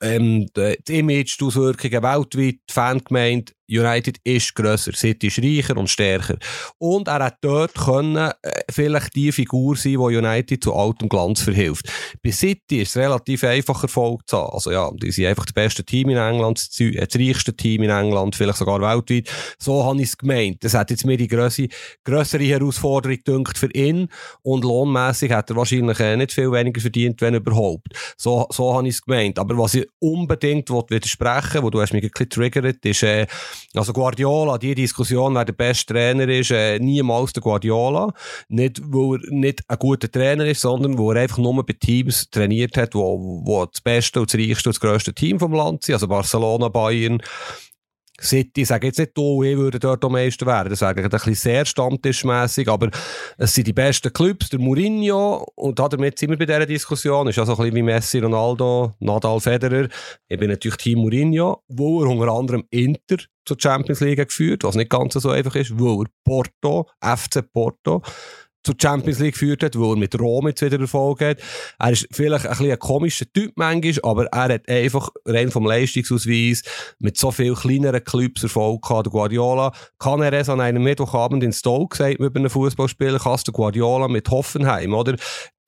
ähm, 0.02 0.48
die 0.56 0.98
Image, 0.98 1.38
die 1.40 1.44
Auswirkungen 1.44 2.02
weltweit, 2.02 2.34
die 2.34 2.60
Fangemeinde, 2.68 3.52
United 3.78 4.18
ist 4.24 4.54
grösser, 4.54 4.92
City 4.92 5.28
ist 5.28 5.38
reicher 5.38 5.76
und 5.76 5.88
stärker. 5.88 6.36
Und 6.78 7.08
er 7.08 7.24
hat 7.24 7.38
dort 7.40 7.74
können, 7.74 8.16
äh, 8.42 8.50
vielleicht 8.70 9.14
die 9.14 9.32
Figur 9.32 9.76
sein, 9.76 9.92
die 9.92 9.98
United 9.98 10.62
zu 10.62 10.74
altem 10.74 11.08
Glanz 11.08 11.42
verhilft. 11.42 11.90
Bei 12.22 12.30
City 12.30 12.82
ist 12.82 12.90
es 12.90 12.96
relativ 12.96 13.44
einfach 13.44 13.82
Erfolg 13.82 14.28
zu 14.28 14.36
haben. 14.36 14.52
Also 14.52 14.70
ja, 14.70 14.90
die 14.92 15.10
sind 15.10 15.26
einfach 15.26 15.44
das 15.44 15.52
beste 15.52 15.84
Team 15.84 16.10
in 16.10 16.16
England, 16.16 16.58
das 16.58 16.80
äh, 16.80 17.06
reichste 17.14 17.54
Team 17.54 17.82
in 17.82 17.90
England, 17.90 18.36
vielleicht 18.36 18.58
sogar 18.58 18.80
weltweit. 18.80 19.28
So 19.58 19.84
habe 19.84 20.00
ich 20.00 20.08
es 20.08 20.18
gemeint. 20.18 20.62
Das 20.64 20.74
hat 20.74 20.90
jetzt 20.90 21.06
mir 21.06 21.16
die 21.16 21.28
grösse, 21.28 21.68
grössere 22.04 22.44
Herausforderung 22.44 23.16
gedünkt 23.16 23.58
für 23.58 23.70
ihn 23.72 24.08
und 24.42 24.64
lohnmässig 24.64 25.32
hat 25.32 25.50
er 25.50 25.56
wahrscheinlich 25.56 25.98
äh, 26.00 26.16
nicht 26.16 26.32
viel 26.32 26.52
weniger 26.52 26.80
verdient, 26.80 27.20
wenn 27.20 27.34
überhaupt. 27.34 27.88
So, 28.16 28.46
so 28.50 28.74
habe 28.74 28.88
ich 28.88 28.94
es 28.94 29.02
gemeint. 29.02 29.38
Aber 29.38 29.56
was 29.58 29.74
ich 29.74 29.86
unbedingt 29.98 30.70
widersprechen 30.70 31.54
will, 31.54 31.62
wo 31.62 31.70
du 31.70 31.80
hast 31.80 31.92
mich 31.92 32.04
ein 32.04 32.10
bisschen 32.10 32.30
triggert, 32.30 32.84
ist, 32.84 33.02
äh, 33.02 33.26
also 33.74 33.92
Guardiola, 33.92 34.58
die 34.58 34.74
Diskussion, 34.74 35.34
wer 35.34 35.44
der 35.44 35.52
beste 35.52 35.94
Trainer 35.94 36.28
ist, 36.28 36.50
äh, 36.50 36.78
niemals 36.78 37.32
der 37.32 37.42
Guardiola. 37.42 38.12
Nicht, 38.48 38.80
weil 38.84 39.20
er 39.24 39.32
nicht 39.32 39.62
ein 39.68 39.78
guter 39.78 40.10
Trainer 40.10 40.46
ist, 40.46 40.60
sondern 40.60 40.98
weil 40.98 41.16
er 41.16 41.22
einfach 41.22 41.38
nur 41.38 41.64
bei 41.64 41.74
Teams 41.74 42.28
trainiert 42.30 42.76
hat, 42.76 42.94
wo, 42.94 43.42
wo 43.44 43.66
das 43.66 43.80
beste 43.80 44.20
und 44.20 44.32
das 44.32 44.40
reichste 44.40 44.68
und 44.68 44.76
das 44.76 44.80
grösste 44.80 45.14
Team 45.14 45.38
vom 45.38 45.52
Land 45.52 45.84
sind. 45.84 45.94
Also 45.94 46.08
Barcelona, 46.08 46.68
Bayern, 46.68 47.20
City, 48.22 48.62
ich 48.62 48.68
sage 48.68 48.86
jetzt 48.86 48.98
nicht, 48.98 49.18
oh, 49.18 49.42
ich 49.42 49.56
würde 49.56 49.78
dort 49.78 50.04
am 50.04 50.12
meisten 50.12 50.46
werden. 50.46 50.70
Das 50.70 50.80
wäre 50.80 50.94
ein 50.94 51.08
bisschen 51.08 51.34
sehr 51.34 51.64
stammtischmässig, 51.64 52.68
aber 52.68 52.90
es 53.36 53.54
sind 53.54 53.66
die 53.66 53.72
besten 53.72 54.12
Clubs. 54.12 54.48
Der 54.50 54.60
Mourinho, 54.60 55.46
und 55.56 55.78
damit 55.78 56.18
sind 56.18 56.30
wir 56.30 56.38
bei 56.38 56.46
dieser 56.46 56.66
Diskussion, 56.66 57.28
ist 57.28 57.38
also 57.38 57.52
ein 57.52 57.58
bisschen 57.58 57.74
wie 57.74 57.82
Messi, 57.82 58.18
Ronaldo, 58.20 58.94
Nadal, 59.00 59.40
Federer. 59.40 59.88
Ich 60.28 60.38
bin 60.38 60.50
natürlich 60.50 60.76
Team 60.76 61.00
Mourinho, 61.00 61.62
wo 61.68 62.02
er 62.02 62.10
unter 62.10 62.32
anderem 62.32 62.64
Inter 62.70 63.16
zur 63.44 63.56
Champions 63.60 64.00
League 64.00 64.26
geführt, 64.26 64.64
was 64.64 64.74
nicht 64.74 64.90
ganz 64.90 65.14
so 65.14 65.30
einfach 65.30 65.54
ist, 65.56 65.78
wo 65.78 66.02
er 66.02 66.08
Porto, 66.24 66.88
FC 67.00 67.42
Porto, 67.52 68.02
zur 68.64 68.76
Champions 68.80 69.18
League 69.18 69.34
geführt 69.34 69.62
hat, 69.62 69.76
wo 69.76 69.92
er 69.92 69.96
mit 69.96 70.18
Rom 70.18 70.46
jetzt 70.46 70.62
wieder 70.62 70.78
Erfolg 70.78 71.20
hat. 71.20 71.38
Er 71.78 71.90
ist 71.90 72.06
vielleicht 72.12 72.46
ein 72.46 72.50
bisschen 72.50 72.70
ein 72.70 72.78
komischer 72.78 73.26
Typ 73.32 73.52
manchmal, 73.56 74.10
aber 74.10 74.26
er 74.26 74.54
hat 74.54 74.68
einfach 74.68 75.10
rein 75.24 75.50
vom 75.50 75.66
Leistungsausweis 75.66 76.62
mit 76.98 77.16
so 77.16 77.30
vielen 77.30 77.56
kleineren 77.56 78.04
Clubs 78.04 78.42
Erfolg 78.42 78.82
gehabt. 78.82 79.06
Der 79.06 79.10
Guardiola 79.10 79.72
kann 79.98 80.22
er 80.22 80.32
es 80.32 80.48
an 80.48 80.60
einem 80.60 80.82
Mittwochabend 80.82 81.42
in 81.42 81.52
Stoke 81.52 81.96
gesagt, 81.96 82.20
über 82.20 82.38
einen 82.38 82.50
Fußballspieler, 82.50 83.18
kannst 83.18 83.48
du 83.48 83.52
Guardiola 83.52 84.08
mit 84.08 84.28
Hoffenheim, 84.30 84.94
oder? 84.94 85.16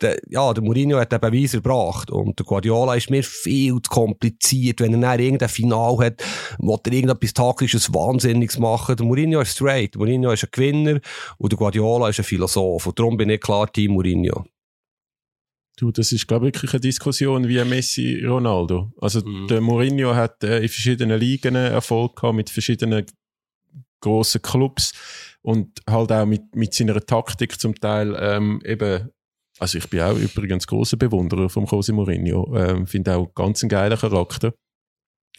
Der, 0.00 0.18
ja, 0.28 0.52
der 0.52 0.62
Mourinho 0.62 0.98
hat 0.98 1.12
den 1.12 1.20
Beweis 1.20 1.54
erbracht. 1.54 2.11
Und 2.11 2.38
der 2.38 2.46
Guardiola 2.46 2.94
ist 2.94 3.11
mir 3.11 3.22
viel 3.22 3.74
zu 3.80 3.90
kompliziert. 3.90 4.80
Wenn 4.80 4.94
er 4.94 5.00
dann 5.00 5.20
irgendein 5.20 5.48
Final 5.48 5.98
hat, 5.98 6.22
will 6.59 6.78
er 6.85 6.92
irgendetwas 6.92 7.35
taktisches 7.35 7.92
Wahnsinniges 7.92 8.59
machen. 8.59 8.96
Der 8.96 9.07
Mourinho 9.07 9.40
ist 9.40 9.52
straight. 9.52 9.94
Der 9.94 10.00
Mourinho 10.00 10.33
ist 10.33 10.44
ein 10.44 10.50
Gewinner 10.52 11.00
und 11.38 11.52
der 11.52 11.59
Guardiola 11.59 12.09
ist 12.09 12.18
ein 12.18 12.24
Philosoph. 12.24 12.87
Und 12.87 12.98
darum 12.98 13.16
bin 13.16 13.30
ich 13.30 13.40
klar 13.40 13.70
Team 13.72 13.92
Mourinho. 13.92 14.44
Du, 15.76 15.90
das 15.90 16.12
ist, 16.12 16.28
glaube 16.28 16.46
ich, 16.46 16.54
wirklich 16.54 16.72
eine 16.72 16.80
Diskussion 16.80 17.48
wie 17.48 17.64
Messi, 17.64 18.24
Ronaldo. 18.24 18.92
Also, 19.00 19.20
mhm. 19.20 19.48
der 19.48 19.61
Mourinho 19.61 20.14
hat 20.14 20.44
äh, 20.44 20.61
in 20.61 20.68
verschiedenen 20.68 21.18
Ligen 21.18 21.57
Erfolg 21.57 22.14
gehabt, 22.14 22.37
mit 22.37 22.48
verschiedenen 22.48 23.04
grossen 24.00 24.42
Clubs 24.42 24.92
und 25.42 25.80
halt 25.88 26.12
auch 26.12 26.26
mit, 26.26 26.54
mit 26.54 26.74
seiner 26.74 27.00
Taktik 27.00 27.59
zum 27.59 27.74
Teil 27.74 28.16
ähm, 28.20 28.61
eben 28.64 29.11
also 29.59 29.79
ich 29.79 29.88
bin 29.88 30.01
auch 30.01 30.17
übrigens 30.17 30.67
großer 30.67 30.97
Bewunderer 30.97 31.49
vom 31.49 31.64
Jose 31.67 31.93
Mourinho. 31.93 32.57
Ähm, 32.57 32.87
Finde 32.87 33.17
auch 33.17 33.35
ganz 33.35 33.62
einen 33.62 33.69
geilen 33.69 33.99
Charakter. 33.99 34.53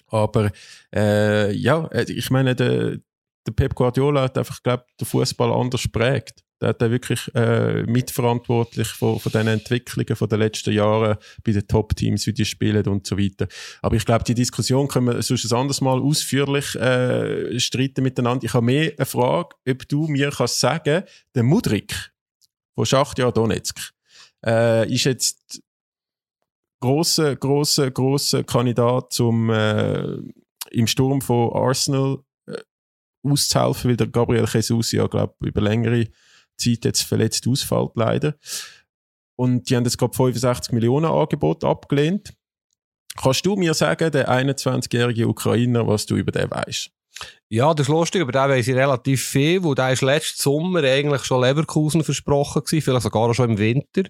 Aber 0.08 0.52
äh, 0.94 1.52
ja, 1.54 1.86
äh, 1.88 2.10
ich 2.12 2.30
meine, 2.30 2.56
der, 2.56 2.98
der 3.46 3.52
Pep 3.54 3.76
Guardiola 3.76 4.24
hat 4.24 4.38
einfach, 4.38 4.62
glaube 4.64 4.86
den 5.00 5.06
Fußball 5.06 5.52
anders 5.52 5.88
prägt. 5.92 6.44
Der 6.62 6.70
hat 6.70 6.80
wirklich 6.80 7.30
äh, 7.36 7.84
mitverantwortlich 7.84 8.88
von, 8.88 9.20
von 9.20 9.32
den 9.32 9.48
Entwicklungen 9.48 10.16
von 10.16 10.30
den 10.30 10.40
letzten 10.40 10.72
Jahren 10.74 11.18
bei 11.44 11.52
den 11.52 11.68
Top-Teams, 11.68 12.26
wie 12.28 12.34
die 12.34 12.46
spielen 12.46 12.88
und 12.88 13.06
so 13.06 13.18
weiter. 13.18 13.48
Aber 13.82 13.98
ich 13.98 14.06
glaube, 14.06 14.24
die 14.24 14.36
Diskussion 14.36 14.88
können 14.88 15.08
wir 15.08 15.22
sonst 15.22 15.52
ein 15.52 15.58
anderes 15.58 15.82
Mal 15.82 16.00
ausführlich 16.00 16.76
äh, 16.76 17.60
streiten 17.60 18.04
miteinander. 18.04 18.46
Ich 18.46 18.54
habe 18.54 18.66
mehr 18.66 18.94
eine 18.96 19.06
Frage, 19.06 19.50
ob 19.68 19.90
du 19.90 20.08
mir 20.08 20.32
kannst 20.32 20.62
sagen, 20.62 21.04
der 21.36 21.44
Mudrik 21.44 22.14
von 22.74 22.86
Schachtja 22.86 23.32
Donetsk, 23.32 23.95
äh, 24.46 24.92
ist 24.94 25.06
jetzt 25.06 25.62
großer, 26.82 27.36
großer, 27.36 27.92
großer 27.92 28.44
Kandidat 28.44 29.12
zum 29.12 29.50
äh, 29.50 30.18
im 30.72 30.88
Sturm 30.88 31.22
von 31.22 31.54
Arsenal 31.54 32.20
äh, 32.48 32.58
auszuhelfen, 33.24 33.90
weil 33.90 33.98
der 33.98 34.08
Gabriel 34.08 34.46
Jesus 34.52 34.92
ja, 34.92 35.08
glaube 35.08 35.36
über 35.42 35.62
längere 35.62 36.08
Zeit 36.58 36.86
jetzt 36.86 37.02
verletzt 37.02 37.48
ausfällt, 37.48 37.92
leider. 37.96 38.36
Und 39.36 39.70
die 39.70 39.76
haben 39.76 39.84
jetzt 39.84 39.98
gerade 39.98 40.16
65 40.16 40.74
Millionen 40.74 41.12
Angebot 41.12 41.64
abgelehnt. 41.64 42.34
Kannst 43.18 43.46
du 43.46 43.56
mir 43.56 43.74
sagen, 43.74 44.12
der 44.12 44.30
21-jährige 44.30 45.28
Ukrainer, 45.28 45.88
was 45.88 46.06
du 46.06 46.16
über 46.16 46.32
den 46.32 46.52
weißt? 46.52 46.92
Ja, 47.48 47.74
das 47.74 47.88
ist 47.88 47.92
lustig, 47.92 48.22
über 48.22 48.32
den 48.32 48.50
weiss 48.50 48.68
ich 48.68 48.76
relativ 48.76 49.24
viel, 49.24 49.64
weil 49.64 49.76
der 49.76 49.92
ist 49.92 50.02
letzten 50.02 50.42
Sommer 50.42 50.84
eigentlich 50.84 51.24
schon 51.24 51.42
Leverkusen 51.42 52.04
versprochen 52.04 52.64
gewesen, 52.64 52.84
vielleicht 52.84 53.04
sogar 53.04 53.34
schon 53.36 53.52
im 53.52 53.58
Winter. 53.60 54.04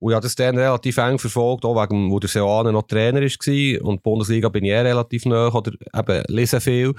Und 0.00 0.10
ich 0.10 0.14
habe 0.14 0.24
das 0.24 0.34
dann 0.34 0.58
relativ 0.58 0.96
eng 0.98 1.18
verfolgt, 1.18 1.64
auch 1.64 1.80
wegen, 1.80 2.10
wo 2.10 2.18
der 2.18 2.28
Seoane 2.28 2.72
noch 2.72 2.82
Trainer 2.82 3.20
war 3.20 3.86
und 3.86 3.96
die 3.96 4.02
Bundesliga 4.02 4.48
bin 4.48 4.64
ich 4.64 4.72
eh 4.72 4.80
relativ 4.80 5.24
nah 5.24 5.48
oder 5.54 5.72
eben 5.96 6.24
lese 6.26 6.60
viel. 6.60 6.94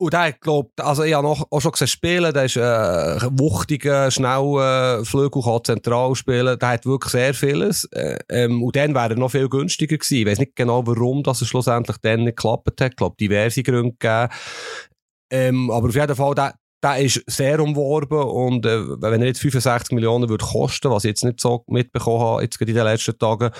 Und 0.00 0.12
der 0.12 0.32
glaubt, 0.32 0.80
also 0.80 1.02
ich 1.02 1.12
habe 1.12 1.26
noch, 1.26 1.44
auch 1.50 1.60
schon 1.60 1.72
gesehen 1.72 1.88
spielen, 1.88 2.32
der 2.32 2.44
ist 2.44 2.56
äh, 2.56 3.28
wuchtiger, 3.32 4.12
schnell 4.12 5.00
äh, 5.00 5.04
Flügel, 5.04 5.42
kann 5.42 5.64
zentral 5.64 6.14
spielen, 6.14 6.56
der 6.56 6.68
hat 6.68 6.86
wirklich 6.86 7.10
sehr 7.10 7.34
vieles. 7.34 7.84
Äh, 7.86 8.16
ähm, 8.28 8.62
und 8.62 8.76
dann 8.76 8.94
wäre 8.94 9.14
er 9.14 9.16
noch 9.16 9.32
viel 9.32 9.48
günstiger 9.48 9.98
gewesen. 9.98 10.18
Ich 10.18 10.26
weiß 10.26 10.38
nicht 10.38 10.54
genau, 10.54 10.86
warum 10.86 11.24
dass 11.24 11.42
es 11.42 11.48
schlussendlich 11.48 11.96
dann 11.98 12.24
nicht 12.24 12.36
geklappt 12.36 12.80
hat. 12.80 12.90
Ich 12.90 12.96
glaube, 12.96 13.16
diverse 13.18 13.64
Gründe 13.64 13.96
gegeben. 13.98 14.32
Ähm, 15.30 15.70
aber 15.72 15.88
auf 15.88 15.94
jeden 15.94 16.14
Fall, 16.14 16.34
der, 16.36 16.54
der 16.80 16.98
ist 16.98 17.22
sehr 17.26 17.58
umworben 17.58 18.22
und 18.22 18.66
äh, 18.66 19.00
wenn 19.02 19.20
er 19.20 19.26
jetzt 19.26 19.40
65 19.40 19.92
Millionen 19.96 20.28
würde 20.28 20.44
kosten, 20.44 20.92
was 20.92 21.04
ich 21.04 21.08
jetzt 21.08 21.24
nicht 21.24 21.40
so 21.40 21.64
mitbekommen 21.66 22.20
habe, 22.20 22.42
jetzt 22.42 22.60
in 22.60 22.66
den 22.68 22.84
letzten 22.84 23.18
Tagen, 23.18 23.50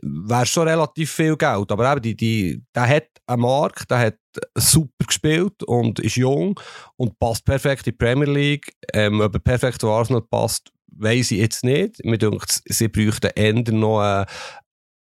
wäre 0.00 0.46
schon 0.46 0.68
relativ 0.68 1.12
viel 1.12 1.36
Geld. 1.36 1.70
Aber 1.70 1.92
eben, 1.92 2.02
die, 2.02 2.16
die, 2.16 2.62
der 2.74 2.88
hat 2.88 3.08
einen 3.26 3.42
Markt, 3.42 3.90
der 3.90 3.98
hat 3.98 4.14
super 4.54 5.06
gespielt 5.06 5.62
und 5.64 5.98
ist 6.00 6.16
jung 6.16 6.58
und 6.96 7.18
passt 7.18 7.44
perfekt 7.44 7.86
in 7.86 7.92
die 7.92 7.96
Premier 8.04 8.28
League. 8.28 8.72
Ähm, 8.92 9.20
ob 9.20 9.34
er 9.34 9.40
perfekt 9.40 9.80
zu 9.80 9.90
Arsenal 9.90 10.22
passt, 10.22 10.72
weiß 10.88 11.32
ich 11.32 11.38
jetzt 11.38 11.64
nicht. 11.64 12.04
Mir 12.04 12.18
denkt, 12.18 12.62
sie 12.66 12.88
bräuchten 12.88 13.30
eher 13.34 13.54
noch 13.72 14.00
einen, 14.00 14.26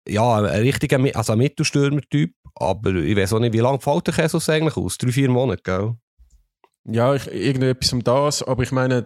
ja, 0.08 0.38
einen 0.38 0.62
richtigen 0.62 1.14
also 1.16 1.36
Mittelstürmer-Typ. 1.36 2.34
Aber 2.56 2.94
ich 2.96 3.16
weiß 3.16 3.34
auch 3.34 3.40
nicht, 3.40 3.54
wie 3.54 3.60
lange 3.60 3.80
fällt 3.80 4.08
der 4.08 4.16
Jesus 4.16 4.50
eigentlich 4.50 4.78
aus? 4.78 4.98
Drei, 4.98 5.12
vier 5.12 5.30
Monate, 5.30 5.62
gell? 5.64 5.96
Ja, 6.86 7.14
ich, 7.14 7.28
irgendetwas 7.28 7.94
um 7.94 8.04
das, 8.04 8.44
aber 8.44 8.64
ich 8.64 8.72
meine, 8.72 9.04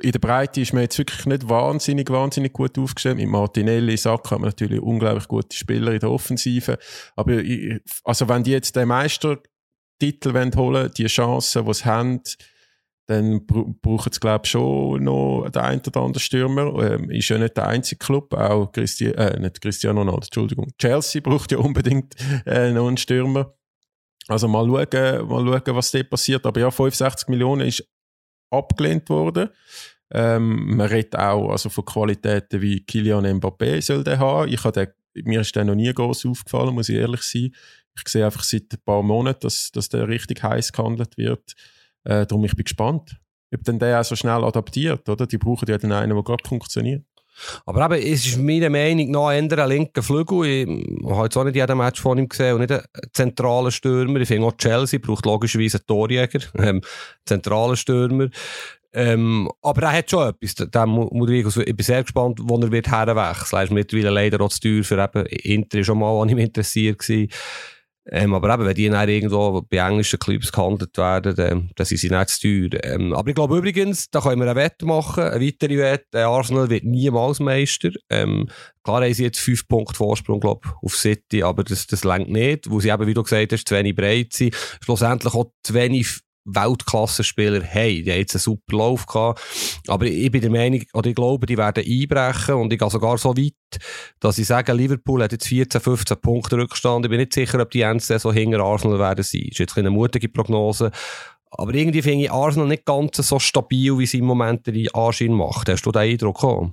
in 0.00 0.12
der 0.12 0.18
Breite 0.18 0.60
ist 0.60 0.72
man 0.72 0.82
jetzt 0.82 0.98
wirklich 0.98 1.24
nicht 1.26 1.48
wahnsinnig, 1.48 2.10
wahnsinnig 2.10 2.52
gut 2.52 2.78
aufgestellt. 2.78 3.16
Mit 3.16 3.28
Martinelli, 3.28 3.96
Sack 3.96 4.30
haben 4.30 4.42
wir 4.42 4.46
natürlich 4.46 4.80
unglaublich 4.80 5.28
gute 5.28 5.56
Spieler 5.56 5.92
in 5.92 6.00
der 6.00 6.10
Offensive. 6.10 6.78
Aber 7.16 7.32
ich, 7.34 7.80
also 8.02 8.28
wenn 8.28 8.42
die 8.42 8.50
jetzt 8.50 8.74
den 8.74 8.88
Meistertitel 8.88 10.32
holen 10.32 10.54
wollen, 10.56 10.90
die 10.96 11.06
Chancen, 11.06 11.64
die 11.64 11.74
sie 11.74 11.84
haben, 11.84 12.22
dann 13.06 13.46
brauchen 13.46 14.12
sie, 14.12 14.20
glaube 14.20 14.42
ich, 14.44 14.50
schon 14.50 15.04
noch 15.04 15.48
den 15.50 15.62
einen 15.62 15.82
oder 15.86 16.00
anderen 16.00 16.20
Stürmer. 16.20 16.82
Ähm, 16.82 17.10
ist 17.10 17.28
ja 17.28 17.38
nicht 17.38 17.56
der 17.56 17.68
einzige 17.68 17.98
Club, 17.98 18.32
auch 18.32 18.72
Christi 18.72 19.06
äh, 19.06 19.38
nicht 19.38 19.60
Cristiano 19.60 20.00
Ronaldo, 20.00 20.22
Entschuldigung. 20.24 20.72
Chelsea 20.78 21.20
braucht 21.20 21.52
ja 21.52 21.58
unbedingt 21.58 22.14
äh, 22.46 22.72
noch 22.72 22.88
einen 22.88 22.96
Stürmer. 22.96 23.54
Also 24.26 24.48
mal 24.48 24.64
schauen, 24.64 25.28
mal 25.28 25.46
schauen, 25.46 25.76
was 25.76 25.90
da 25.90 26.02
passiert. 26.02 26.46
Aber 26.46 26.58
ja, 26.58 26.70
65 26.70 27.28
Millionen 27.28 27.68
ist 27.68 27.86
abgelehnt 28.58 29.08
worden. 29.08 29.50
Ähm, 30.12 30.76
man 30.76 30.86
redet 30.86 31.16
auch 31.16 31.50
also 31.50 31.68
von 31.68 31.84
Qualitäten 31.84 32.60
wie 32.60 32.84
Kylian 32.84 33.24
Mbappé 33.24 33.80
soll 33.80 34.04
der 34.04 34.18
haben. 34.18 34.52
Ich 34.52 34.62
habe 34.64 34.94
mir 35.22 35.40
ist 35.40 35.54
der 35.54 35.64
noch 35.64 35.74
nie 35.74 35.92
groß 35.92 36.26
aufgefallen, 36.26 36.74
muss 36.74 36.88
ich 36.88 36.96
ehrlich 36.96 37.22
sein. 37.22 37.54
Ich 37.96 38.08
sehe 38.08 38.24
einfach 38.24 38.42
seit 38.42 38.72
ein 38.72 38.80
paar 38.84 39.02
Monaten, 39.02 39.40
dass, 39.40 39.70
dass 39.70 39.88
der 39.88 40.08
richtig 40.08 40.42
heiß 40.42 40.72
gehandelt 40.72 41.16
wird. 41.16 41.54
Äh, 42.04 42.26
darum 42.26 42.44
ich 42.44 42.56
bin 42.56 42.64
gespannt, 42.64 43.16
ob 43.54 43.62
denn 43.64 43.78
der 43.78 44.00
auch 44.00 44.04
so 44.04 44.16
schnell 44.16 44.44
adaptiert, 44.44 45.08
oder? 45.08 45.26
Die 45.26 45.38
brauchen 45.38 45.68
ja 45.68 45.78
den 45.78 45.92
einen, 45.92 46.14
der 46.14 46.22
gerade 46.22 46.46
funktioniert. 46.46 47.04
Aber 47.66 47.84
eben, 47.96 48.06
es 48.06 48.26
ist 48.26 48.38
meiner 48.38 48.70
Meinung 48.70 49.10
nach 49.10 49.32
eher 49.32 49.64
ein 49.64 49.68
linker 49.68 50.02
Flügel. 50.02 50.46
Ich 50.46 51.06
habe 51.06 51.24
jetzt 51.24 51.36
auch 51.36 51.44
nicht 51.44 51.56
jeden 51.56 51.78
Match 51.78 52.00
von 52.00 52.18
ihm 52.18 52.28
gesehen 52.28 52.54
und 52.54 52.60
nicht 52.60 52.72
einen 52.72 52.84
zentralen 53.12 53.72
Stürmer. 53.72 54.20
Ich 54.20 54.28
finde 54.28 54.46
auch 54.46 54.56
Chelsea 54.56 55.00
braucht 55.02 55.26
logischerweise 55.26 55.78
einen 55.78 55.86
Torjäger, 55.86 56.40
ähm, 56.58 56.80
zentralen 57.24 57.76
Stürmer. 57.76 58.28
Ähm, 58.96 59.50
aber 59.60 59.82
er 59.82 59.98
hat 59.98 60.10
schon 60.10 60.28
etwas. 60.28 60.54
Der 60.54 60.86
Modrigo, 60.86 61.48
ich 61.48 61.76
bin 61.76 61.84
sehr 61.84 62.02
gespannt, 62.02 62.38
wo 62.40 62.56
er 62.60 62.70
wird 62.70 62.88
herwechseln. 62.88 63.58
Er 63.58 63.64
ist 63.64 63.72
mittlerweile 63.72 64.10
leider 64.10 64.40
auch 64.40 64.50
zu 64.50 64.60
teuer 64.60 64.84
für 64.84 65.02
eben, 65.02 65.26
Inter 65.26 65.82
schon 65.82 65.98
mal 65.98 66.22
an 66.22 66.28
ihm 66.28 66.38
interessiert 66.38 67.00
gewesen. 67.00 67.28
Ähm, 68.10 68.34
aber 68.34 68.52
eben, 68.52 68.66
wenn 68.66 68.74
die 68.74 68.88
dann 68.88 69.08
irgendwo 69.08 69.62
bei 69.62 69.78
englischen 69.78 70.18
Clubs 70.18 70.52
gehandelt 70.52 70.96
werden, 70.98 71.34
dann, 71.34 71.70
dann 71.74 71.86
sind 71.86 71.98
sie 71.98 72.10
nicht 72.10 72.28
zu 72.28 72.68
teuer. 72.68 72.84
Ähm, 72.84 73.14
aber 73.14 73.28
ich 73.28 73.34
glaube 73.34 73.56
übrigens, 73.56 74.10
da 74.10 74.20
können 74.20 74.40
wir 74.40 74.50
eine 74.50 74.60
Wette 74.60 74.84
machen, 74.84 75.24
eine 75.24 75.44
weitere 75.44 75.78
Wette. 75.78 76.26
Arsenal 76.26 76.68
wird 76.68 76.84
niemals 76.84 77.40
Meister. 77.40 77.90
Ähm, 78.10 78.48
klar 78.82 79.02
haben 79.02 79.14
sie 79.14 79.24
jetzt 79.24 79.40
fünf 79.40 79.66
Punkte 79.66 79.96
Vorsprung, 79.96 80.40
glaube 80.40 80.68
auf 80.82 80.96
City, 80.96 81.42
aber 81.42 81.64
das, 81.64 81.86
das 81.86 82.04
längt 82.04 82.28
nicht, 82.28 82.70
wo 82.70 82.78
sie 82.80 82.90
eben, 82.90 83.06
wie 83.06 83.14
du 83.14 83.22
gesagt 83.22 83.52
hast, 83.52 83.66
zu 83.66 83.74
wenig 83.74 83.96
breit 83.96 84.34
sind. 84.34 84.54
Schlussendlich 84.82 85.32
auch 85.32 85.50
zu 85.62 85.72
wenig 85.72 86.20
Weltklassenspieler 86.44 87.64
haben. 87.64 88.04
Die 88.04 88.10
haben 88.10 88.18
jetzt 88.18 88.34
einen 88.34 88.40
super 88.40 88.76
Lauf 88.76 89.06
gehabt. 89.06 89.42
Aber 89.88 90.06
ich 90.06 90.30
bin 90.30 90.40
der 90.40 90.50
Meinung, 90.50 90.82
oder 90.92 91.08
ich 91.08 91.14
glaube, 91.14 91.46
die 91.46 91.56
werden 91.56 91.84
einbrechen. 91.84 92.54
Und 92.54 92.72
ich 92.72 92.78
gehe 92.78 92.90
sogar 92.90 93.18
so 93.18 93.36
weit, 93.36 93.54
dass 94.20 94.38
ich 94.38 94.46
sage, 94.46 94.72
Liverpool 94.72 95.22
hat 95.22 95.32
jetzt 95.32 95.48
14, 95.48 95.80
15 95.80 96.20
Punkte 96.20 96.56
Rückstand. 96.56 97.06
Ich 97.06 97.10
bin 97.10 97.20
nicht 97.20 97.32
sicher, 97.32 97.60
ob 97.60 97.70
die 97.70 97.82
Endsaison 97.82 98.32
hinter 98.32 98.60
Arsenal 98.60 98.98
werden 98.98 99.24
sein. 99.24 99.42
Das 99.44 99.52
ist 99.52 99.58
jetzt 99.58 99.78
eine 99.78 99.90
mutige 99.90 100.28
Prognose. 100.28 100.90
Aber 101.50 101.72
irgendwie 101.72 102.02
finde 102.02 102.24
ich 102.24 102.32
Arsenal 102.32 102.68
nicht 102.68 102.84
ganz 102.84 103.16
so 103.16 103.38
stabil, 103.38 103.96
wie 103.98 104.06
sie 104.06 104.18
im 104.18 104.24
Moment 104.24 104.66
den 104.66 104.92
Anschein 104.94 105.32
macht. 105.32 105.68
Hast 105.68 105.82
du 105.82 105.92
den 105.92 106.02
Eindruck 106.02 106.40
gehabt? 106.40 106.72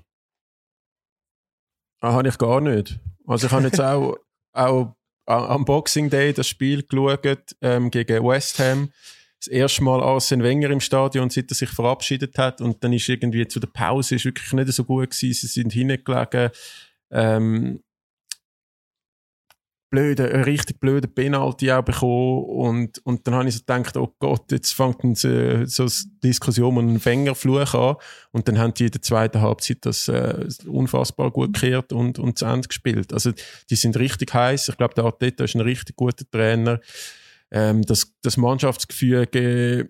Ah, 2.01 2.13
habe 2.13 2.27
ich 2.27 2.37
gar 2.37 2.61
nicht. 2.61 2.99
Also 3.27 3.45
ich 3.45 3.53
habe 3.53 3.63
jetzt 3.65 3.79
auch, 3.79 4.17
auch 4.53 4.95
am 5.25 5.65
Boxing 5.65 6.09
Day 6.09 6.33
das 6.33 6.47
Spiel 6.47 6.83
geschaut 6.83 7.55
ähm, 7.61 7.91
gegen 7.91 8.25
West 8.25 8.59
Ham 8.59 8.89
das 9.41 9.47
erste 9.47 9.83
Mal 9.83 10.01
Arsene 10.01 10.43
Wenger 10.43 10.69
im 10.69 10.79
Stadion, 10.79 11.29
seit 11.29 11.51
er 11.51 11.55
sich 11.55 11.69
verabschiedet 11.69 12.37
hat. 12.37 12.61
Und 12.61 12.83
dann 12.83 12.93
ist 12.93 13.09
irgendwie 13.09 13.47
zu 13.47 13.59
der 13.59 13.67
Pause 13.67 14.15
ist 14.15 14.25
wirklich 14.25 14.51
nicht 14.53 14.71
so 14.71 14.83
gut 14.83 15.09
gewesen. 15.09 15.33
Sie 15.33 15.47
sind 15.47 15.73
hingelegen. 15.73 16.51
Ähm, 17.11 17.81
blöde, 19.91 20.33
ein 20.33 20.43
richtig 20.43 20.79
blöder 20.79 21.07
Penalty 21.07 21.71
auch 21.71 21.83
bekommen. 21.83 22.45
Und, 22.45 22.99
und 23.05 23.27
dann 23.27 23.35
habe 23.35 23.49
ich 23.49 23.55
so 23.55 23.59
gedacht, 23.59 23.97
oh 23.97 24.15
Gott, 24.19 24.51
jetzt 24.51 24.73
fängt 24.73 25.03
eine, 25.03 25.67
so 25.67 25.83
eine 25.83 25.91
Diskussion 26.23 26.69
um 26.69 26.77
einen 26.77 27.05
Wengerfluch 27.05 27.73
an. 27.73 27.95
Und 28.31 28.47
dann 28.47 28.57
haben 28.57 28.73
die 28.73 28.85
in 28.85 28.91
der 28.91 29.01
zweiten 29.01 29.41
Halbzeit 29.41 29.79
das 29.81 30.07
äh, 30.07 30.47
unfassbar 30.65 31.29
gut 31.31 31.53
gekehrt 31.53 31.93
und, 31.93 32.19
und 32.19 32.39
zu 32.39 32.45
Ende 32.45 32.67
gespielt. 32.67 33.11
Also, 33.11 33.31
die 33.69 33.75
sind 33.75 33.97
richtig 33.97 34.33
heiß. 34.33 34.69
Ich 34.69 34.77
glaube, 34.77 34.93
der 34.93 35.03
Arteta 35.03 35.43
ist 35.43 35.55
ein 35.55 35.61
richtig 35.61 35.95
guter 35.97 36.29
Trainer. 36.31 36.79
Ähm, 37.51 37.81
das, 37.83 38.15
das 38.21 38.37
Mannschaftsgefüge 38.37 39.89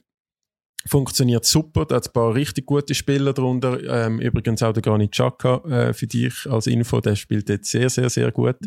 funktioniert 0.88 1.46
super. 1.46 1.86
Da 1.86 1.96
hat 1.96 2.08
ein 2.08 2.14
paar 2.14 2.34
richtig 2.34 2.66
gute 2.66 2.94
Spieler 2.96 3.34
darunter. 3.34 3.80
Ähm, 3.84 4.20
übrigens 4.20 4.64
auch 4.64 4.74
der 4.74 4.82
Granit 4.82 5.12
Xhaka 5.12 5.62
äh, 5.70 5.94
für 5.94 6.08
dich 6.08 6.34
als 6.50 6.68
Info, 6.68 7.02
der 7.02 7.16
spielt 7.16 7.50
jetzt 7.50 7.72
sehr, 7.72 7.90
sehr, 7.90 8.10
sehr 8.10 8.32
gut. 8.32 8.58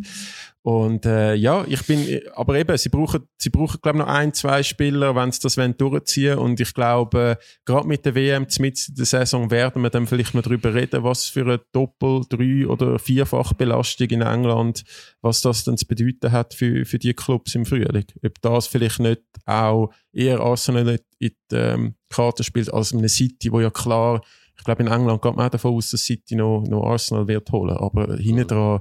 Und 0.66 1.04
äh, 1.04 1.34
ja, 1.34 1.62
ich 1.68 1.86
bin, 1.86 2.22
aber 2.34 2.54
eben, 2.54 2.74
sie 2.78 2.88
brauchen, 2.88 3.28
sie 3.36 3.50
brauchen 3.50 3.80
glaube 3.82 3.98
ich 3.98 4.04
noch 4.06 4.10
ein, 4.10 4.32
zwei 4.32 4.62
Spieler, 4.62 5.14
wenn 5.14 5.30
sie 5.30 5.40
das 5.42 5.58
wollen, 5.58 5.76
durchziehen. 5.76 6.38
Und 6.38 6.58
ich 6.58 6.72
glaube, 6.72 7.36
gerade 7.66 7.86
mit 7.86 8.06
der 8.06 8.14
WM 8.14 8.46
mit 8.60 8.98
der 8.98 9.04
Saison 9.04 9.50
werden 9.50 9.82
wir 9.82 9.90
dann 9.90 10.06
vielleicht 10.06 10.32
noch 10.32 10.40
darüber 10.40 10.72
reden, 10.72 11.04
was 11.04 11.26
für 11.26 11.42
eine 11.42 11.60
Doppel-, 11.72 12.22
Drei- 12.30 12.66
oder 12.66 12.98
Vierfachbelastung 12.98 14.08
in 14.08 14.22
England, 14.22 14.84
was 15.20 15.42
das 15.42 15.64
dann 15.64 15.76
zu 15.76 15.86
bedeuten 15.86 16.32
hat 16.32 16.54
für, 16.54 16.86
für 16.86 16.98
die 16.98 17.12
Clubs 17.12 17.54
im 17.54 17.66
Frühling. 17.66 18.06
Ob 18.24 18.40
das 18.40 18.66
vielleicht 18.66 19.00
nicht 19.00 19.20
auch 19.44 19.92
eher 20.14 20.40
Arsenal 20.40 20.98
in 21.24 21.36
die 21.50 21.56
ähm, 21.56 21.94
Karte 22.08 22.44
spielt 22.44 22.72
als 22.72 22.92
eine 22.92 23.08
City, 23.08 23.52
wo 23.52 23.60
ja 23.60 23.70
klar, 23.70 24.22
ich 24.56 24.64
glaube 24.64 24.82
in 24.82 24.88
England 24.88 25.22
geht 25.22 25.36
man 25.36 25.46
auch 25.46 25.50
davon 25.50 25.74
aus, 25.74 25.90
dass 25.90 26.04
City 26.04 26.36
noch, 26.36 26.64
noch 26.66 26.84
Arsenal 26.84 27.28
wird 27.28 27.50
holen. 27.50 27.76
Aber 27.76 28.16
hinten 28.16 28.46
dran, 28.46 28.80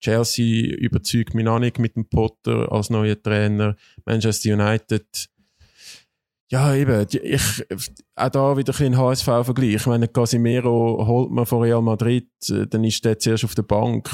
Chelsea 0.00 0.74
überzeugt 0.76 1.34
mich 1.34 1.44
noch 1.44 1.60
nicht 1.60 1.78
mit 1.78 1.94
dem 1.96 2.08
Potter 2.08 2.70
als 2.72 2.90
neuer 2.90 3.20
Trainer. 3.20 3.76
Manchester 4.04 4.52
United, 4.52 5.28
ja, 6.52 6.74
eben, 6.74 7.06
ich, 7.10 7.66
auch 8.14 8.28
da 8.28 8.56
wieder 8.58 8.78
ein 8.78 8.98
HSV-Vergleich. 8.98 9.74
Ich 9.74 9.86
meine, 9.86 10.06
Casimiro 10.06 11.02
holt 11.06 11.30
man 11.30 11.46
von 11.46 11.62
Real 11.62 11.80
Madrid, 11.80 12.28
äh, 12.50 12.66
dann 12.66 12.84
ist 12.84 13.02
der 13.06 13.18
zuerst 13.18 13.44
auf 13.44 13.54
der 13.54 13.62
Bank. 13.62 14.10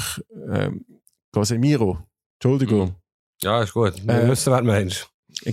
Ähm, 0.49 0.85
Casemiro, 1.33 1.99
Entschuldigung. 2.35 2.95
Ja, 3.41 3.61
ist 3.61 3.73
gut. 3.73 4.07
Wir 4.07 4.23
äh, 4.23 4.29
wissen, 4.29 4.53
was 4.53 4.59
du 4.61 4.65
meinst. 4.65 5.09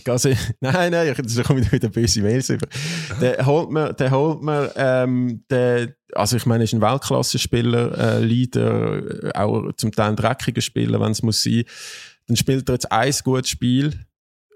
Also, 0.09 0.31
nein, 0.61 0.91
nein, 0.91 1.15
da 1.17 1.43
komme 1.43 1.61
ich 1.61 1.73
wieder 1.73 1.89
böse 1.89 2.23
Mails 2.23 2.51
über. 2.51 2.67
Der 3.21 3.45
holt 3.47 3.71
mir, 3.71 3.93
der 3.93 4.11
holt 4.11 4.43
mir, 4.43 4.73
ähm, 4.77 5.45
der, 5.51 5.95
also 6.15 6.37
ich 6.37 6.47
meine, 6.47 6.63
er 6.63 6.65
ist 6.65 6.75
ein 6.75 6.81
Weltklasse-Spieler, 6.81 7.99
äh, 7.99 8.21
Leader, 8.21 9.33
auch 9.35 9.73
zum 9.77 9.93
Teil 9.93 10.11
ein 10.11 10.17
dreckiger 10.17 10.61
Spieler, 10.61 11.01
wenn 11.01 11.13
es 11.13 11.23
muss 11.23 11.43
sein. 11.43 11.65
Dann 12.27 12.37
spielt 12.37 12.69
er 12.69 12.75
jetzt 12.75 12.91
ein 12.91 13.15
gutes 13.23 13.51
Spiel 13.51 14.07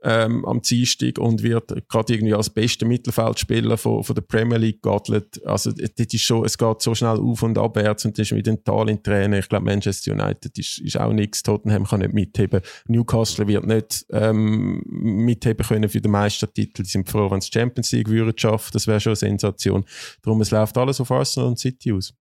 ähm, 0.02 0.44
am 0.44 0.62
Dienstag 0.62 1.18
und 1.18 1.42
wird 1.42 1.88
gerade 1.88 2.14
irgendwie 2.14 2.34
als 2.34 2.50
bester 2.50 2.86
Mittelfeldspieler 2.86 3.76
von, 3.76 4.02
von 4.02 4.14
der 4.14 4.22
Premier 4.22 4.58
League 4.58 4.82
geadelt. 4.82 5.44
Also 5.46 5.72
das 5.72 5.90
ist 5.96 6.22
schon, 6.22 6.44
es 6.44 6.56
geht 6.56 6.80
so 6.80 6.94
schnell 6.94 7.18
auf 7.18 7.42
und 7.42 7.58
abwärts 7.58 8.04
und 8.04 8.18
das 8.18 8.30
ist 8.30 8.36
wieder 8.36 8.52
ein 8.52 8.64
Talent 8.64 9.04
Trainer. 9.04 9.38
Ich 9.38 9.48
glaube, 9.48 9.64
Manchester 9.64 10.12
United 10.12 10.56
ist, 10.58 10.78
ist 10.78 10.98
auch 10.98 11.12
nichts. 11.12 11.42
Tottenham 11.42 11.84
kann 11.84 12.00
nicht 12.00 12.14
mitheben. 12.14 12.60
Newcastle 12.88 13.46
wird 13.46 13.66
nicht 13.66 14.06
ähm, 14.10 14.82
mitheben 14.86 15.66
können 15.66 15.88
für 15.88 16.00
den 16.00 16.12
Meistertitel. 16.12 16.82
Die 16.82 16.88
sind 16.88 17.08
froh, 17.08 17.30
wenn 17.30 17.38
es 17.38 17.48
Champions 17.48 17.92
League 17.92 18.08
würden 18.08 18.36
schaffen. 18.36 18.70
Das 18.72 18.86
wäre 18.86 19.00
schon 19.00 19.10
eine 19.10 19.16
Sensation. 19.16 19.84
Darum, 20.22 20.40
es 20.40 20.50
läuft 20.50 20.78
alles 20.78 21.00
auf 21.00 21.10
Arsenal 21.10 21.48
und 21.50 21.58
City 21.58 21.92
aus. 21.92 22.14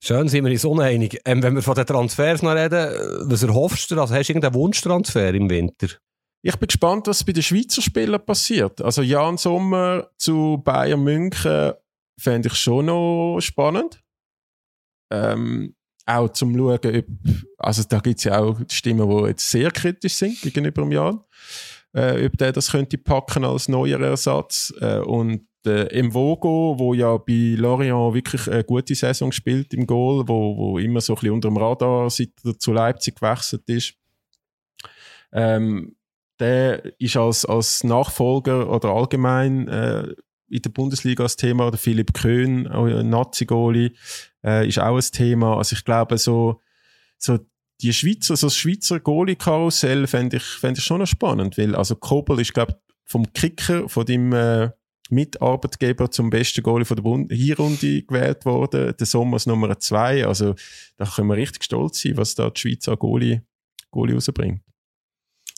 Schön, 0.00 0.28
sind 0.28 0.44
wir 0.44 0.52
uns 0.52 0.64
uneinig. 0.64 1.20
Ähm, 1.24 1.42
wenn 1.42 1.54
wir 1.54 1.62
von 1.62 1.74
den 1.74 1.86
Transfers 1.86 2.42
noch 2.42 2.54
reden, 2.54 3.30
was 3.30 3.42
erhoffst 3.42 3.90
du? 3.90 4.00
Also 4.00 4.14
hast 4.14 4.28
du 4.28 4.32
irgendeinen 4.32 4.54
Wunschtransfer 4.54 5.32
im 5.34 5.50
Winter? 5.50 5.88
Ich 6.46 6.56
bin 6.56 6.66
gespannt, 6.66 7.06
was 7.06 7.24
bei 7.24 7.32
den 7.32 7.42
Schweizer 7.42 7.80
Spielern 7.80 8.22
passiert. 8.22 8.82
Also 8.82 9.00
Jan 9.00 9.38
Sommer 9.38 10.10
zu 10.18 10.60
Bayern 10.62 11.02
München 11.02 11.72
fände 12.20 12.48
ich 12.48 12.54
schon 12.54 12.84
noch 12.84 13.40
spannend. 13.40 14.02
Ähm, 15.10 15.74
auch 16.04 16.28
zum 16.28 16.54
Schauen, 16.54 16.74
ob, 16.84 17.06
also 17.56 17.82
da 17.88 17.98
gibt 17.98 18.18
es 18.18 18.24
ja 18.24 18.40
auch 18.40 18.60
Stimmen, 18.68 19.08
die 19.08 19.28
jetzt 19.28 19.50
sehr 19.50 19.70
kritisch 19.70 20.16
sind 20.16 20.38
gegenüber 20.42 20.82
dem 20.82 20.92
Jan, 20.92 21.20
äh, 21.94 22.26
ob 22.26 22.36
der 22.36 22.52
das 22.52 22.72
könnte 22.72 22.98
packen 22.98 23.46
als 23.46 23.68
neuer 23.68 24.00
Ersatz. 24.00 24.70
Äh, 24.82 24.98
und 24.98 25.46
äh, 25.64 26.02
Mvogo, 26.02 26.78
wo 26.78 26.92
ja 26.92 27.16
bei 27.16 27.54
Lorient 27.56 28.12
wirklich 28.12 28.50
eine 28.50 28.64
gute 28.64 28.94
Saison 28.94 29.32
spielt 29.32 29.72
im 29.72 29.86
Goal, 29.86 30.28
wo, 30.28 30.58
wo 30.58 30.78
immer 30.78 31.00
so 31.00 31.14
ein 31.14 31.20
bisschen 31.20 31.32
unter 31.32 31.48
dem 31.48 31.56
Radar 31.56 32.10
seit 32.10 32.32
er 32.44 32.58
zu 32.58 32.74
Leipzig 32.74 33.16
gewechselt 33.18 33.66
ist. 33.66 33.94
Ähm, 35.32 35.96
der 36.40 37.00
ist 37.00 37.16
als, 37.16 37.44
als 37.44 37.84
Nachfolger 37.84 38.70
oder 38.70 38.90
allgemein 38.90 39.68
äh, 39.68 40.14
in 40.48 40.62
der 40.62 40.70
Bundesliga 40.70 41.22
als 41.22 41.36
Thema. 41.36 41.70
Der 41.70 41.78
Philipp 41.78 42.14
Köhn, 42.14 42.66
ein 42.66 43.08
Nazi-Goli, 43.08 43.94
äh, 44.44 44.68
ist 44.68 44.78
auch 44.78 44.96
ein 44.96 45.12
Thema. 45.12 45.56
Also 45.56 45.74
ich 45.74 45.84
glaube, 45.84 46.18
so, 46.18 46.60
so 47.18 47.38
die 47.80 47.92
Schweizer, 47.92 48.36
so 48.36 48.46
das 48.46 48.56
Schweizer 48.56 49.00
Goalie-Karussell 49.00 50.06
fände 50.06 50.36
ich, 50.36 50.44
fänd 50.44 50.78
ich 50.78 50.84
schon 50.84 51.00
noch 51.00 51.06
spannend, 51.06 51.58
weil 51.58 51.74
also 51.74 51.96
Kobel 51.96 52.40
ist, 52.40 52.54
glaube 52.54 52.78
vom 53.04 53.32
Kicker, 53.32 53.88
von 53.88 54.06
dem 54.06 54.32
äh, 54.32 54.70
Mitarbeitgeber 55.10 56.10
zum 56.10 56.30
besten 56.30 56.62
Goalie 56.62 56.86
von 56.86 56.96
der 56.96 57.02
Bund 57.02 57.30
Hinrunde 57.30 58.02
gewählt 58.02 58.44
worden, 58.46 58.94
der 58.98 59.06
Sommers 59.06 59.46
Nummer 59.46 59.78
zwei. 59.78 60.26
Also 60.26 60.54
da 60.96 61.04
können 61.04 61.28
wir 61.28 61.36
richtig 61.36 61.64
stolz 61.64 62.00
sein, 62.00 62.16
was 62.16 62.34
da 62.34 62.48
die 62.50 62.60
Schweiz 62.60 62.88
an 62.88 62.98
Goalie, 62.98 63.42
Goalie 63.90 64.14
rausbringt. 64.14 64.62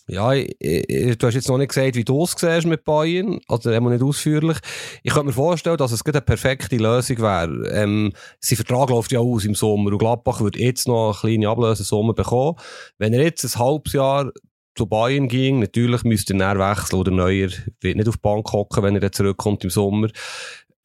Ja, 0.08 0.32
ich, 0.32 0.54
ich, 0.60 1.18
du 1.18 1.26
hast 1.26 1.34
jetzt 1.34 1.48
noch 1.48 1.58
nicht 1.58 1.70
gesagt, 1.70 1.96
wie 1.96 2.04
du 2.04 2.22
es 2.22 2.64
mit 2.64 2.84
Bayern, 2.84 3.40
also 3.48 3.72
immer 3.72 3.90
nicht 3.90 4.04
ausführlich. 4.04 4.58
Ich 5.02 5.12
könnte 5.12 5.26
mir 5.26 5.32
vorstellen, 5.32 5.78
dass 5.78 5.90
es 5.90 6.06
eine 6.06 6.20
perfekte 6.20 6.76
Lösung 6.76 7.18
wäre. 7.18 7.68
Ähm, 7.72 8.12
sein 8.38 8.56
Vertrag 8.56 8.90
läuft 8.90 9.10
ja 9.10 9.18
aus 9.18 9.44
im 9.44 9.56
Sommer 9.56 9.90
und 9.90 9.98
Gladbach 9.98 10.40
würde 10.40 10.60
jetzt 10.60 10.86
noch 10.86 11.24
eine 11.24 11.32
kleine 11.32 11.48
Ablöse 11.48 11.82
im 11.82 11.86
Sommer 11.86 12.14
bekommen. 12.14 12.56
Wenn 12.98 13.14
er 13.14 13.22
jetzt 13.22 13.44
ein 13.44 13.58
halbes 13.58 13.94
Jahr 13.94 14.30
zu 14.76 14.86
Bayern 14.86 15.26
ging, 15.26 15.58
natürlich 15.58 16.04
müsste 16.04 16.34
er 16.38 16.58
wechseln 16.58 17.00
oder 17.00 17.10
Neuer 17.10 17.48
wird 17.80 17.96
nicht 17.96 18.08
auf 18.08 18.16
die 18.16 18.22
Bank 18.22 18.52
hocken, 18.52 18.84
wenn 18.84 18.94
er 18.94 19.00
dann 19.00 19.12
zurückkommt 19.12 19.64
im 19.64 19.70
Sommer. 19.70 20.08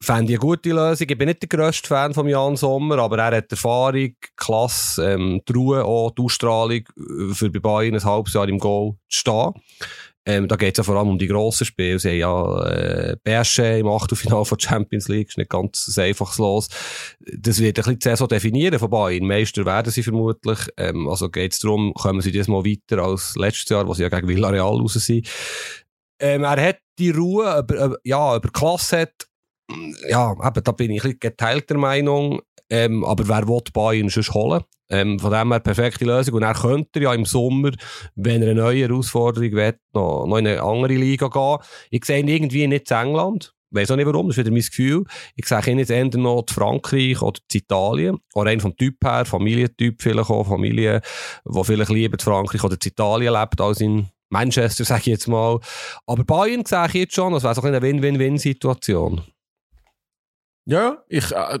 Fände 0.02 0.32
ich 0.32 0.40
eine 0.40 0.48
gute 0.48 0.70
Lösung. 0.70 1.06
Ich 1.08 1.16
bin 1.16 1.28
nicht 1.28 1.42
der 1.42 1.48
grösste 1.48 1.86
Fan 1.86 2.12
von 2.12 2.28
Jan 2.28 2.56
Sommer, 2.56 2.98
aber 2.98 3.18
er 3.18 3.36
hat 3.36 3.52
Erfahrung, 3.52 4.16
Klasse, 4.36 5.12
ähm, 5.12 5.40
die 5.48 5.52
Ruhe, 5.52 5.84
auch 5.84 6.10
die 6.10 6.22
Ausstrahlung, 6.22 6.80
äh, 6.80 7.34
für 7.34 7.50
bei 7.50 7.60
Bayern 7.60 7.94
ein 7.94 8.04
halbes 8.04 8.34
Jahr 8.34 8.48
im 8.48 8.58
Goal 8.58 8.96
zu 9.08 9.20
stehen. 9.20 9.52
Ähm, 10.26 10.48
da 10.48 10.56
geht 10.56 10.74
es 10.74 10.78
ja 10.78 10.84
vor 10.84 10.96
allem 10.96 11.10
um 11.10 11.18
die 11.18 11.28
grossen 11.28 11.66
Spiele. 11.66 12.00
Sie 12.00 12.08
haben 12.08 12.18
ja 12.18 12.64
äh, 12.64 13.16
PSG 13.16 13.80
im 13.80 13.86
Achtelfinale 13.86 14.44
von 14.44 14.58
Champions 14.58 15.06
League, 15.06 15.28
ist 15.28 15.38
nicht 15.38 15.50
ganz 15.50 15.96
ein 15.96 16.04
einfaches 16.04 16.38
Los. 16.38 16.68
Das 17.20 17.60
wird 17.60 17.78
ein 17.78 17.82
bisschen 17.82 17.98
die 18.00 18.04
Saison 18.04 18.26
definieren 18.26 18.80
von 18.80 18.90
Bayern. 18.90 19.24
Meister 19.24 19.64
werden 19.64 19.92
sie 19.92 20.02
vermutlich. 20.02 20.58
Ähm, 20.78 21.08
also 21.08 21.28
geht 21.28 21.52
es 21.52 21.60
darum, 21.60 21.94
kommen 21.94 22.22
sie 22.22 22.32
diesmal 22.32 22.64
weiter 22.64 23.04
als 23.04 23.36
letztes 23.36 23.68
Jahr, 23.68 23.86
wo 23.86 23.94
sie 23.94 24.02
ja 24.02 24.08
gegen 24.08 24.26
Villarreal 24.26 24.78
raus 24.78 24.94
sind. 24.94 25.28
Ähm, 26.20 26.42
er 26.42 26.68
hat 26.68 26.78
die 26.98 27.10
Ruhe, 27.10 27.58
über, 27.60 27.96
ja, 28.04 28.36
über 28.36 28.48
Klasse 28.50 29.02
hat, 29.02 29.26
ja, 30.08 30.32
eben, 30.32 30.64
da 30.64 30.72
bin 30.72 30.90
ich 30.90 31.04
ein 31.04 31.16
geteilter 31.18 31.76
Meinung. 31.78 32.40
Ähm, 32.72 33.04
aber 33.04 33.28
wer 33.28 33.46
will 33.48 33.60
Bayern 33.72 34.08
sonst 34.08 34.32
holen? 34.32 34.62
Ähm, 34.88 35.18
von 35.18 35.30
dem 35.30 35.52
her 35.52 35.60
perfekte 35.60 36.06
Lösung. 36.06 36.36
Und 36.36 36.42
er 36.42 36.54
könnte 36.54 37.00
ja 37.00 37.12
im 37.12 37.26
Sommer, 37.26 37.72
wenn 38.14 38.42
er 38.42 38.50
eine 38.50 38.62
neue 38.62 38.88
Herausforderung 38.88 39.52
will, 39.52 39.74
noch, 39.92 40.26
noch 40.26 40.38
in 40.38 40.46
eine 40.46 40.62
andere 40.62 40.94
Liga 40.94 41.28
gehen. 41.28 41.58
Ich 41.90 42.04
sehe 42.04 42.20
ihn 42.20 42.28
irgendwie 42.28 42.66
nicht 42.66 42.90
in 42.90 42.96
England. 42.96 43.54
Ich 43.70 43.76
weiß 43.78 43.90
auch 43.90 43.96
nicht 43.96 44.06
warum, 44.06 44.28
das 44.28 44.36
ist 44.36 44.44
wieder 44.44 44.52
mein 44.52 44.62
Gefühl. 44.62 45.04
Ich 45.34 45.46
sehe 45.46 45.66
ihn 45.66 45.78
jetzt 45.78 45.90
eher 45.90 46.04
noch 46.04 46.40
in 46.40 46.54
Frankreich 46.54 47.20
oder 47.22 47.40
in 47.52 47.58
Italien. 47.58 48.18
Auch 48.34 48.44
rein 48.44 48.60
vom 48.60 48.76
Typ 48.76 48.96
her, 49.02 49.24
Familientyp 49.24 50.02
vielleicht 50.02 50.30
auch, 50.30 50.46
Familie, 50.46 51.00
die 51.46 51.64
vielleicht 51.64 51.90
lieber 51.90 52.14
in 52.14 52.20
Frankreich 52.20 52.64
oder 52.64 52.74
in 52.74 52.88
Italien 52.88 53.32
lebt 53.32 53.60
als 53.60 53.80
in 53.80 54.08
Manchester, 54.28 54.84
sage 54.86 55.00
ich 55.00 55.06
jetzt 55.06 55.28
mal. 55.28 55.58
Aber 56.06 56.24
Bayern 56.24 56.64
sehe 56.66 56.86
ich 56.86 56.94
jetzt 56.94 57.14
schon, 57.14 57.32
das 57.32 57.44
wäre 57.44 57.54
so 57.54 57.62
eine 57.62 57.80
Win-Win-Win-Situation. 57.80 59.22
Ja, 60.64 61.02
ich, 61.08 61.30
äh, 61.32 61.58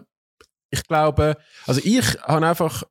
ich 0.70 0.84
glaube, 0.84 1.36
also 1.66 1.80
ich 1.84 2.18
habe 2.22 2.46
einfach 2.46 2.84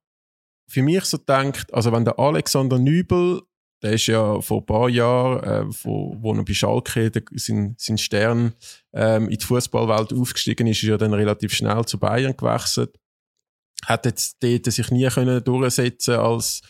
für 0.67 0.81
mich 0.81 1.03
so 1.05 1.17
gedacht, 1.17 1.73
also 1.73 1.91
wenn 1.91 2.05
der 2.05 2.19
Alexander 2.19 2.79
Nübel, 2.79 3.41
der 3.81 3.93
ist 3.93 4.07
ja 4.07 4.39
vor 4.41 4.59
ein 4.59 4.65
paar 4.65 4.89
Jahren, 4.89 5.43
äh, 5.43 5.73
wo, 5.83 6.15
wo 6.19 6.33
er 6.33 6.45
bei 6.45 6.53
Schalke 6.53 7.09
der, 7.09 7.23
sein, 7.35 7.75
sein 7.77 7.97
Stern 7.97 8.53
ähm, 8.93 9.27
in 9.29 9.37
die 9.37 9.45
Fußballwelt 9.45 10.13
aufgestiegen 10.13 10.67
ist, 10.67 10.83
ist 10.83 10.89
er 10.89 10.97
dann 10.97 11.13
relativ 11.13 11.53
schnell 11.53 11.83
zu 11.85 11.99
Bayern 11.99 12.37
gewechselt. 12.37 12.95
Hat 13.85 14.05
jetzt 14.05 14.37
dort 14.43 14.65
sich 14.65 14.91
nie 14.91 15.07
können 15.07 15.43
durchsetzen 15.43 16.15
als 16.15 16.61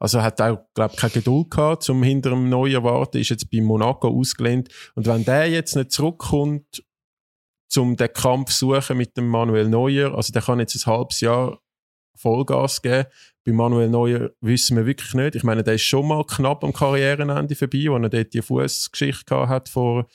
also 0.00 0.22
hat 0.22 0.40
auch, 0.40 0.64
glaube 0.74 0.94
ich, 0.94 1.00
keine 1.00 1.12
Geduld 1.12 1.50
gehabt, 1.50 1.82
zum 1.82 2.02
hinter 2.02 2.30
dem 2.30 2.48
Neuen 2.48 2.82
warten, 2.82 3.18
ist 3.18 3.28
jetzt 3.28 3.50
bei 3.50 3.60
Monaco 3.60 4.08
ausgelehnt. 4.08 4.70
Und 4.94 5.06
wenn 5.06 5.26
der 5.26 5.50
jetzt 5.50 5.76
nicht 5.76 5.92
zurückkommt 5.92 6.82
um 7.78 7.96
den 7.96 8.12
Kampf 8.12 8.52
suchen 8.52 8.96
mit 8.96 9.16
dem 9.16 9.28
Manuel 9.28 9.68
Neuer. 9.68 10.14
Also 10.14 10.32
der 10.32 10.42
kann 10.42 10.60
jetzt 10.60 10.74
ein 10.74 10.92
halbes 10.92 11.20
Jahr 11.20 11.60
Vollgas 12.16 12.82
geben. 12.82 13.06
Bei 13.44 13.52
Manuel 13.52 13.88
Neuer 13.88 14.30
wissen 14.40 14.76
wir 14.76 14.86
wirklich 14.86 15.14
nicht. 15.14 15.34
Ich 15.36 15.44
meine, 15.44 15.62
der 15.62 15.74
ist 15.74 15.82
schon 15.82 16.06
mal 16.06 16.24
knapp 16.24 16.62
am 16.62 16.72
Karrierenende 16.72 17.54
vorbei, 17.54 17.86
wo 17.88 17.96
er 17.96 18.08
dort 18.08 18.34
die 18.34 18.42
Fußgeschichte 18.42 19.48
hat 19.48 19.68
vor, 19.68 20.06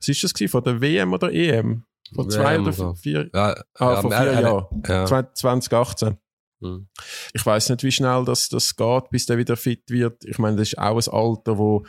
was 0.00 0.08
ist 0.08 0.24
das 0.24 0.34
gewesen, 0.34 0.50
vor 0.50 0.62
der 0.62 0.80
WM 0.80 1.12
oder 1.12 1.32
EM? 1.32 1.84
Vor 2.14 2.28
zwei 2.28 2.54
WM, 2.56 2.66
oder 2.66 2.94
vier, 2.96 3.30
ja, 3.32 3.54
ah, 3.78 3.94
ja, 3.94 4.00
vor 4.00 4.10
vier 4.10 4.40
Jahren. 4.40 4.82
Ja. 4.86 5.06
2018. 5.06 6.16
Hm. 6.60 6.88
Ich 7.32 7.44
weiß 7.44 7.70
nicht, 7.70 7.82
wie 7.82 7.92
schnell 7.92 8.24
das, 8.24 8.48
das 8.48 8.76
geht, 8.76 9.10
bis 9.10 9.26
der 9.26 9.38
wieder 9.38 9.56
fit 9.56 9.82
wird. 9.88 10.24
Ich 10.24 10.38
meine, 10.38 10.56
das 10.56 10.68
ist 10.68 10.78
auch 10.78 10.96
ein 10.96 11.12
Alter, 11.12 11.58
wo 11.58 11.84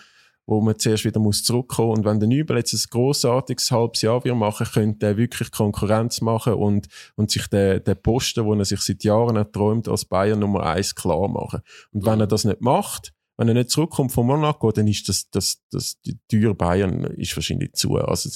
wo 0.46 0.62
man 0.62 0.78
zuerst 0.78 1.06
wieder 1.06 1.20
muss 1.20 1.44
zurückkommen 1.44 1.92
Und 1.92 2.06
wenn 2.06 2.20
der 2.20 2.28
Nübel 2.28 2.58
jetzt 2.58 2.74
ein 2.74 2.84
grossartiges 2.90 3.72
halbes 3.72 4.02
Jahr 4.02 4.24
wir 4.24 4.36
machen, 4.36 4.68
könnte 4.68 5.06
er 5.06 5.18
wirklich 5.18 5.52
Konkurrenz 5.52 6.22
machen 6.22 6.54
und, 6.54 6.88
und 7.16 7.32
sich 7.32 7.48
den, 7.48 7.84
den 7.84 8.02
Posten, 8.02 8.46
wo 8.46 8.54
er 8.54 8.66
sich 8.66 8.82
seit 8.82 9.04
Jahren 9.04 9.36
erträumt, 9.36 9.88
als 9.88 10.06
Bayern 10.06 10.40
Nummer 10.40 10.64
eins 10.64 10.96
klar 10.96 11.28
machen. 11.28 11.62
Und 11.92 12.06
wenn 12.06 12.20
er 12.20 12.28
das 12.28 12.44
nicht 12.44 12.62
macht, 12.62 13.14
wenn 13.38 13.48
er 13.48 13.54
nicht 13.54 13.70
zurückkommt 13.70 14.12
von 14.12 14.28
Monaco, 14.28 14.72
dann 14.72 14.88
ist 14.88 15.10
das, 15.10 15.30
das, 15.30 15.62
das, 15.72 16.00
die 16.02 16.20
Tür 16.28 16.54
Bayern 16.54 17.04
ist 17.04 17.36
wahrscheinlich 17.36 17.74
zu. 17.74 17.96
Also, 17.96 18.30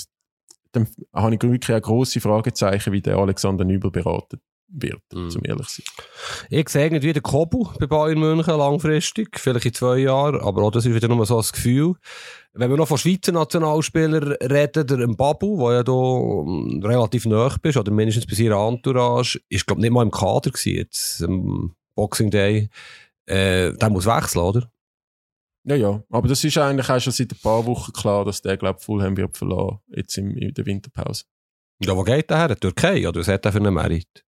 dann 0.72 0.88
habe 1.14 1.36
ich 1.36 1.42
wirklich 1.42 1.76
ein 1.76 1.82
grosse 1.82 2.20
Fragezeichen, 2.20 2.94
wie 2.94 3.02
der 3.02 3.18
Alexander 3.18 3.64
Nübel 3.64 3.92
beratet 3.92 4.42
wird, 4.70 5.02
mm. 5.14 5.30
zum 5.30 5.42
ehrlich 5.46 5.68
sein. 5.68 5.86
Ich 6.50 6.70
sehe 6.70 6.86
irgendwie 6.86 7.14
den 7.14 7.24
Kobu 7.24 7.70
bei 7.80 7.88
Bayern 7.88 8.20
München 8.20 8.58
langfristig, 8.58 9.40
vielleicht 9.40 9.66
in 9.66 9.74
zwei 9.74 9.98
Jahren, 10.00 10.42
aber 10.42 10.64
auch 10.64 10.72
das 10.72 10.86
ist 10.86 10.94
wieder 10.94 11.08
nur 11.08 11.26
so 11.26 11.38
ein 11.38 11.46
Gefühl. 11.52 11.96
Wenn 12.54 12.70
wir 12.70 12.78
noch 12.78 12.88
von 12.88 12.98
Schweizer 12.98 13.32
Nationalspielern 13.32 14.34
reden, 14.42 14.88
der 14.88 15.08
Mbabu, 15.08 15.60
der 15.60 15.78
ja 15.78 15.84
da 15.84 15.92
um, 15.92 16.82
relativ 16.84 17.26
nah 17.26 17.56
bist, 17.62 17.78
oder 17.78 17.92
mindestens 17.92 18.26
bei 18.26 18.44
ihrer 18.44 18.68
Entourage, 18.68 19.40
ist 19.50 19.66
glaube 19.68 19.82
nicht 19.82 19.92
mal 19.92 20.04
im 20.04 20.12
Kader 20.12 20.52
gewesen, 20.52 20.78
jetzt 20.78 21.24
am 21.24 21.76
Boxing 21.96 22.32
Day. 22.32 22.70
Äh, 23.26 23.74
der 23.74 23.90
muss 23.90 24.06
wechseln, 24.06 24.42
oder? 24.42 24.72
Ja, 25.66 25.76
ja. 25.76 26.04
Aber 26.10 26.28
das 26.28 26.44
ist 26.44 26.58
eigentlich 26.58 26.90
auch 26.90 27.00
schon 27.00 27.14
seit 27.14 27.32
ein 27.34 27.40
paar 27.44 27.66
Wochen 27.66 27.92
klar, 27.92 28.24
dass 28.24 28.42
der, 28.42 28.56
glaube 28.56 28.78
ich, 28.80 28.86
Fulham 28.86 29.18
wird 29.18 29.36
verlassen, 29.38 29.80
jetzt 29.90 30.18
in, 30.18 30.32
in 30.38 30.54
der 30.54 30.66
Winterpause. 30.66 31.26
Ja, 31.84 31.96
wo 31.96 32.04
geht 32.04 32.30
der 32.30 32.38
her? 32.38 32.58
Türkei? 32.58 33.08
Oder 33.08 33.20
was 33.20 33.28
hat 33.28 33.44
der 33.46 33.52
für 33.52 33.60
einen 33.60 33.74
Merit? 33.74 34.26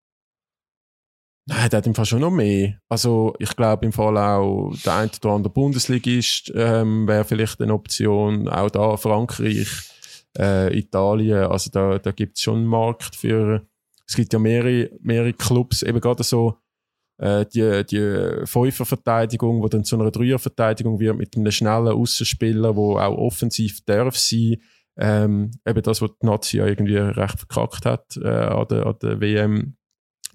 Nein, 1.46 1.68
der 1.68 1.78
hat 1.78 1.86
im 1.86 1.94
Fall 1.94 2.06
schon 2.06 2.20
noch 2.20 2.30
mehr. 2.30 2.78
Also 2.88 3.34
ich 3.38 3.54
glaube 3.54 3.84
im 3.84 3.92
Fall 3.92 4.16
auch 4.16 4.72
der 4.84 4.94
ein 4.94 5.10
oder 5.22 5.34
andere 5.34 5.52
Bundesligist 5.52 6.50
ähm, 6.54 7.06
wäre 7.06 7.24
vielleicht 7.24 7.60
eine 7.60 7.74
Option. 7.74 8.48
Auch 8.48 8.70
da 8.70 8.96
Frankreich, 8.96 9.68
äh, 10.38 10.76
Italien. 10.76 11.44
Also 11.44 11.70
da, 11.70 11.98
da 11.98 12.12
gibt 12.12 12.38
es 12.38 12.42
schon 12.42 12.60
einen 12.60 12.66
Markt 12.66 13.14
für. 13.14 13.66
Es 14.06 14.16
gibt 14.16 14.32
ja 14.32 14.38
mehrere, 14.38 14.90
mehrere 15.00 15.34
Clubs, 15.34 15.82
eben 15.82 16.00
gerade 16.00 16.22
so 16.22 16.58
äh, 17.18 17.44
die, 17.46 17.84
die 17.84 18.46
Fünferverteidigung, 18.46 19.62
die 19.62 19.68
dann 19.68 19.84
zu 19.84 19.96
einer 19.96 20.10
Dreierverteidigung 20.10 20.98
wird 20.98 21.16
mit 21.16 21.36
einem 21.36 21.50
schnellen 21.50 21.88
Außenspieler, 21.88 22.72
der 22.72 22.82
auch 22.82 23.18
offensiv 23.18 23.84
darf 23.84 24.16
sein. 24.16 24.56
Ähm, 24.96 25.50
eben 25.66 25.82
das, 25.82 26.00
was 26.00 26.10
die 26.22 26.26
Nazi 26.26 26.58
ja 26.58 26.66
irgendwie 26.66 26.96
recht 26.96 27.38
verkackt 27.38 27.84
hat 27.84 28.16
äh, 28.16 28.28
an, 28.28 28.66
der, 28.68 28.86
an 28.86 28.96
der 29.02 29.20
WM. 29.20 29.76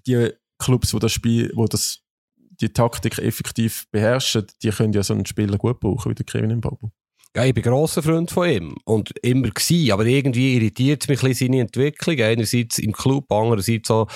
Die 0.06 0.30
Clubs, 0.60 0.94
wo 0.94 0.98
das 0.98 1.12
Spiel, 1.12 1.50
wo 1.54 1.66
das, 1.66 2.04
die 2.36 2.72
Taktik 2.72 3.18
effektiv 3.18 3.86
beherrschen, 3.90 4.46
die 4.62 4.70
können 4.70 4.92
ja 4.92 5.02
so 5.02 5.14
einen 5.14 5.26
Spieler 5.26 5.58
gut 5.58 5.80
brauchen 5.80 6.10
wie 6.10 6.14
der 6.14 6.26
Kevin 6.26 6.56
Mbabu. 6.56 6.90
Ja, 7.36 7.44
ich 7.44 7.54
bin 7.54 7.62
grosser 7.62 8.02
Freund 8.02 8.28
von 8.28 8.48
ihm. 8.48 8.74
Und 8.84 9.12
immer 9.22 9.50
gewesen. 9.50 9.92
Aber 9.92 10.04
irgendwie 10.04 10.56
irritiert 10.56 11.08
mich 11.08 11.22
ein 11.22 11.28
bisschen 11.28 11.46
seine 11.48 11.60
Entwicklung. 11.60 12.18
Einerseits 12.18 12.80
im 12.80 12.90
Club, 12.92 13.30
andererseits 13.30 13.88
auch, 13.88 14.08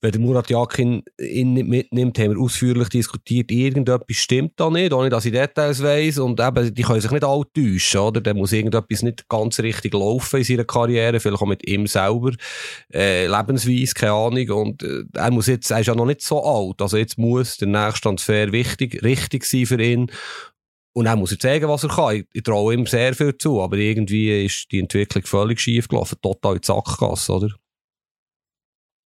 wenn 0.00 0.12
der 0.12 0.20
Murat 0.22 0.48
Yakin 0.48 1.02
ihn 1.20 1.52
nicht 1.52 1.68
mitnimmt, 1.68 2.18
haben 2.18 2.30
wir 2.30 2.40
ausführlich 2.40 2.88
diskutiert, 2.88 3.50
irgendetwas 3.50 4.16
stimmt 4.16 4.52
da 4.56 4.70
nicht, 4.70 4.94
ohne 4.94 5.10
dass 5.10 5.26
ich 5.26 5.32
Details 5.32 5.82
weiss. 5.82 6.16
Und 6.16 6.40
eben, 6.40 6.74
die 6.74 6.82
können 6.82 7.02
sich 7.02 7.10
nicht 7.10 7.22
alle 7.22 7.44
täuschen, 7.52 8.00
oder? 8.00 8.22
Da 8.22 8.32
muss 8.32 8.52
irgendetwas 8.52 9.02
nicht 9.02 9.28
ganz 9.28 9.60
richtig 9.60 9.92
laufen 9.92 10.38
in 10.38 10.44
seiner 10.44 10.64
Karriere. 10.64 11.20
Vielleicht 11.20 11.42
auch 11.42 11.46
mit 11.46 11.68
ihm 11.68 11.86
selber. 11.86 12.30
Äh, 12.90 13.26
Lebensweise, 13.26 13.92
keine 13.92 14.12
Ahnung. 14.12 14.50
Und 14.52 14.82
äh, 14.82 15.04
er 15.12 15.30
muss 15.30 15.48
jetzt, 15.48 15.70
er 15.70 15.80
ist 15.80 15.88
ja 15.88 15.94
noch 15.94 16.06
nicht 16.06 16.22
so 16.22 16.42
alt. 16.42 16.80
Also 16.80 16.96
jetzt 16.96 17.18
muss 17.18 17.58
der 17.58 17.68
nächste 17.68 18.00
Transfer 18.00 18.52
wichtig, 18.52 19.02
richtig 19.02 19.44
sein 19.44 19.66
für 19.66 19.82
ihn. 19.82 20.10
Und 20.94 21.06
er 21.06 21.16
muss 21.16 21.32
er 21.32 21.38
zeigen, 21.38 21.68
was 21.68 21.82
er 21.82 21.90
kann. 21.90 22.16
Ich, 22.16 22.26
ich 22.32 22.42
traue 22.42 22.72
ihm 22.72 22.86
sehr 22.86 23.14
viel 23.14 23.36
zu, 23.36 23.60
aber 23.60 23.76
irgendwie 23.76 24.44
ist 24.44 24.70
die 24.70 24.78
Entwicklung 24.78 25.24
völlig 25.24 25.60
schief 25.60 25.88
gelaufen, 25.88 26.18
total 26.22 26.54
in 26.54 26.60
die 26.60 26.66
Sackgasse, 26.66 27.32
oder? 27.32 27.48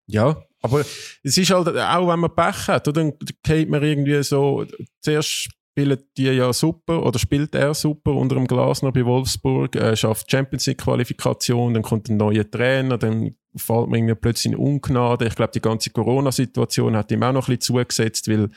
Ja, 0.07 0.41
aber 0.61 0.81
es 1.23 1.37
ist 1.37 1.51
halt 1.51 1.67
auch, 1.67 2.07
wenn 2.07 2.19
man 2.19 2.35
Pech 2.35 2.67
hat, 2.67 2.87
dann 2.87 3.13
geht 3.43 3.69
man 3.69 3.83
irgendwie 3.83 4.23
so, 4.23 4.65
zuerst 5.01 5.49
spielen 5.73 5.97
die 6.17 6.25
ja 6.25 6.53
super 6.53 7.03
oder 7.03 7.17
spielt 7.17 7.55
er 7.55 7.73
super 7.73 8.11
unter 8.11 8.35
dem 8.35 8.47
Glasner 8.47 8.91
bei 8.91 9.05
Wolfsburg, 9.05 9.75
äh, 9.75 9.95
schafft 9.95 10.29
Champions 10.29 10.67
League 10.67 10.81
Qualifikation, 10.81 11.73
dann 11.73 11.83
kommt 11.83 12.09
ein 12.09 12.17
neuer 12.17 12.49
Trainer, 12.49 12.97
dann 12.97 13.35
fällt 13.55 13.87
man 13.87 13.95
irgendwie 13.95 14.15
plötzlich 14.15 14.53
in 14.53 14.59
Ungnade. 14.59 15.25
Ich 15.25 15.35
glaube, 15.35 15.51
die 15.51 15.61
ganze 15.61 15.89
Corona-Situation 15.89 16.95
hat 16.95 17.11
ihm 17.11 17.23
auch 17.23 17.33
noch 17.33 17.47
ein 17.47 17.57
bisschen 17.57 17.75
zugesetzt, 17.75 18.29
weil 18.29 18.49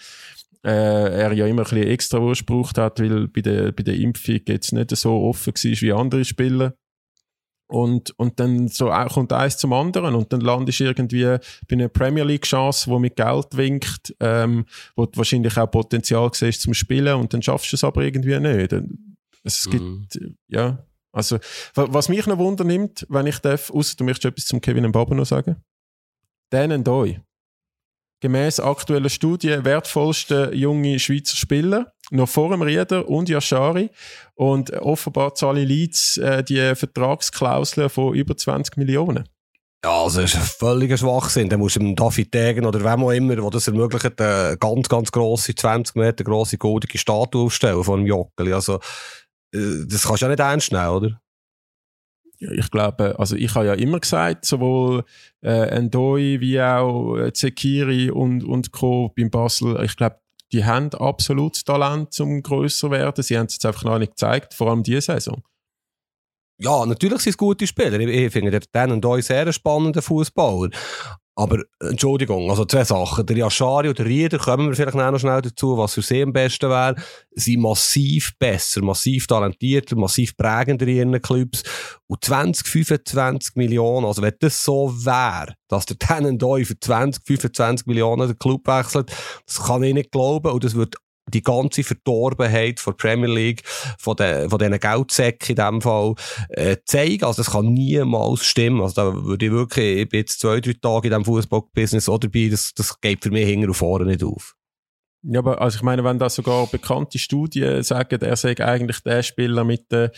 äh, 0.66 1.20
er 1.20 1.32
ja 1.32 1.46
immer 1.46 1.62
ein 1.62 1.70
bisschen 1.70 1.86
extra 1.86 2.20
Wurst 2.20 2.46
gebraucht 2.46 2.76
hat, 2.76 2.98
weil 2.98 3.28
bei 3.28 3.40
der, 3.40 3.70
bei 3.70 3.84
der 3.84 3.94
Impfung 3.94 4.40
jetzt 4.48 4.72
nicht 4.72 4.94
so 4.96 5.22
offen 5.22 5.54
war 5.54 5.80
wie 5.80 5.92
andere 5.92 6.24
Spieler. 6.24 6.74
Und, 7.68 8.16
und 8.18 8.38
dann 8.38 8.68
so 8.68 8.92
kommt 9.12 9.32
eins 9.32 9.58
zum 9.58 9.72
anderen 9.72 10.14
und 10.14 10.32
dann 10.32 10.40
landest 10.40 10.78
du 10.80 10.84
irgendwie 10.84 11.24
bei 11.24 11.40
einer 11.70 11.88
Premier 11.88 12.22
League 12.22 12.44
Chance, 12.44 12.88
wo 12.88 12.98
mit 13.00 13.16
Geld 13.16 13.56
winkt, 13.56 14.14
ähm, 14.20 14.66
wo 14.94 15.06
du 15.06 15.16
wahrscheinlich 15.16 15.56
auch 15.56 15.70
Potenzial 15.70 16.30
siehst 16.32 16.62
zum 16.62 16.74
Spielen 16.74 17.16
und 17.16 17.34
dann 17.34 17.42
schaffst 17.42 17.72
du 17.72 17.76
es 17.76 17.82
aber 17.82 18.02
irgendwie 18.02 18.38
nicht. 18.38 18.72
Es 19.42 19.66
mhm. 19.66 19.70
gibt, 19.70 20.20
ja, 20.48 20.84
also, 21.12 21.38
was 21.74 22.08
mich 22.08 22.26
noch 22.26 22.38
Wunder 22.38 22.62
nimmt, 22.62 23.06
wenn 23.08 23.26
ich 23.26 23.38
darf, 23.38 23.70
außer 23.70 23.96
du 23.96 24.04
möchtest 24.04 24.26
etwas 24.26 24.46
zum 24.46 24.60
Kevin 24.60 24.86
Mbaba 24.86 25.14
noch 25.14 25.26
sagen. 25.26 25.56
Und 26.52 26.84
Doi. 26.84 27.20
Gemäß 28.27 28.59
aktueller 28.59 29.09
Studie 29.09 29.57
wertvollste 29.62 30.51
junge 30.53 30.99
Schweizer 30.99 31.37
Spieler 31.37 31.93
noch 32.11 32.29
vor 32.29 32.51
dem 32.51 32.61
Rieder 32.61 33.09
und 33.09 33.29
Yashari. 33.29 33.89
Und 34.35 34.72
offenbar 34.72 35.37
zahlen 35.37 35.64
Leeds 35.64 36.16
äh, 36.16 36.43
die 36.43 36.74
Vertragsklausel 36.74 37.89
von 37.89 38.16
über 38.16 38.37
20 38.37 38.79
Millionen. 38.79 39.29
Ja, 39.85 40.03
also 40.03 40.22
das 40.22 40.35
ist 40.35 40.41
ein 40.41 40.43
völliger 40.43 40.97
Schwachsinn. 40.97 41.49
Da 41.49 41.57
muss 41.57 41.74
du 41.74 41.79
dem 41.79 41.95
David 41.95 42.35
Degen 42.35 42.66
oder 42.66 42.81
wem 42.81 43.05
auch 43.05 43.12
immer, 43.12 43.37
der 43.37 43.49
das 43.49 43.68
ermöglicht, 43.68 44.20
eine 44.20 44.57
ganz, 44.59 44.89
ganz 44.89 45.12
grosse, 45.12 45.55
20 45.55 45.95
Meter 45.95 46.24
grosse 46.24 46.59
goldige 46.59 46.99
Statue 46.99 47.45
aufstellen 47.45 47.85
von 47.85 48.01
einem 48.01 48.09
Jockeli. 48.09 48.53
Also, 48.53 48.81
äh, 49.55 49.87
das 49.87 50.03
kannst 50.03 50.22
du 50.22 50.27
ja 50.27 50.31
nicht 50.31 50.41
ernst 50.41 50.72
nehmen, 50.72 50.89
oder? 50.89 51.20
Ich 52.39 52.70
glaube, 52.70 53.18
also 53.18 53.37
ich 53.37 53.55
habe 53.55 53.66
ja 53.66 53.74
immer 53.74 54.01
gesagt, 54.01 54.45
sowohl 54.45 55.05
äh, 55.43 55.68
Endoi 55.68 56.41
wie 56.41 56.61
auch 56.61 57.16
äh, 57.16 57.32
Zekiri 57.32 58.11
und, 58.11 58.45
und 58.45 58.72
Co. 58.72 59.12
beim 59.16 59.30
Basel, 59.30 59.82
ich 59.84 59.97
glaube, 59.97 60.20
die 60.53 60.64
haben 60.64 60.93
absolut 60.95 61.64
Talent 61.64 62.12
zum 62.12 62.43
grösser 62.43 62.91
werden. 62.91 63.22
Sie 63.22 63.37
haben 63.37 63.47
es 63.47 63.55
jetzt 63.55 63.66
einfach 63.66 63.84
noch 63.84 63.99
nicht 63.99 64.12
gezeigt, 64.12 64.55
vor 64.55 64.70
allem 64.70 64.82
diese 64.82 65.01
Saison. 65.01 65.43
Ja, 66.59 66.87
natürlich 66.87 67.20
sind 67.20 67.30
es 67.30 67.37
gute 67.37 67.66
Spieler. 67.66 67.99
Ich, 68.01 68.09
ich 68.09 68.32
finde 68.32 68.59
den 68.61 68.91
und 68.93 69.05
euch 69.05 69.26
sehr 69.26 69.53
spannenden 69.53 70.03
Fußballer. 70.03 70.70
Aber, 71.39 71.62
Entschuldigung, 71.80 72.49
also 72.49 72.64
zwei 72.64 72.84
Sachen. 72.84 73.26
Der 73.26 73.37
Yashari 73.37 73.91
und 73.91 73.99
der 73.99 74.07
Rieder, 74.07 74.39
kommen 74.39 74.68
wir 74.68 74.74
vielleicht 74.74 74.97
noch 74.97 75.18
schnell 75.18 75.43
dazu, 75.43 75.76
was 75.76 75.93
für 75.93 76.01
sie 76.01 76.22
am 76.22 76.32
besten 76.32 76.70
wäre, 76.70 76.97
sind 77.32 77.61
massiv 77.61 78.32
besser, 78.39 78.82
massiv 78.82 79.26
talentierter, 79.26 79.97
massiv 79.97 80.34
prägender 80.34 80.87
in 80.87 80.97
ihren 80.97 81.20
Clubs. 81.20 81.62
Und 82.07 82.24
20, 82.24 82.66
25 82.66 83.57
Millionen, 83.57 84.07
also 84.07 84.22
wenn 84.22 84.32
das 84.41 84.64
so 84.64 84.91
wäre, 85.05 85.55
dass 85.68 85.84
der 85.84 85.99
Tennendoi 85.99 86.64
für 86.64 86.80
20, 86.80 87.22
25 87.26 87.87
Millionen 87.87 88.28
den 88.28 88.39
Club 88.39 88.66
wechselt, 88.66 89.12
das 89.47 89.62
kann 89.62 89.82
ich 89.82 89.93
nicht 89.93 90.12
glauben 90.12 90.51
und 90.51 90.64
das 90.64 90.74
wird 90.74 90.97
die 91.29 91.43
ganze 91.43 91.83
Verdorbenheit 91.83 92.81
von 92.81 92.97
Premier 92.97 93.33
League, 93.33 93.62
von, 93.99 94.16
den, 94.16 94.49
von 94.49 94.59
diesen 94.59 94.79
Geldsäcken 94.79 95.51
in 95.51 95.57
diesem 95.57 95.81
Fall, 95.81 96.14
äh, 96.51 96.77
zeigen. 96.85 97.24
Also, 97.24 97.43
das 97.43 97.53
kann 97.53 97.72
niemals 97.72 98.45
stimmen. 98.45 98.81
Also, 98.81 98.95
da 98.95 99.24
würde 99.24 99.47
ich 99.47 99.53
wirklich, 99.53 99.99
ich 100.03 100.09
bin 100.09 100.20
jetzt 100.20 100.41
zwei, 100.41 100.61
drei 100.61 100.74
Tage 100.74 101.09
in 101.09 101.12
diesem 101.12 101.24
Fußball-Business 101.24 102.09
oder 102.09 102.29
dabei, 102.29 102.49
das, 102.49 102.74
das 102.74 103.01
geht 103.01 103.22
für 103.22 103.31
mich 103.31 103.47
hinten 103.47 103.68
und 103.68 103.74
vorne 103.74 104.07
nicht 104.07 104.22
auf. 104.22 104.57
Ja, 105.29 105.41
aber 105.41 105.61
also 105.61 105.77
ich 105.77 105.83
meine, 105.83 106.05
wenn 106.05 106.20
da 106.20 106.31
sogar 106.31 106.68
bekannte 106.68 107.18
Studien 107.18 107.83
sagen, 107.83 108.20
er 108.20 108.37
sei 108.37 108.57
eigentlich 108.59 109.01
der 109.01 109.24
Spieler 109.24 109.64
mit, 109.64 109.93
äh, 109.93 110.11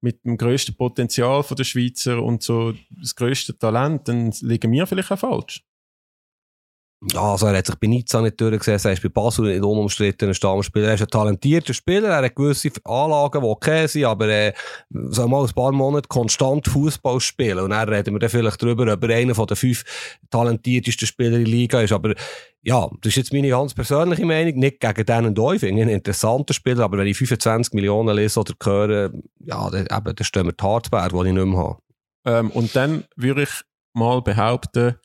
mit 0.00 0.24
dem 0.24 0.36
grössten 0.36 0.74
Potenzial 0.74 1.44
von 1.44 1.56
der 1.56 1.62
Schweizer 1.62 2.20
und 2.20 2.42
so 2.42 2.74
das 2.90 3.14
grösste 3.14 3.56
Talent, 3.56 4.08
dann 4.08 4.32
liegen 4.40 4.72
wir 4.72 4.86
vielleicht 4.88 5.12
auch 5.12 5.18
falsch. 5.20 5.62
Ja, 7.12 7.32
also 7.32 7.46
er 7.46 7.58
hat 7.58 7.66
sich 7.66 7.76
bei 7.76 7.88
Nizza 7.88 8.22
nicht 8.22 8.40
durchgesetzt, 8.40 8.86
er 8.86 8.92
ist 8.92 9.02
bei 9.02 9.10
Basel 9.10 9.52
nicht 9.52 9.62
unumstritten 9.62 10.28
ein 10.28 10.34
Stammspieler. 10.34 10.88
Er 10.88 10.94
ist 10.94 11.02
ein 11.02 11.08
talentierter 11.08 11.74
Spieler, 11.74 12.08
er 12.08 12.24
hat 12.24 12.34
gewisse 12.34 12.70
Anlagen, 12.84 13.42
die 13.42 13.46
okay 13.46 13.86
sind, 13.86 14.06
aber 14.06 14.28
er 14.28 14.54
soll 14.88 15.28
mal 15.28 15.44
ein 15.44 15.52
paar 15.52 15.72
Monate 15.72 16.08
konstant 16.08 16.66
Fußball 16.66 17.20
spielen. 17.20 17.58
Und 17.58 17.70
dann 17.70 17.88
reden 17.88 18.14
wir 18.14 18.18
dann 18.18 18.30
vielleicht 18.30 18.62
darüber, 18.62 18.90
ob 18.90 19.04
er 19.04 19.16
einer 19.16 19.34
den 19.34 19.56
fünf 19.56 19.84
talentiertesten 20.30 21.06
Spieler 21.06 21.36
in 21.36 21.44
der 21.44 21.52
Liga 21.52 21.82
ist. 21.82 21.92
Aber 21.92 22.14
ja, 22.62 22.88
das 23.02 23.10
ist 23.10 23.16
jetzt 23.16 23.32
meine 23.32 23.50
ganz 23.50 23.74
persönliche 23.74 24.24
Meinung, 24.24 24.58
nicht 24.58 24.80
gegen 24.80 25.04
den 25.04 25.26
und 25.26 25.38
euch. 25.38 25.56
Ich 25.56 25.60
finde 25.60 25.82
ihn 25.82 25.88
ein 25.88 25.96
interessanter 25.96 26.54
Spieler, 26.54 26.84
aber 26.84 26.96
wenn 26.96 27.06
ich 27.06 27.18
25 27.18 27.74
Millionen 27.74 28.16
lese 28.16 28.40
oder 28.40 28.54
höre, 28.64 29.12
ja, 29.44 29.68
dann, 29.68 29.82
eben, 29.82 30.16
dann 30.16 30.24
stehen 30.24 30.46
wir 30.46 30.52
die 30.52 30.64
Hardware, 30.64 31.10
die 31.10 31.28
ich 31.28 31.34
nicht 31.34 31.46
mehr 31.46 31.58
habe. 31.58 31.78
Ähm, 32.24 32.50
und 32.52 32.74
dann 32.74 33.04
würde 33.16 33.42
ich 33.42 33.50
mal 33.92 34.22
behaupten, 34.22 34.96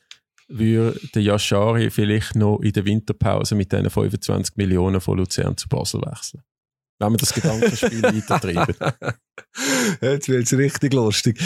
würde 0.48 1.20
Yashari 1.20 1.90
vielleicht 1.90 2.34
noch 2.34 2.60
in 2.60 2.72
der 2.72 2.84
Winterpause 2.84 3.54
mit 3.54 3.72
diesen 3.72 3.90
25 3.90 4.56
Millionen 4.56 5.00
von 5.00 5.18
Luzern 5.18 5.56
zu 5.56 5.68
Basel 5.68 6.02
wechseln. 6.02 6.42
Wenn 6.98 7.12
wir 7.12 7.16
das 7.16 7.34
Gedankenspiel 7.34 8.02
weitertreiben. 8.02 8.76
Jetzt 10.00 10.28
wird 10.28 10.44
es 10.44 10.56
richtig 10.56 10.92
lustig. 10.92 11.40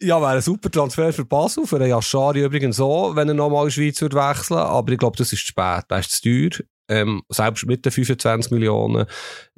Ja, 0.00 0.20
wäre 0.20 0.32
ein 0.32 0.42
super 0.42 0.70
Transfer 0.70 1.12
für 1.12 1.24
Basel, 1.24 1.66
für 1.66 1.78
den 1.78 1.88
Yashari 1.88 2.44
übrigens 2.44 2.76
so, 2.76 3.12
wenn 3.14 3.28
er 3.28 3.34
nochmal 3.34 3.64
in 3.64 3.68
die 3.68 3.74
Schweiz 3.74 4.00
würde 4.00 4.16
wechseln 4.16 4.56
Aber 4.56 4.92
ich 4.92 4.98
glaube, 4.98 5.16
das 5.16 5.32
ist 5.32 5.40
zu 5.40 5.48
spät. 5.48 5.84
Das 5.88 6.06
ist 6.06 6.22
zu 6.22 6.22
teuer. 6.22 6.64
Ähm, 6.88 7.22
selbst 7.28 7.66
mit 7.66 7.84
den 7.84 7.92
25 7.92 8.52
Millionen, 8.52 9.06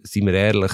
sind 0.02 0.26
wir 0.26 0.32
ehrlich, 0.32 0.72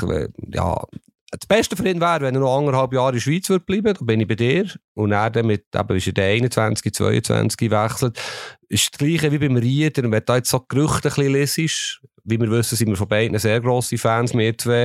ja, 0.53 0.83
das 1.31 1.47
Beste 1.49 1.77
für 1.77 1.89
ihn 1.89 2.01
wäre, 2.01 2.21
wenn 2.21 2.35
er 2.35 2.41
noch 2.41 2.57
anderthalb 2.57 2.93
Jahre 2.93 3.09
in 3.09 3.15
der 3.15 3.21
Schweiz 3.21 3.49
würde 3.49 3.65
bleiben, 3.65 3.95
da 3.99 4.05
bin 4.05 4.21
ich 4.21 4.29
bei 4.29 4.37
dir. 4.37 4.67
Und 4.95 5.13
er 5.13 5.31
dann 5.31 5.47
mit, 5.47 5.65
eben, 5.75 5.97
ist 5.97 6.07
er 6.07 6.13
der 6.13 6.27
21, 6.27 6.93
22 6.93 7.71
wechselt. 7.71 8.21
Ist 8.69 8.93
das 8.93 8.99
Gleiche 8.99 9.33
wie 9.33 9.39
beim 9.39 9.57
Rieder. 9.57 10.03
Wenn 10.03 10.23
da 10.25 10.37
jetzt 10.37 10.51
so 10.51 10.61
Gerüchte 10.61 11.09
ein 11.09 11.15
bisschen 11.15 11.33
lesest, 11.33 12.01
wie 12.25 12.41
wir 12.41 12.51
wissen, 12.51 12.77
sind 12.77 12.89
wir 12.89 12.97
von 12.97 13.09
beiden 13.09 13.39
sehr 13.39 13.61
grosse 13.61 13.99
Fans, 13.99 14.33
wir 14.35 14.57
zwei. 14.57 14.85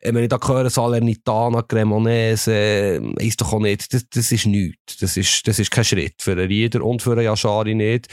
Äh, 0.00 0.14
wenn 0.14 0.24
ich 0.24 0.28
da 0.28 0.38
höre, 0.44 0.68
Salernitana, 0.68 1.62
Cremonese, 1.62 3.00
ist 3.18 3.40
doch 3.40 3.52
auch 3.52 3.60
nicht, 3.60 3.92
das, 3.92 4.08
das 4.10 4.32
ist 4.32 4.46
nichts. 4.46 4.98
Das 4.98 5.16
ist, 5.16 5.46
das 5.46 5.58
ist 5.58 5.70
kein 5.70 5.84
Schritt 5.84 6.14
für 6.20 6.32
einen 6.32 6.48
Rieder 6.48 6.84
und 6.84 7.00
für 7.00 7.12
einen 7.12 7.22
Yashari 7.22 7.74
nicht. 7.74 8.08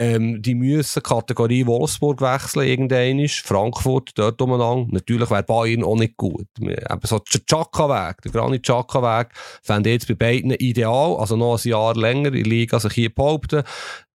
Ähm, 0.00 0.40
die 0.40 0.54
müssen 0.54 1.02
Kategorie 1.02 1.66
Wolfsburg 1.66 2.20
wechseln, 2.20 2.68
irgendwann 2.68 3.28
Frankfurt, 3.28 4.12
dort 4.14 4.40
umeinander. 4.40 4.86
Natürlich 4.92 5.28
wäre 5.28 5.42
Bayern 5.42 5.82
auch 5.82 5.96
nicht 5.96 6.16
gut. 6.16 6.46
Eben 6.60 7.00
so 7.02 7.18
der 7.18 7.44
Chaka-Weg, 7.44 8.22
der 8.22 8.30
Granit 8.30 8.62
Chaka-Weg, 8.62 9.30
fände 9.62 9.90
ich 9.90 9.94
jetzt 9.94 10.08
bei 10.08 10.14
beiden 10.14 10.52
ideal. 10.52 11.16
Also 11.16 11.36
noch 11.36 11.58
ein 11.58 11.68
Jahr 11.68 11.96
länger 11.96 12.28
in 12.28 12.34
der 12.34 12.44
Liga 12.44 12.78
sich 12.78 12.92
hier 12.92 13.12
behaupten. 13.12 13.64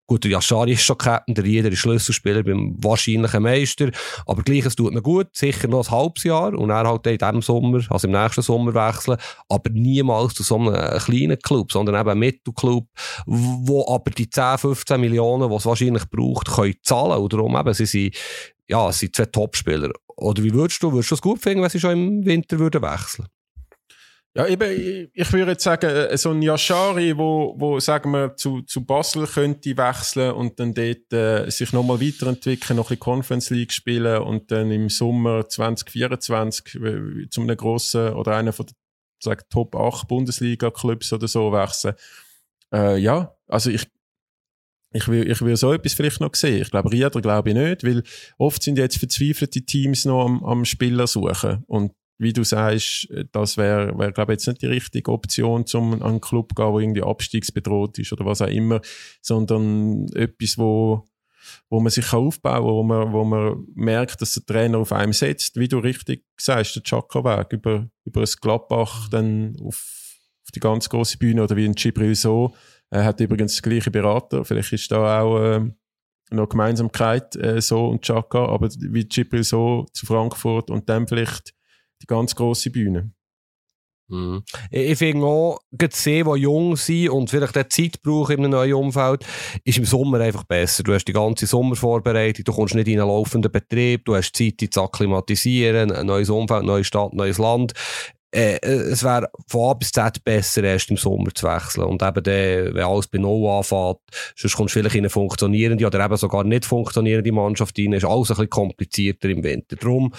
Gut, 0.06 0.26
der 0.26 0.32
Yashari 0.32 0.74
ist 0.74 0.84
schon 0.84 0.97
Captain, 0.97 1.34
der 1.34 1.45
Rieder 1.45 1.72
ist 1.72 1.80
Schlüsselspieler 1.80 2.43
beim 2.43 2.76
wahrscheinlichen 2.84 3.41
Meister. 3.41 3.89
Aber 4.26 4.43
gleich, 4.43 4.66
es 4.66 4.76
tut 4.76 4.93
mir 4.93 5.01
gut, 5.01 5.28
sicher 5.32 5.70
noch 5.70 5.88
ein 5.88 5.91
halbes 5.91 6.26
Jahr. 6.26 6.54
Und 6.54 6.72
er 6.72 6.86
halt 6.86 7.08
in 7.08 7.18
diesem 7.18 7.41
Sommer, 7.41 7.82
also 7.89 8.08
im 8.08 8.14
nächsten 8.14 8.41
Sommer 8.41 8.74
wechseln. 8.74 9.18
Aber 9.47 9.70
niemals 9.70 10.34
zu 10.34 10.43
so 10.43 10.58
einem 10.58 10.99
kleinen 10.99 11.39
Club, 11.39 11.72
sondern 11.72 11.95
eben 11.95 12.10
einem 12.10 12.20
Mittelclub, 12.20 12.86
wo 13.26 13.88
aber 13.88 14.12
die 14.12 14.30
10, 14.30 14.58
15 14.58 14.99
Millionen, 14.99 15.49
die 15.49 15.56
es 15.56 15.66
wahrscheinlich 15.66 16.10
braucht, 16.10 16.49
können 16.49 16.76
zahlen. 16.84 17.22
Und 17.22 17.32
darum 17.32 17.56
eben, 17.56 17.74
sie 17.74 17.86
sind, 17.86 18.16
ja, 18.68 18.91
sie 18.91 19.06
sind 19.06 19.16
zwei 19.16 19.26
Topspieler. 19.26 19.91
Oder 20.18 20.43
wie 20.43 20.54
würdest 20.54 20.84
du, 20.84 20.91
würdest 20.91 21.12
du 21.12 21.16
es 21.16 21.22
gut 21.22 21.41
finden, 21.41 21.64
wenn 21.64 21.70
sie 21.70 21.80
schon 21.80 21.91
im 21.91 22.26
Winter 22.26 22.60
würden 22.60 22.82
wechseln 22.82 23.28
ja, 24.36 24.47
eben, 24.47 25.11
ich 25.13 25.31
würde 25.31 25.51
jetzt 25.51 25.63
sagen, 25.63 25.89
äh, 25.89 26.17
so 26.17 26.31
ein 26.31 26.41
Yashari, 26.41 27.15
wo, 27.15 27.53
wo 27.57 27.79
sagen 27.79 28.11
wir, 28.11 28.36
zu, 28.36 28.63
zu 28.63 28.84
Basel 28.84 29.27
könnte 29.27 29.77
wechseln 29.77 30.31
und 30.31 30.59
dann 30.59 30.73
dort 30.73 31.13
äh, 31.13 31.49
sich 31.51 31.71
nochmal 31.71 32.01
weiterentwickeln, 32.01 32.77
noch 32.77 32.89
ein 32.89 32.99
Conference 32.99 33.51
League 33.51 33.71
spielen 33.71 34.23
und 34.23 34.51
dann 34.51 34.71
im 34.71 34.89
Sommer 34.89 35.47
2024 35.47 36.75
äh, 36.75 37.29
zu 37.29 37.41
einem 37.41 37.55
grossen 37.55 38.13
oder 38.13 38.36
einer 38.36 38.53
von 38.53 38.65
den 38.65 39.38
Top 39.51 39.75
8 39.75 40.07
Bundesliga-Clubs 40.07 41.13
oder 41.13 41.27
so 41.27 41.51
wechseln. 41.53 41.93
Äh, 42.73 42.97
ja, 42.97 43.36
also 43.47 43.69
ich, 43.69 43.88
ich 44.93 45.07
will, 45.07 45.29
ich 45.29 45.41
will 45.41 45.55
so 45.57 45.73
etwas 45.73 45.93
vielleicht 45.93 46.21
noch 46.21 46.34
sehen. 46.34 46.63
Ich 46.63 46.71
glaube, 46.71 46.91
Rieder 46.91 47.21
glaube 47.21 47.49
ich 47.49 47.55
nicht, 47.55 47.84
weil 47.84 48.01
oft 48.39 48.63
sind 48.63 48.79
jetzt 48.79 48.97
verzweifelte 48.97 49.61
Teams 49.61 50.05
noch 50.05 50.25
am, 50.25 50.43
am 50.43 50.65
Spieler 50.65 51.05
suchen. 51.05 51.63
Und 51.67 51.93
wie 52.24 52.34
du 52.34 52.43
sagst, 52.43 53.07
das 53.32 53.57
wäre, 53.57 53.97
wär, 53.97 54.11
glaube 54.11 54.34
ich, 54.34 54.38
jetzt 54.38 54.47
nicht 54.47 54.61
die 54.61 54.67
richtige 54.67 55.11
Option, 55.11 55.65
um 55.74 55.93
an 55.93 56.01
einen 56.01 56.21
Club 56.21 56.49
zu 56.49 56.55
gehen, 56.55 56.74
der 56.74 56.82
irgendwie 56.82 57.03
abstiegsbedroht 57.03 57.99
ist 57.99 58.11
oder 58.13 58.26
was 58.26 58.41
auch 58.41 58.47
immer, 58.47 58.82
sondern 59.21 60.07
etwas, 60.13 60.57
wo, 60.57 61.07
wo 61.69 61.80
man 61.80 61.91
sich 61.91 62.13
aufbauen 62.13 62.53
kann, 62.55 62.63
wo 62.63 62.84
man, 62.84 63.13
wo 63.13 63.24
man 63.24 63.67
merkt, 63.76 64.21
dass 64.21 64.34
der 64.34 64.45
Trainer 64.45 64.80
auf 64.80 64.91
einem 64.91 65.13
setzt, 65.13 65.57
wie 65.57 65.67
du 65.67 65.80
richtig 65.80 66.26
sagst, 66.38 66.76
der 66.76 66.84
Chaka-Weg 66.84 67.53
über, 67.53 67.89
über 68.05 68.21
das 68.21 68.39
Gladbach 68.39 69.09
dann 69.09 69.55
auf, 69.61 70.17
auf 70.43 70.51
die 70.53 70.59
ganz 70.59 70.89
große 70.89 71.17
Bühne 71.17 71.43
oder 71.43 71.55
wie 71.55 71.65
in 71.65 71.76
Gibril 71.76 72.15
so. 72.15 72.53
Er 72.89 73.05
hat 73.05 73.19
übrigens 73.19 73.53
das 73.53 73.61
gleiche 73.61 73.91
Berater, 73.91 74.45
vielleicht 74.45 74.74
ist 74.74 74.91
da 74.91 75.21
auch 75.21 75.39
äh, 75.39 75.71
noch 76.32 76.49
Gemeinsamkeit 76.49 77.36
äh, 77.36 77.61
so 77.61 77.88
und 77.88 78.03
Chaka, 78.03 78.45
aber 78.45 78.69
wie 78.69 79.05
Gibril 79.05 79.43
so 79.43 79.86
zu 79.93 80.05
Frankfurt 80.05 80.69
und 80.69 80.89
dann 80.89 81.07
vielleicht 81.07 81.53
die 82.04 82.08
ganz 82.08 82.36
grosse 82.36 82.70
Bühne. 82.70 83.12
Mhm. 84.10 84.43
Ich 84.70 84.97
finde 84.97 85.26
auch, 85.26 85.60
gerade 85.72 85.95
sie, 85.95 86.24
die 86.24 86.39
jung 86.41 86.76
sind 86.76 87.10
und 87.10 87.30
vielleicht 87.30 87.58
auch 87.58 87.68
Zeit 87.70 88.01
brauchen 88.01 88.34
in 88.34 88.39
einem 88.39 88.51
neuen 88.51 88.74
Umfeld, 88.74 89.26
ist 89.64 89.78
im 89.78 89.86
Sommer 89.86 90.20
einfach 90.20 90.43
besser. 90.43 90.84
Du 90.84 90.93
hast 90.93 91.06
die 91.06 91.14
ganze 91.14 91.47
Sommervorbereitung, 91.47 92.43
du 92.43 92.54
kommst 92.54 92.76
nicht 92.76 92.88
in 92.89 92.99
einen 92.99 93.10
laufenden 93.10 93.51
Betrieb, 93.51 94.06
du 94.06 94.16
hast 94.16 94.36
Zeit, 94.36 94.60
dich 94.60 94.72
zu 94.72 94.84
akklimatisieren, 94.84 95.91
ein 95.91 96.06
neues 96.06 96.30
Umfeld, 96.30 96.64
neue 96.64 96.84
Stadt, 96.84 97.14
neues 97.14 97.38
Land. 97.38 97.74
äh, 98.34 98.60
es 98.66 99.04
wäre 99.04 99.30
von 99.47 99.70
A 99.70 99.74
bis 99.74 99.91
Z 99.91 100.24
besser, 100.24 100.64
erst 100.64 100.89
im 100.89 100.97
Sommer 100.97 101.34
zu 101.34 101.47
wechseln. 101.47 101.86
Und 101.86 102.01
eben 102.01 102.24
dann, 102.24 102.76
wenn 102.76 102.84
alles 102.84 103.08
bei 103.08 103.20
Null 103.20 103.47
anfängt, 103.49 103.99
sonst 104.36 104.56
kommst 104.56 104.76
du 104.76 104.80
vielleicht 104.80 104.95
in 104.95 105.01
eine 105.01 105.10
funktionierende 105.10 105.86
oder 105.86 106.04
eben 106.04 106.18
sogar 106.18 106.43
nicht 106.43 106.66
funktionierende 106.66 107.32
Mannschaft 107.32 107.78
rein, 107.78 107.93
ist 107.93 108.06
alles 108.06 108.32
ein 108.32 108.36
bisschen 108.36 108.49
komplizierter 108.49 109.30
im 109.30 109.43
Winter. 109.43 109.76
Darum, 109.76 110.14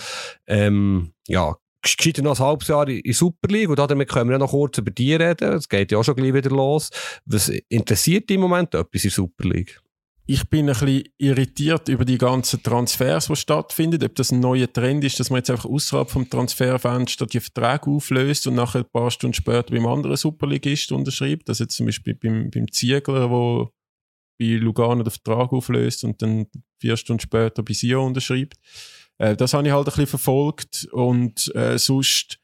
ähm, 0.46 1.12
ja, 1.26 1.56
gescheiter 1.84 2.22
noch 2.22 2.38
ein 2.38 2.44
halbes 2.44 2.68
Jahr 2.68 2.88
in 2.88 3.12
Super 3.12 3.48
League 3.48 3.68
und 3.68 3.78
damit 3.78 4.08
können 4.08 4.30
wir 4.30 4.34
ja 4.34 4.38
noch 4.38 4.50
kurz 4.50 4.78
über 4.78 4.90
die 4.90 5.14
reden. 5.14 5.52
Es 5.52 5.68
geht 5.68 5.92
ja 5.92 5.98
auch 5.98 6.04
schon 6.04 6.16
gleich 6.16 6.34
wieder 6.34 6.50
los. 6.50 6.90
Was 7.24 7.48
interessiert 7.68 8.28
dich 8.28 8.34
im 8.34 8.40
Moment 8.40 8.74
etwas 8.74 9.04
in 9.04 9.10
Super 9.10 9.48
League? 9.48 9.80
Ich 10.26 10.48
bin 10.48 10.70
ein 10.70 10.72
bisschen 10.72 11.04
irritiert 11.18 11.88
über 11.90 12.06
die 12.06 12.16
ganzen 12.16 12.62
Transfers, 12.62 13.26
die 13.26 13.36
stattfinden. 13.36 14.02
Ob 14.02 14.14
das 14.14 14.32
ein 14.32 14.40
neuer 14.40 14.72
Trend 14.72 15.04
ist, 15.04 15.20
dass 15.20 15.28
man 15.28 15.38
jetzt 15.38 15.50
einfach 15.50 15.66
außerhalb 15.66 16.10
vom 16.10 16.30
Transferfenster 16.30 17.26
die 17.26 17.40
Verträge 17.40 17.90
auflöst 17.90 18.46
und 18.46 18.54
nachher 18.54 18.80
ein 18.80 18.90
paar 18.90 19.10
Stunden 19.10 19.34
später 19.34 19.74
beim 19.74 19.86
anderen 19.86 20.16
Superligist 20.16 20.92
unterschreibt. 20.92 21.50
Das 21.50 21.58
jetzt 21.58 21.76
zum 21.76 21.86
Beispiel 21.86 22.14
beim, 22.14 22.50
beim 22.50 22.72
Ziegler, 22.72 23.28
wo 23.28 23.70
bei 24.38 24.46
Lugano 24.56 25.02
den 25.02 25.10
Vertrag 25.10 25.52
auflöst 25.52 26.04
und 26.04 26.22
dann 26.22 26.46
vier 26.80 26.96
Stunden 26.96 27.20
später 27.20 27.62
bei 27.62 27.74
Sion 27.74 28.06
unterschreibt. 28.06 28.54
Äh, 29.18 29.36
das 29.36 29.54
habe 29.54 29.66
ich 29.66 29.72
halt 29.72 29.86
ein 29.86 29.90
bisschen 29.90 30.06
verfolgt 30.06 30.88
und 30.92 31.54
äh, 31.54 31.78
sonst 31.78 32.38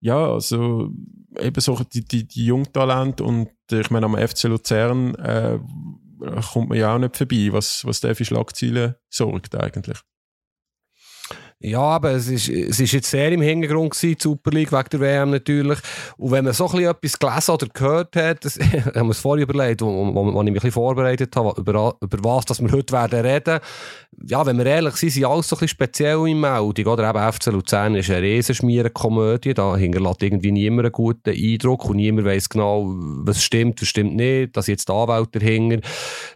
ja, 0.00 0.32
also 0.32 0.90
eben 1.38 1.60
so 1.60 1.76
die, 1.92 2.04
die, 2.04 2.26
die 2.26 2.46
Jungtalente 2.46 3.24
und 3.24 3.50
äh, 3.72 3.80
ich 3.80 3.90
meine 3.90 4.06
am 4.06 4.16
FC 4.16 4.44
Luzern 4.44 5.14
äh, 5.16 5.58
kommt 6.52 6.68
man 6.68 6.78
ja 6.78 6.94
auch 6.94 6.98
nicht 6.98 7.16
vorbei, 7.16 7.48
was, 7.50 7.84
was 7.84 8.00
der 8.00 8.14
für 8.14 8.24
Schlagzeilen 8.24 8.94
sorgt 9.08 9.54
eigentlich. 9.56 9.98
Ja, 11.60 11.80
aber 11.80 12.12
es 12.12 12.28
ist, 12.28 12.48
es 12.48 12.78
ist 12.78 12.92
jetzt 12.92 13.10
sehr 13.10 13.32
im 13.32 13.40
Hintergrund 13.40 13.90
gewesen, 13.90 14.14
die 14.16 14.22
Super 14.22 14.52
League, 14.52 14.70
wegen 14.70 14.88
der 14.92 15.00
WM 15.00 15.30
natürlich. 15.30 15.80
Und 16.16 16.30
wenn 16.30 16.44
man 16.44 16.54
so 16.54 16.68
ein 16.68 16.84
etwas 16.84 17.18
gelesen 17.18 17.50
oder 17.50 17.66
gehört 17.66 18.14
hat, 18.14 18.44
das, 18.44 18.60
haben 18.94 19.08
wir 19.08 19.10
es 19.10 19.18
vorher 19.18 19.42
überlegt, 19.42 19.80
wo, 19.80 19.86
wo, 20.14 20.34
wo 20.34 20.42
ich 20.42 20.44
mich 20.44 20.46
ein 20.46 20.52
bisschen 20.54 20.70
vorbereitet 20.70 21.34
habe, 21.34 21.60
über, 21.60 21.96
über 22.00 22.18
was 22.22 22.44
dass 22.44 22.62
wir 22.62 22.70
heute 22.70 22.92
werden 22.92 23.26
reden. 23.26 23.58
Ja, 24.24 24.46
wenn 24.46 24.56
wir 24.56 24.66
ehrlich 24.66 24.94
sind, 24.94 25.10
sind 25.10 25.24
alles 25.24 25.48
so 25.48 25.56
ein 25.56 25.60
bisschen 25.60 25.68
speziell 25.68 26.28
in 26.28 26.40
Meldung, 26.40 26.86
oder? 26.86 27.10
Eben 27.10 27.32
FC 27.32 27.46
Luzern 27.46 27.96
ist 27.96 28.10
eine 28.10 28.22
Riesenschmierenkomödie, 28.22 29.54
da 29.54 29.76
hinterlässt 29.76 30.22
irgendwie 30.22 30.52
niemand 30.52 30.86
einen 30.86 30.92
guten 30.92 31.30
Eindruck 31.30 31.88
und 31.88 31.96
niemand 31.96 32.26
weiß 32.26 32.48
genau, 32.48 32.84
was 32.88 33.42
stimmt, 33.42 33.80
was 33.80 33.88
stimmt 33.88 34.14
nicht, 34.14 34.56
dass 34.56 34.68
jetzt 34.68 34.88
der 34.88 34.96
Anwalt 34.96 35.34
dahinter, 35.34 35.80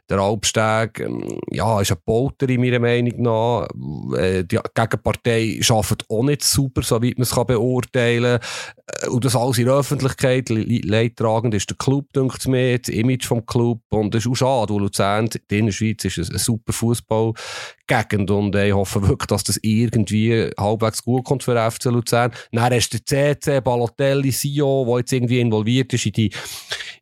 der 0.08 0.18
Albsteg, 0.18 1.00
ähm, 1.00 1.38
ja, 1.50 1.80
ist 1.80 1.92
ein 1.92 1.98
Bolter 2.04 2.48
in 2.48 2.60
meiner 2.60 2.78
Meinung 2.78 3.22
nach, 3.22 3.68
äh, 4.16 4.44
die 4.44 4.58
Gegenpartei 4.74 5.11
Partei 5.12 5.60
arbeitet 5.68 6.04
auch 6.08 6.22
nicht 6.22 6.42
super, 6.42 6.82
soweit 6.82 7.18
man 7.18 7.22
es 7.22 7.34
beurteilen 7.34 8.40
kann. 8.40 9.02
Äh, 9.02 9.08
und 9.08 9.24
das 9.24 9.36
alles 9.36 9.58
in 9.58 9.66
der 9.66 9.74
Öffentlichkeit, 9.74 10.48
leidtragend 10.48 11.54
ist 11.54 11.70
der 11.70 11.76
Club, 11.76 12.12
denkt 12.12 12.46
mir, 12.48 12.78
das 12.78 12.88
Image 12.88 13.26
vom 13.26 13.44
Club. 13.46 13.80
Und 13.90 14.14
das 14.14 14.24
ist 14.24 14.30
auch 14.30 14.34
schade, 14.66 14.74
weil 14.74 14.80
Luzern 14.80 15.28
in 15.50 15.66
der 15.66 15.72
Schweiz 15.72 16.04
ist 16.04 16.18
ein, 16.18 16.38
super 16.38 16.72
Fußballgegend 16.72 18.30
und 18.30 18.54
ich 18.56 18.72
hoffe 18.72 19.06
wirklich, 19.08 19.26
dass 19.26 19.44
das 19.44 19.58
irgendwie 19.62 20.50
halbwegs 20.58 21.04
gut 21.04 21.24
kommt 21.24 21.42
für 21.42 21.70
FC 21.70 21.86
Luzern. 21.86 22.32
Dann 22.50 22.72
hast 22.72 22.90
du 22.90 22.98
der 22.98 23.40
CC, 23.40 23.60
Balotelli, 23.60 24.30
Sio, 24.30 24.84
der 24.86 24.98
jetzt 24.98 25.12
irgendwie 25.12 25.40
involviert 25.40 25.92
ist 25.92 26.06
in 26.06 26.12
die, 26.12 26.30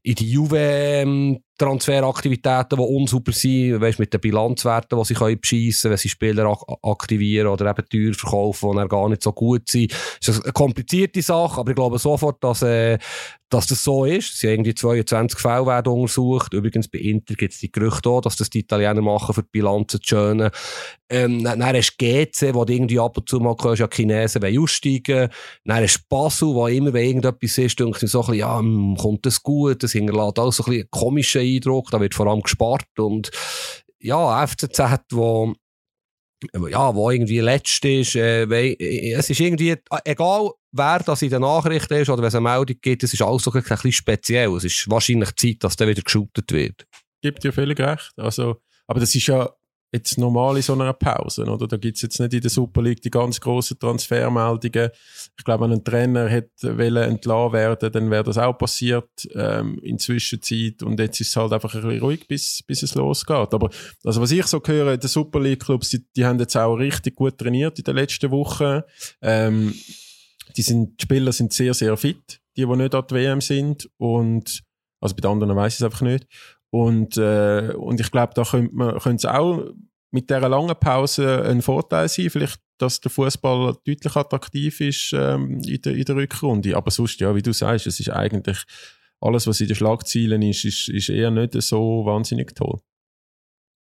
in 0.02 0.14
die 0.14 0.30
Juve, 0.30 0.58
ähm, 0.58 1.40
Transferaktivitäten, 1.60 2.78
die 2.78 2.82
unsuper 2.82 3.32
sind, 3.32 3.80
weißt, 3.80 3.98
mit 3.98 4.12
den 4.14 4.20
Bilanzwerten, 4.20 4.98
die 4.98 5.04
sie 5.04 5.14
können 5.14 5.38
beschissen, 5.38 5.90
wenn 5.90 5.98
sie 5.98 6.08
Spieler 6.08 6.46
ak 6.46 6.78
aktivieren 6.82 7.48
oder 7.48 7.70
eben 7.70 7.86
teuer 7.88 8.14
verkaufen, 8.14 8.78
die 8.80 8.88
gar 8.88 9.08
nicht 9.08 9.22
so 9.22 9.32
gut 9.32 9.68
sind. 9.68 9.92
Das 9.92 10.36
ist 10.36 10.44
eine 10.44 10.52
komplizierte 10.52 11.20
Sache, 11.20 11.60
aber 11.60 11.70
ich 11.70 11.76
glaube 11.76 11.98
sofort, 11.98 12.42
dass, 12.42 12.62
äh, 12.62 12.98
dass 13.50 13.66
das 13.66 13.82
so 13.82 14.04
ist. 14.04 14.32
Es 14.32 14.38
sind 14.38 14.50
irgendwie 14.50 14.74
22 14.74 15.38
Fälle 15.38 15.66
werden 15.66 15.92
untersucht. 15.92 16.54
Übrigens 16.54 16.88
bei 16.88 16.98
Inter 16.98 17.34
gibt 17.34 17.52
es 17.52 17.58
die 17.58 17.70
Gerüchte 17.70 18.08
auch, 18.08 18.20
dass 18.20 18.36
das 18.36 18.48
die 18.48 18.60
Italiener 18.60 19.02
machen, 19.02 19.34
für 19.34 19.42
die 19.42 19.48
Bilanzen 19.50 20.00
zu 20.00 20.08
schönen. 20.08 20.50
Ähm, 21.10 21.42
dann, 21.42 21.62
hast 21.62 21.96
du 21.98 22.06
GC, 22.06 22.54
wo 22.54 22.64
du 22.64 22.72
irgendwie 22.72 23.00
ab 23.00 23.16
und 23.18 23.28
zu 23.28 23.40
mal 23.40 23.56
hörst, 23.60 23.80
ja, 23.80 23.88
Chinesen 23.92 24.42
wollen 24.42 24.58
aussteigen. 24.58 25.28
Dann 25.64 25.82
hast 25.82 25.96
du 25.98 26.02
Basel, 26.08 26.48
wo 26.48 26.68
immer, 26.68 26.92
wenn 26.92 27.04
irgendetwas 27.04 27.58
ist, 27.58 27.78
denke 27.78 27.98
ich 28.04 28.10
so 28.10 28.20
ein 28.20 28.26
bisschen, 28.26 28.38
ja, 28.38 28.58
hm, 28.58 28.96
kommt 28.96 29.26
das 29.26 29.42
gut? 29.42 29.82
Das 29.82 29.92
hinterlässt 29.92 30.38
auch 30.38 30.52
so 30.52 30.62
ein 30.62 30.66
bisschen 30.66 30.82
einen 30.82 30.90
komischen 30.90 31.40
Eindruck. 31.42 31.90
Da 31.90 32.00
wird 32.00 32.14
vor 32.14 32.28
allem 32.28 32.42
gespart. 32.42 32.86
Und 32.98 33.30
ja, 33.98 34.46
FCZ, 34.46 34.80
wo 35.10 35.54
ja, 36.70 36.94
wo 36.94 37.10
irgendwie 37.10 37.40
letzt 37.40 37.84
ist, 37.84 38.16
äh, 38.16 38.44
äh, 38.44 39.12
es 39.12 39.28
ist 39.28 39.40
irgendwie, 39.40 39.76
egal 40.04 40.50
wer 40.72 40.98
das 41.00 41.22
in 41.22 41.30
den 41.30 41.42
Nachrichten 41.42 41.94
ist 41.94 42.08
oder 42.08 42.22
wenn 42.22 42.28
es 42.28 42.34
eine 42.34 42.48
Meldung 42.48 42.76
gibt, 42.80 43.02
es 43.02 43.12
ist 43.12 43.22
alles 43.22 43.42
so 43.42 43.52
ein 43.52 43.62
bisschen 43.62 43.92
speziell. 43.92 44.54
Es 44.56 44.64
ist 44.64 44.88
wahrscheinlich 44.90 45.34
Zeit, 45.36 45.56
dass 45.60 45.76
der 45.76 45.88
wieder 45.88 46.02
geshootet 46.02 46.50
wird. 46.52 46.86
Gibt 47.22 47.44
dir 47.44 47.52
völlig 47.52 47.78
recht. 47.80 48.12
Also, 48.16 48.60
aber 48.86 49.00
das 49.00 49.14
ist 49.14 49.26
ja 49.26 49.50
jetzt 49.92 50.18
normal 50.18 50.56
in 50.56 50.62
so 50.62 50.74
einer 50.74 50.92
Pause, 50.92 51.44
oder? 51.44 51.66
Da 51.66 51.76
gibt's 51.76 52.02
jetzt 52.02 52.20
nicht 52.20 52.32
in 52.32 52.40
der 52.40 52.50
Super 52.50 52.82
League 52.82 53.02
die 53.02 53.10
ganz 53.10 53.40
grossen 53.40 53.78
Transfermeldungen. 53.78 54.90
Ich 55.36 55.44
glaube, 55.44 55.64
wenn 55.64 55.72
ein 55.72 55.84
Trainer 55.84 56.28
hätte 56.28 56.70
entlassen 56.70 57.52
werden, 57.52 57.92
dann 57.92 58.10
wäre 58.10 58.22
das 58.22 58.38
auch 58.38 58.56
passiert 58.56 59.10
ähm, 59.34 59.80
in 59.82 59.98
Zwischenzeit 59.98 60.82
und 60.82 60.98
jetzt 61.00 61.20
ist 61.20 61.30
es 61.30 61.36
halt 61.36 61.52
einfach 61.52 61.74
ein 61.74 61.82
bisschen 61.82 62.00
ruhig, 62.00 62.26
bis, 62.28 62.62
bis 62.66 62.82
es 62.82 62.94
losgeht. 62.94 63.52
Aber 63.52 63.70
also 64.04 64.20
was 64.20 64.30
ich 64.30 64.46
so 64.46 64.62
höre, 64.64 64.96
die 64.96 65.08
Super 65.08 65.40
League 65.40 65.64
Clubs, 65.64 65.90
die, 65.90 66.04
die 66.16 66.24
haben 66.24 66.38
jetzt 66.38 66.56
auch 66.56 66.76
richtig 66.76 67.16
gut 67.16 67.36
trainiert 67.38 67.78
in 67.78 67.84
den 67.84 67.96
letzten 67.96 68.30
Wochen. 68.30 68.82
Ähm, 69.22 69.74
die, 70.56 70.62
sind, 70.62 71.00
die 71.00 71.04
Spieler 71.04 71.32
sind 71.32 71.52
sehr, 71.52 71.74
sehr 71.74 71.96
fit, 71.96 72.40
die, 72.56 72.66
die 72.66 72.76
nicht 72.76 72.94
an 72.94 73.04
der 73.08 73.16
WM 73.16 73.40
sind 73.40 73.88
und 73.96 74.62
also 75.00 75.14
bei 75.14 75.20
den 75.20 75.30
anderen 75.30 75.56
weiß 75.56 75.74
ich 75.74 75.80
es 75.80 75.84
einfach 75.84 76.02
nicht. 76.02 76.26
Und, 76.70 77.16
äh, 77.16 77.72
und 77.76 78.00
ich 78.00 78.10
glaube, 78.10 78.34
da 78.34 78.44
könnte 78.44 79.16
es 79.16 79.24
auch 79.24 79.72
mit 80.12 80.28
dieser 80.28 80.48
langen 80.48 80.76
Pause 80.78 81.42
ein 81.42 81.62
Vorteil 81.62 82.08
sein, 82.08 82.30
vielleicht, 82.30 82.60
dass 82.78 83.00
der 83.00 83.10
Fußball 83.10 83.76
deutlich 83.84 84.16
attraktiv 84.16 84.80
ist 84.80 85.12
ähm, 85.12 85.60
in, 85.66 85.82
der, 85.82 85.94
in 85.94 86.04
der 86.04 86.16
Rückrunde. 86.16 86.76
Aber 86.76 86.90
sonst, 86.90 87.20
ja, 87.20 87.34
wie 87.34 87.42
du 87.42 87.52
sagst, 87.52 87.86
es 87.86 88.00
ist 88.00 88.10
eigentlich 88.10 88.58
alles, 89.20 89.46
was 89.46 89.60
in 89.60 89.66
den 89.66 89.76
Schlagzeilen 89.76 90.42
ist, 90.42 90.64
ist, 90.64 90.88
ist 90.88 91.08
eher 91.08 91.30
nicht 91.30 91.60
so 91.60 92.04
wahnsinnig 92.04 92.54
toll. 92.54 92.80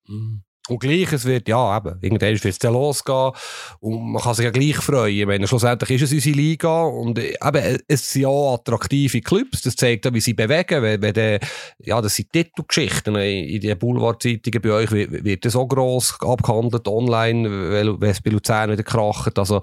Mhm. 0.09 0.43
Und 0.73 0.79
gleich, 0.79 1.13
es 1.13 1.25
wird, 1.25 1.49
ja, 1.49 1.77
eben, 1.77 1.99
irgendwann 2.01 2.31
wird 2.31 2.45
es 2.45 2.59
dann 2.59 2.73
losgehen 2.73 3.33
und 3.81 4.13
man 4.13 4.23
kann 4.23 4.35
sich 4.35 4.45
ja 4.45 4.51
gleich 4.51 4.77
freuen. 4.77 5.29
Meine, 5.29 5.47
schlussendlich 5.47 5.91
ist 5.91 6.03
es 6.03 6.13
unsere 6.13 6.37
Liga 6.37 6.83
und 6.85 7.19
eben, 7.19 7.79
es 7.87 8.11
sind 8.11 8.23
ja 8.23 8.29
attraktive 8.29 9.21
Clubs, 9.21 9.63
das 9.63 9.77
zeigt 9.77 10.07
auch, 10.07 10.15
wie 10.15 10.21
sie 10.21 10.35
bewegen, 10.35 10.83
wenn, 10.83 11.03
wenn 11.03 11.13
de, 11.13 11.39
ja, 11.85 12.01
das 12.01 12.15
sind 12.15 12.33
Titelgeschichten. 12.33 13.15
In 13.17 13.61
den 13.61 13.79
Boulevardzeitungen 13.79 14.63
bei 14.63 14.71
euch 14.71 14.91
wird 14.91 15.45
das 15.45 15.53
so 15.53 15.67
gross 15.67 16.17
abgehandelt, 16.21 16.89
online, 16.89 18.01
wenn 18.01 18.11
es 18.11 18.21
bei 18.21 18.31
Luzern 18.31 18.71
wieder 18.71 18.83
kracht. 18.83 19.39
Also, 19.39 19.61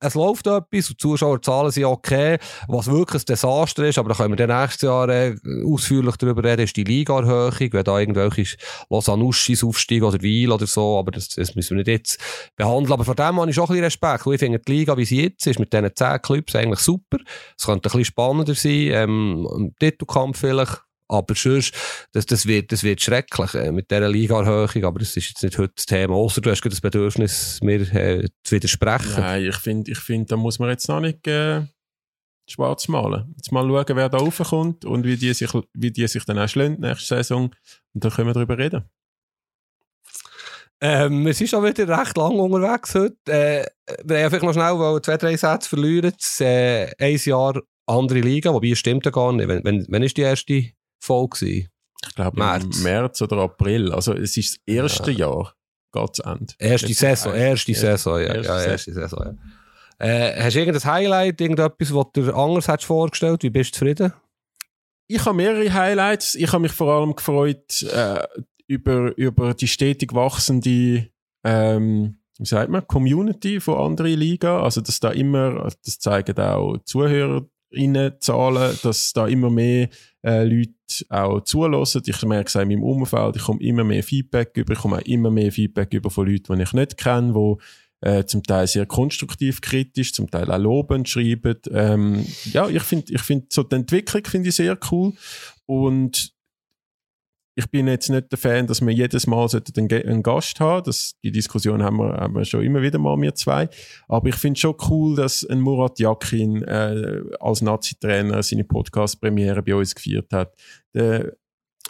es 0.00 0.14
läuft 0.14 0.46
etwas 0.46 0.88
und 0.88 0.90
die 0.90 0.96
Zuschauerzahlen 0.96 1.70
sind 1.70 1.84
okay. 1.84 2.38
Was 2.68 2.90
wirklich 2.90 3.22
ein 3.22 3.26
Desaster 3.26 3.84
ist, 3.84 3.98
aber 3.98 4.10
da 4.10 4.14
können 4.14 4.38
wir 4.38 4.46
nächstes 4.46 4.82
Jahr 4.82 5.08
äh, 5.08 5.36
ausführlich 5.66 6.16
darüber 6.16 6.42
reden, 6.44 6.62
ist 6.62 6.76
die 6.76 6.84
Liga-Erhöhung, 6.84 7.72
wenn 7.72 7.84
da 7.84 7.98
irgendwelche 7.98 8.56
Lausanne-Uschis 8.88 9.62
aufsteigen 9.64 10.04
oder 10.04 10.22
wie 10.22 10.45
Spiel 10.46 10.52
oder 10.52 10.66
so, 10.66 10.98
aber 10.98 11.10
das, 11.10 11.28
das 11.28 11.54
müssen 11.54 11.70
wir 11.70 11.78
nicht 11.78 11.88
jetzt 11.88 12.20
behandeln. 12.56 12.92
Aber 12.92 13.04
von 13.04 13.16
dem 13.16 13.40
habe 13.40 13.50
ich 13.50 13.54
schon 13.54 13.64
ein 13.64 13.68
bisschen 13.68 13.84
Respekt. 13.84 14.26
Ich 14.26 14.38
finde 14.38 14.58
die 14.58 14.72
Liga, 14.72 14.96
wie 14.96 15.04
sie 15.04 15.22
jetzt 15.22 15.46
ist, 15.46 15.58
mit 15.58 15.72
diesen 15.72 15.90
10 15.94 16.22
Clubs 16.22 16.54
eigentlich 16.54 16.80
super. 16.80 17.18
Es 17.58 17.66
könnte 17.66 17.88
ein 17.88 17.92
bisschen 17.92 18.04
spannender 18.04 18.54
sein, 18.54 18.90
ähm, 18.92 19.48
ein 19.52 19.74
Titelkampf 19.78 20.40
vielleicht. 20.40 20.82
Aber 21.08 21.36
sonst, 21.36 21.72
das, 22.12 22.26
das, 22.26 22.46
wird, 22.46 22.72
das 22.72 22.82
wird 22.82 23.00
schrecklich 23.00 23.54
äh, 23.54 23.70
mit 23.70 23.92
dieser 23.92 24.08
Liga-Erhöhung. 24.08 24.84
Aber 24.84 24.98
das 24.98 25.16
ist 25.16 25.28
jetzt 25.28 25.42
nicht 25.42 25.56
heute 25.56 25.72
das 25.76 25.86
Thema. 25.86 26.14
Außer 26.14 26.40
du 26.40 26.50
hast 26.50 26.62
das 26.62 26.80
Bedürfnis, 26.80 27.60
mir 27.62 27.80
äh, 27.94 28.28
zu 28.42 28.56
widersprechen. 28.56 29.20
Nein, 29.20 29.44
ich 29.44 29.56
finde, 29.56 29.92
ich 29.92 29.98
find, 29.98 30.32
da 30.32 30.36
muss 30.36 30.58
man 30.58 30.68
jetzt 30.68 30.88
noch 30.88 30.98
nicht 30.98 31.24
äh, 31.28 31.62
schwarz 32.48 32.88
malen. 32.88 33.32
Jetzt 33.36 33.52
mal 33.52 33.62
schauen, 33.62 33.96
wer 33.96 34.08
da 34.08 34.18
raufkommt 34.18 34.84
und 34.84 35.04
wie 35.04 35.16
die 35.16 35.32
sich, 35.32 35.52
wie 35.74 35.92
die 35.92 36.08
sich 36.08 36.24
dann 36.24 36.40
auch 36.40 36.48
schlönt 36.48 36.80
nächste 36.80 37.06
Saison. 37.06 37.54
Und 37.94 38.04
dann 38.04 38.10
können 38.10 38.28
wir 38.28 38.34
darüber 38.34 38.58
reden. 38.58 38.90
Ähm, 40.80 41.24
wir 41.24 41.32
sind 41.32 41.48
schon 41.48 41.64
wieder 41.64 41.88
recht 41.98 42.16
lang 42.16 42.38
unterwegs 42.38 42.94
heute. 42.94 43.16
Äh, 43.26 43.66
wir 44.04 44.22
haben 44.22 44.30
vielleicht 44.30 44.44
noch 44.44 44.52
schnell 44.52 44.78
weil 44.78 45.00
zwei, 45.02 45.16
drei 45.16 45.36
Sätze 45.36 45.68
verlieren. 45.68 46.12
Das, 46.18 46.40
äh, 46.40 46.92
ein 46.98 47.16
Jahr 47.16 47.62
andere 47.86 48.20
Liga, 48.20 48.52
wobei 48.52 48.70
es 48.70 48.78
stimmt 48.78 49.04
ja 49.06 49.10
gar 49.10 49.32
nicht. 49.32 49.48
Wenn, 49.48 49.64
wenn, 49.64 49.86
wenn 49.88 50.02
ist 50.02 50.16
die 50.16 50.22
erste 50.22 50.64
Folge? 51.00 51.46
Ich 51.46 52.14
glaube 52.14 52.38
März. 52.38 52.78
März 52.80 53.22
oder 53.22 53.38
April. 53.38 53.92
Also 53.92 54.12
es 54.14 54.36
ist 54.36 54.58
das 54.66 54.74
erste 54.74 55.12
ja. 55.12 55.28
Jahr. 55.28 55.54
Geht's 55.92 56.18
Ende. 56.18 56.54
Erste 56.58 56.92
Saison, 56.92 57.34
erste, 57.34 57.74
Saison, 57.74 58.20
ja. 58.20 58.34
Erste, 58.34 58.52
ja, 58.52 58.64
erste 58.64 58.92
Saison, 58.92 59.24
ja. 59.24 59.34
Äh, 59.98 60.42
hast 60.42 60.54
du 60.54 60.58
irgendein 60.58 60.92
Highlight, 60.92 61.40
irgendetwas, 61.40 61.94
was 61.94 62.06
du 62.12 62.34
anders 62.34 62.68
hättest 62.68 62.84
vorgestellt? 62.84 63.42
Wie 63.42 63.50
bist 63.50 63.74
du 63.74 63.78
zufrieden? 63.78 64.12
Ich 65.06 65.24
habe 65.24 65.36
mehrere 65.36 65.72
Highlights. 65.72 66.34
Ich 66.34 66.52
habe 66.52 66.62
mich 66.62 66.72
vor 66.72 66.92
allem 66.92 67.14
gefreut, 67.14 67.82
äh, 67.82 68.22
über, 68.66 69.16
über 69.16 69.54
die 69.54 69.68
stetig 69.68 70.14
wachsende, 70.14 71.08
ähm, 71.44 72.18
wie 72.38 72.44
sagt 72.44 72.70
man, 72.70 72.86
Community 72.86 73.60
von 73.60 73.78
anderen 73.78 74.18
Liga. 74.18 74.62
Also, 74.62 74.80
dass 74.80 75.00
da 75.00 75.10
immer, 75.10 75.68
das 75.84 75.98
zeigen 75.98 76.38
auch 76.38 76.78
Zuhörer, 76.84 77.46
zahlen, 78.20 78.78
dass 78.82 79.12
da 79.12 79.26
immer 79.26 79.50
mehr 79.50 79.88
äh, 80.22 80.44
Leute 80.44 80.72
auch 81.08 81.40
zulassen. 81.42 82.02
Ich 82.06 82.22
merke 82.22 82.48
es 82.48 82.54
in 82.54 82.68
meinem 82.68 82.82
Umfeld, 82.82 83.36
ich 83.36 83.42
komme 83.42 83.60
immer 83.60 83.84
mehr 83.84 84.02
Feedback 84.02 84.52
über, 84.56 84.72
ich 84.72 84.78
komme 84.78 84.96
auch 84.96 85.02
immer 85.02 85.30
mehr 85.30 85.52
Feedback 85.52 85.92
über 85.92 86.10
von 86.10 86.26
Leuten, 86.26 86.56
die 86.56 86.62
ich 86.62 86.72
nicht 86.72 86.96
kenne, 86.96 87.32
die 87.32 88.08
äh, 88.08 88.24
zum 88.24 88.42
Teil 88.42 88.66
sehr 88.66 88.86
konstruktiv 88.86 89.60
kritisch, 89.60 90.12
zum 90.12 90.30
Teil 90.30 90.50
auch 90.50 90.58
lobend 90.58 91.08
schreiben. 91.08 91.56
Ähm, 91.70 92.26
ja, 92.44 92.68
ich 92.68 92.82
finde, 92.82 93.12
ich 93.12 93.22
finde 93.22 93.46
so 93.50 93.62
die 93.62 93.76
Entwicklung 93.76 94.24
finde 94.24 94.48
ich 94.48 94.54
sehr 94.54 94.78
cool 94.90 95.12
und 95.66 96.35
ich 97.58 97.70
bin 97.70 97.88
jetzt 97.88 98.10
nicht 98.10 98.30
der 98.30 98.38
Fan, 98.38 98.66
dass 98.66 98.82
wir 98.82 98.92
jedes 98.92 99.26
Mal 99.26 99.48
einen, 99.76 100.22
Gast 100.22 100.60
haben. 100.60 100.84
Das, 100.84 101.14
die 101.24 101.32
Diskussion 101.32 101.82
haben 101.82 101.96
wir, 101.96 102.12
haben 102.12 102.34
wir 102.34 102.44
schon 102.44 102.62
immer 102.62 102.82
wieder 102.82 102.98
mal, 102.98 103.18
wir 103.18 103.34
zwei. 103.34 103.70
Aber 104.08 104.28
ich 104.28 104.34
finde 104.34 104.60
schon 104.60 104.76
cool, 104.90 105.16
dass 105.16 105.42
ein 105.42 105.62
Murat 105.62 105.98
Yakin 105.98 106.62
äh, 106.64 107.22
als 107.40 107.62
Nazi-Trainer 107.62 108.42
seine 108.42 108.64
Podcast-Premiere 108.64 109.62
bei 109.62 109.74
uns 109.74 109.94
gefeiert 109.94 110.30
hat. 110.34 110.54
Der, 110.94 111.32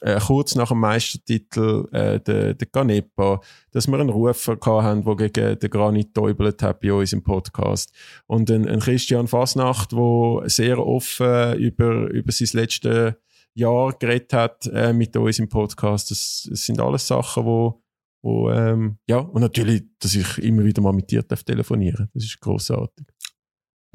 äh, 0.03 0.21
kurz 0.21 0.55
nach 0.55 0.69
dem 0.69 0.79
Meistertitel 0.79 1.89
äh, 1.91 2.21
der, 2.21 2.55
der 2.55 2.69
Ganepa, 2.69 3.41
dass 3.73 3.89
wir 3.89 3.99
einen 3.99 4.11
Rufer 4.11 4.57
haben, 4.65 5.05
der 5.05 5.17
gegen 5.17 5.59
den 5.59 5.71
Granit 5.71 6.15
täubelt 6.15 6.63
hat 6.63 6.81
bei 6.81 6.93
uns 6.93 7.13
im 7.13 7.25
Podcast. 7.25 7.93
Und 8.29 8.51
ein, 8.53 8.69
ein 8.69 8.79
Christian 8.79 9.27
Fasnacht, 9.27 9.91
der 9.91 10.43
sehr 10.47 10.79
offen 10.79 11.59
über, 11.59 12.09
über 12.11 12.31
sein 12.31 12.49
letztes 12.53 13.15
Jahr 13.57 13.93
geredet 13.99 14.33
hat 14.33 14.67
äh, 14.67 14.93
mit 14.93 15.17
uns 15.17 15.39
im 15.39 15.49
Podcast. 15.49 16.11
Das, 16.11 16.47
das 16.49 16.65
sind 16.65 16.81
alles 16.81 17.07
Sachen, 17.07 17.45
wo, 17.45 17.83
wo 18.23 18.51
ähm, 18.51 18.99
ja, 19.09 19.19
und 19.19 19.41
natürlich, 19.41 19.85
dass 19.99 20.15
ich 20.15 20.39
immer 20.39 20.65
wieder 20.65 20.83
mal 20.83 20.93
mit 20.93 21.11
dir 21.11 21.23
darf 21.23 21.43
telefonieren. 21.43 22.09
Das 22.15 22.25
ist 22.25 22.41
großartig. 22.41 23.07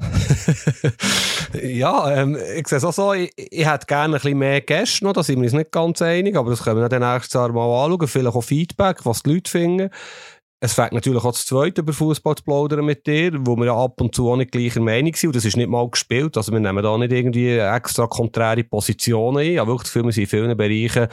ja, 1.62 2.22
ähm, 2.22 2.36
ich 2.56 2.66
sehe 2.66 2.78
es 2.78 2.84
auch 2.84 2.92
so, 2.92 3.12
ich, 3.12 3.32
ich 3.36 3.66
hätte 3.66 3.86
gerne 3.86 4.14
ein 4.16 4.20
bisschen 4.20 4.38
mehr 4.38 4.60
Gäste 4.60 5.04
noch, 5.04 5.12
da 5.12 5.22
sind 5.22 5.36
wir 5.36 5.44
uns 5.44 5.52
nicht 5.52 5.70
ganz 5.70 6.02
einig, 6.02 6.36
aber 6.36 6.50
das 6.50 6.64
können 6.64 6.80
wir 6.80 6.88
dann 6.88 7.12
nächstes 7.12 7.34
Jahr 7.34 7.52
mal 7.52 7.84
anschauen, 7.84 8.08
vielleicht 8.08 8.34
auch 8.34 8.42
Feedback, 8.42 9.04
was 9.04 9.22
die 9.22 9.34
Leute 9.34 9.50
finden. 9.50 9.90
Es 10.64 10.74
fängt 10.74 10.92
natürlich 10.92 11.24
auch 11.24 11.32
das 11.32 11.44
Zweite 11.44 11.80
über 11.80 11.92
Fußball 11.92 12.36
zu 12.36 12.44
plaudern 12.44 12.84
mit 12.84 13.04
dir, 13.04 13.32
wo 13.40 13.56
wir 13.56 13.66
ja 13.66 13.76
ab 13.76 14.00
und 14.00 14.14
zu 14.14 14.30
auch 14.30 14.36
nicht 14.36 14.52
gleicher 14.52 14.80
Meinung 14.80 15.12
sind. 15.12 15.30
Und 15.30 15.34
das 15.34 15.44
ist 15.44 15.56
nicht 15.56 15.68
mal 15.68 15.90
gespielt. 15.90 16.36
Also 16.36 16.52
wir 16.52 16.60
nehmen 16.60 16.84
da 16.84 16.96
nicht 16.96 17.10
irgendwie 17.10 17.56
extra 17.58 18.06
konträre 18.06 18.62
Positionen 18.62 19.38
ein. 19.38 19.58
Aber 19.58 19.72
wirklich, 19.72 19.92
wir 19.92 20.12
sind 20.12 20.22
in 20.22 20.28
vielen 20.28 20.56
Bereichen 20.56 21.08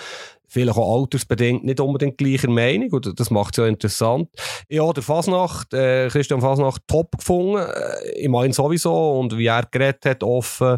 vielleicht 0.49 0.77
auch 0.77 1.01
altersbedingt 1.01 1.63
nicht 1.63 1.79
unbedingt 1.79 2.17
gleicher 2.17 2.49
Meinung 2.49 2.91
und 2.91 3.19
das 3.19 3.29
macht 3.29 3.53
es 3.53 3.57
ja 3.57 3.67
interessant. 3.67 4.29
Ja, 4.67 4.91
der 4.91 5.03
Fasnacht, 5.03 5.73
äh, 5.73 6.07
Christian 6.09 6.41
Fasnacht, 6.41 6.81
top 6.87 7.17
gefunden. 7.17 7.57
Äh, 7.57 8.19
ich 8.21 8.29
meine 8.29 8.53
sowieso 8.53 9.19
und 9.19 9.37
wie 9.37 9.47
er 9.47 9.65
geredet 9.69 10.05
hat, 10.05 10.23
offen. 10.23 10.77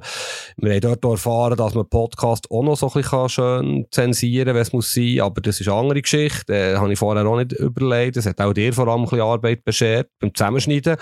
Wir 0.57 0.73
haben 0.73 0.81
dort 0.81 1.03
erfahren, 1.03 1.57
dass 1.57 1.73
man 1.73 1.87
Podcast 1.87 2.49
auch 2.51 2.63
noch 2.63 2.75
so 2.75 2.87
ein 2.87 3.01
bisschen 3.01 3.29
schön 3.29 3.85
zensieren 3.91 4.47
kann, 4.47 4.55
wenn 4.55 4.61
es 4.61 4.73
muss 4.73 4.93
sein, 4.93 5.19
aber 5.21 5.41
das 5.41 5.59
ist 5.59 5.67
eine 5.67 5.77
andere 5.77 6.01
Geschichte. 6.01 6.53
Äh, 6.53 6.75
habe 6.75 6.91
ich 6.91 6.99
vorher 6.99 7.25
auch 7.25 7.37
nicht 7.37 7.53
überlegt. 7.53 8.17
Das 8.17 8.25
hat 8.25 8.39
auch 8.41 8.53
dir 8.53 8.73
vor 8.73 8.87
allem 8.87 9.01
ein 9.01 9.05
bisschen 9.05 9.21
Arbeit 9.21 9.63
beschert 9.63 10.09
beim 10.19 10.33
Zusammenschneiden. 10.33 10.97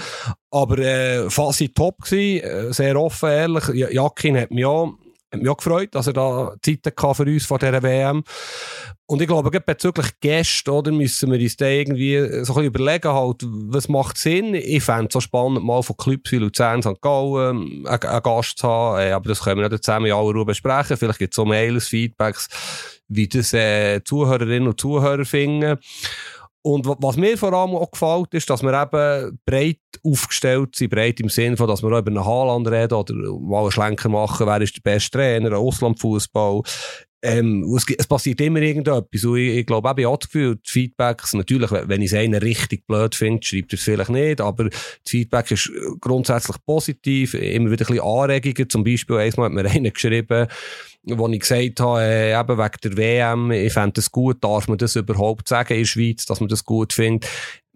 Aber 0.52 0.78
äh, 0.80 1.30
Fasi 1.30 1.70
top 1.70 2.02
gewesen, 2.02 2.44
äh, 2.44 2.74
sehr 2.74 3.00
offen, 3.00 3.30
ehrlich. 3.30 3.68
Jakin 3.92 4.38
hat 4.38 4.52
mich 4.52 4.66
auch 4.66 4.94
hat 5.32 5.42
mich 5.42 5.50
auch 5.50 5.58
gefreut, 5.58 5.94
dass 5.94 6.08
er 6.08 6.14
da 6.14 6.56
Zeit 6.62 6.80
hatte 6.86 7.16
für 7.16 7.24
uns 7.24 7.46
vor 7.46 7.60
dieser 7.60 7.84
WM. 7.84 8.24
Und 9.06 9.22
ich 9.22 9.28
glaube, 9.28 9.50
bezüglich 9.60 10.20
Gäste, 10.20 10.72
oder, 10.72 10.92
müssen 10.92 11.32
wir 11.32 11.40
uns 11.40 11.58
da 11.58 11.66
irgendwie 11.66 12.20
so 12.20 12.26
ein 12.26 12.42
bisschen 12.42 12.64
überlegen, 12.66 13.12
halt, 13.12 13.44
was 13.44 13.90
macht 13.90 14.18
Sinn. 14.18 14.54
Ich 14.54 14.84
fände 14.84 15.08
es 15.08 15.14
so 15.14 15.20
spannend, 15.20 15.64
mal 15.64 15.82
von 15.82 15.98
Clubs 15.98 16.32
wie 16.32 16.38
Luzern, 16.38 16.84
St. 16.84 17.02
Gallen 17.02 17.86
einen, 17.88 18.04
einen 18.04 18.24
Gast 18.24 18.60
zu 18.60 18.68
haben. 18.68 19.02
Äh, 19.02 19.12
aber 19.12 19.30
das 19.30 19.42
können 19.42 19.62
wir 19.62 19.70
nicht 19.70 19.84
zusammen 19.84 20.06
in 20.06 20.14
aller 20.14 20.32
Ruhe 20.32 20.46
besprechen. 20.46 20.96
Vielleicht 20.96 21.20
gibt 21.20 21.34
es 21.34 21.40
auch 21.40 21.46
Mails, 21.46 21.88
Feedbacks, 21.88 22.50
wie 23.08 23.28
das 23.28 23.54
äh, 23.54 24.04
Zuhörerinnen 24.04 24.68
und 24.68 24.80
Zuhörer 24.80 25.26
finden. 25.26 25.80
Und 26.62 26.86
was 26.86 27.16
mir 27.16 27.38
vor 27.38 27.54
allem 27.54 27.76
auch 27.76 27.90
gefällt, 27.90 28.34
ist, 28.34 28.50
dass 28.50 28.64
wir 28.64 28.74
eben 28.74 29.40
breit 29.46 29.80
aufgestellt 30.04 30.76
sind, 30.76 30.90
breit 30.90 31.20
im 31.22 31.30
Sinne 31.30 31.56
von, 31.56 31.68
dass 31.68 31.82
wir 31.82 31.92
auch 31.92 32.00
über 32.00 32.12
einen 32.12 32.26
Haaland 32.26 32.68
reden 32.68 32.96
oder 32.96 33.14
mal 33.40 33.62
einen 33.62 33.72
Schlenker 33.72 34.10
machen, 34.10 34.46
wer 34.46 34.62
ist 34.62 34.76
der 34.76 34.82
beste 34.82 35.18
Trainer, 35.18 35.58
Auslandfußball. 35.58 36.62
Ähm, 37.22 37.64
es, 37.76 37.86
es, 37.98 38.08
passiert 38.08 38.40
immer 38.40 38.62
irgendetwas. 38.62 39.24
Und 39.26 39.38
ich, 39.38 39.58
ich 39.58 39.66
glaube, 39.66 39.90
ich 39.98 40.06
habe 40.06 40.18
das 40.18 40.30
Gefühl, 40.30 40.56
die 40.56 40.70
Feedbacks, 40.70 41.34
natürlich, 41.34 41.70
wenn 41.72 42.02
ich 42.02 42.12
es 42.12 42.18
einen 42.18 42.42
richtig 42.42 42.88
blöd 42.88 43.14
finde, 43.14 43.46
schreibt 43.46 43.74
er 43.74 43.78
es 43.78 43.84
vielleicht 43.84 44.10
nicht, 44.10 44.40
aber 44.40 44.66
das 44.66 44.80
Feedback 45.06 45.52
ist 45.52 45.70
grundsätzlich 46.00 46.58
positiv, 46.66 47.34
immer 47.34 47.72
wieder 47.72 47.86
ein 47.86 47.96
bisschen 47.96 48.06
Anregungen. 48.06 48.70
Zum 48.70 48.84
Beispiel, 48.86 49.18
einmal 49.18 49.48
hat 49.48 49.54
mir 49.54 49.70
einer 49.70 49.92
geschrieben, 49.92 50.48
wo 51.04 51.28
ich 51.30 51.40
gesagt 51.40 51.80
habe, 51.80 52.02
äh, 52.02 52.40
eben 52.40 52.58
wegen 52.58 52.78
der 52.84 52.98
WM, 52.98 53.52
ich 53.52 53.74
fände 53.74 54.00
es 54.00 54.12
gut, 54.12 54.44
darf 54.44 54.68
man 54.68 54.78
das 54.78 54.96
überhaupt 54.96 55.48
sagen 55.48 55.74
in 55.74 55.80
der 55.80 55.86
Schweiz, 55.86 56.26
dass 56.26 56.40
man 56.40 56.50
das 56.50 56.66
gut 56.66 56.94
findet 56.94 57.28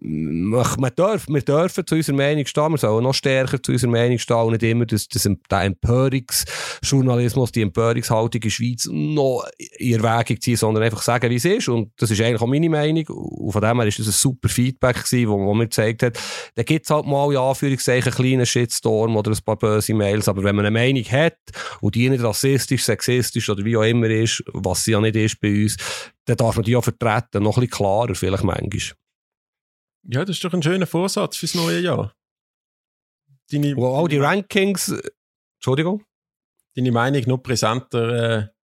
wir 0.04 0.90
dürfen, 0.90 1.34
wir 1.34 1.40
dürfen 1.40 1.86
zu 1.86 1.94
unserer 1.94 2.16
Meinung 2.16 2.44
stehen, 2.44 2.70
wir 2.72 2.78
sollen 2.78 3.04
noch 3.04 3.14
stärker 3.14 3.62
zu 3.62 3.72
unserer 3.72 3.90
Meinung 3.90 4.18
stehen 4.18 4.36
und 4.36 4.52
nicht 4.52 4.62
immer 4.62 4.84
das, 4.84 5.08
das, 5.08 5.28
der 5.50 5.62
Empörungsjournalismus, 5.62 7.52
die 7.52 7.62
Empörungshaltung 7.62 8.34
in 8.34 8.40
der 8.40 8.50
Schweiz 8.50 8.86
noch 8.90 9.46
in 9.78 10.02
Erwägung 10.02 10.40
ziehen, 10.40 10.56
sondern 10.56 10.82
einfach 10.82 11.00
sagen, 11.00 11.30
wie 11.30 11.36
es 11.36 11.44
ist. 11.46 11.68
Und 11.68 11.92
das 11.96 12.10
ist 12.10 12.20
eigentlich 12.20 12.42
auch 12.42 12.46
meine 12.46 12.68
Meinung. 12.68 13.06
Und 13.06 13.52
von 13.52 13.62
dem 13.62 13.78
her 13.78 13.86
ist 13.86 13.98
das 13.98 14.08
ein 14.08 14.12
super 14.12 14.48
Feedback 14.48 14.96
gewesen, 15.04 15.28
wo, 15.28 15.38
wo 15.38 15.54
mir 15.54 15.64
gezeigt 15.64 16.02
hat, 16.02 16.18
da 16.54 16.62
gibt 16.62 16.84
es 16.84 16.90
halt 16.90 17.06
mal, 17.06 17.32
in 17.32 17.38
Anführungszeichen, 17.38 18.12
einen 18.12 18.16
kleinen 18.16 18.46
Shitstorm 18.46 19.16
oder 19.16 19.30
ein 19.30 19.38
paar 19.44 19.56
böse 19.56 19.94
Mails, 19.94 20.28
aber 20.28 20.44
wenn 20.44 20.56
man 20.56 20.66
eine 20.66 20.78
Meinung 20.78 21.04
hat 21.04 21.38
und 21.80 21.94
die 21.94 22.10
nicht 22.10 22.22
rassistisch, 22.22 22.84
sexistisch 22.84 23.13
oder 23.48 23.64
wie 23.64 23.76
auch 23.76 23.82
immer 23.82 24.08
ist, 24.08 24.42
was 24.52 24.84
sie 24.84 24.92
ja 24.92 25.00
nicht 25.00 25.16
ist 25.16 25.40
bei 25.40 25.62
uns, 25.62 25.76
dann 26.24 26.36
darf 26.36 26.56
man 26.56 26.64
die 26.64 26.76
auch 26.76 26.84
vertreten, 26.84 27.42
noch 27.42 27.56
ein 27.56 27.62
bisschen 27.62 27.70
klarer 27.70 28.14
vielleicht 28.14 28.44
manchmal. 28.44 28.96
Ja, 30.06 30.24
das 30.24 30.36
ist 30.36 30.44
doch 30.44 30.52
ein 30.52 30.62
schöner 30.62 30.86
Vorsatz 30.86 31.36
fürs 31.36 31.54
neue 31.54 31.80
Jahr. 31.80 32.14
Deine, 33.50 33.76
Wo 33.76 33.86
auch 33.86 34.08
die 34.08 34.18
Rankings. 34.18 34.88
Äh, 34.88 35.10
Entschuldigung? 35.56 36.04
Deine 36.76 36.92
Meinung 36.92 37.22
noch 37.26 37.38
präsenter. 37.38 38.53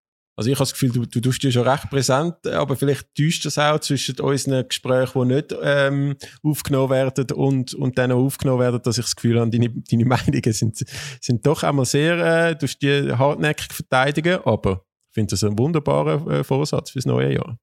Äh, 0.42 0.50
also 0.50 0.50
ich 0.50 0.56
habe 0.56 0.64
das 0.64 0.74
Gefühl, 0.74 0.92
du, 0.92 1.06
du 1.06 1.22
tust 1.22 1.44
dich 1.44 1.54
schon 1.54 1.68
recht 1.68 1.90
präsent, 1.90 2.48
aber 2.48 2.76
vielleicht 2.76 3.08
täuscht 3.16 3.46
das 3.46 3.58
auch 3.58 3.80
zwischen 3.80 4.20
unseren 4.20 4.68
Gesprächen, 4.68 5.28
die 5.28 5.36
nicht 5.36 5.56
ähm, 5.62 6.16
aufgenommen 6.44 6.90
werden 6.90 7.32
und, 7.32 7.74
und 7.74 7.98
dann 7.98 8.12
auch 8.12 8.24
aufgenommen 8.24 8.60
werden, 8.60 8.82
dass 8.84 8.98
ich 8.98 9.06
das 9.06 9.16
Gefühl 9.16 9.40
habe, 9.40 9.50
deine, 9.50 9.70
deine 9.70 10.06
Meinungen 10.12 10.54
sind, 10.54 10.84
sind 11.22 11.46
doch 11.46 11.64
einmal 11.64 11.86
sehr, 11.86 12.50
äh, 12.50 12.56
du 12.56 12.68
die 12.82 13.12
hartnäckig 13.14 13.72
verteidigen, 13.72 14.40
aber 14.44 14.84
ich 15.10 15.14
finde 15.14 15.32
das 15.32 15.44
ein 15.44 15.58
wunderbarer 15.58 16.40
äh, 16.40 16.44
Vorsatz 16.44 16.92
fürs 16.92 17.06
neue 17.06 17.34
Jahr. 17.34 17.58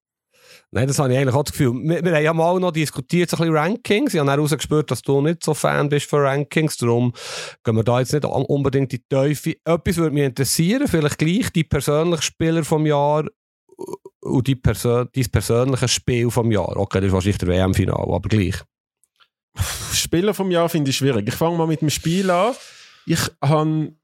Nein, 0.70 0.86
das 0.86 0.98
habe 0.98 1.12
ich 1.12 1.18
eigentlich 1.18 1.34
auch 1.34 1.44
das 1.44 1.52
Gefühl. 1.52 1.72
Wir, 1.82 2.04
wir 2.04 2.14
haben 2.14 2.24
ja 2.24 2.34
mal 2.34 2.60
noch 2.60 2.72
diskutiert, 2.72 3.30
so 3.30 3.36
ein 3.36 3.40
bisschen 3.40 3.56
Rankings. 3.56 4.12
Ich 4.12 4.20
habe 4.20 4.30
herausgespürt, 4.30 4.90
dass 4.90 5.00
du 5.00 5.22
nicht 5.22 5.42
so 5.42 5.54
Fan 5.54 5.88
bist 5.88 6.10
von 6.10 6.20
Rankings. 6.20 6.76
Darum 6.76 7.14
gehen 7.64 7.76
wir 7.76 7.84
da 7.84 8.00
jetzt 8.00 8.12
nicht 8.12 8.24
unbedingt 8.24 8.92
in 8.92 8.98
die 8.98 9.08
Teufel. 9.08 9.56
Etwas 9.64 9.96
würde 9.96 10.14
mich 10.14 10.24
interessieren, 10.24 10.86
vielleicht 10.86 11.18
gleich 11.18 11.50
die 11.50 11.64
persönlichen 11.64 12.22
Spieler 12.22 12.64
vom 12.64 12.84
Jahr 12.84 13.24
und 14.20 14.46
die 14.46 14.56
Persön 14.56 15.08
dein 15.14 15.30
persönliche 15.30 15.88
Spiel 15.88 16.30
vom 16.30 16.50
Jahr. 16.52 16.76
Okay, 16.76 16.98
das 17.00 17.06
ist 17.06 17.12
wahrscheinlich 17.12 17.38
der 17.38 17.48
WM-Final, 17.48 17.96
aber 17.96 18.28
gleich. 18.28 18.56
Spieler 19.92 20.34
vom 20.34 20.50
Jahr 20.50 20.68
finde 20.68 20.90
ich 20.90 20.96
schwierig. 20.96 21.26
Ich 21.28 21.34
fange 21.34 21.56
mal 21.56 21.66
mit 21.66 21.80
dem 21.80 21.90
Spiel 21.90 22.30
an. 22.30 22.54
Ich 23.06 23.20
habe 23.42 23.94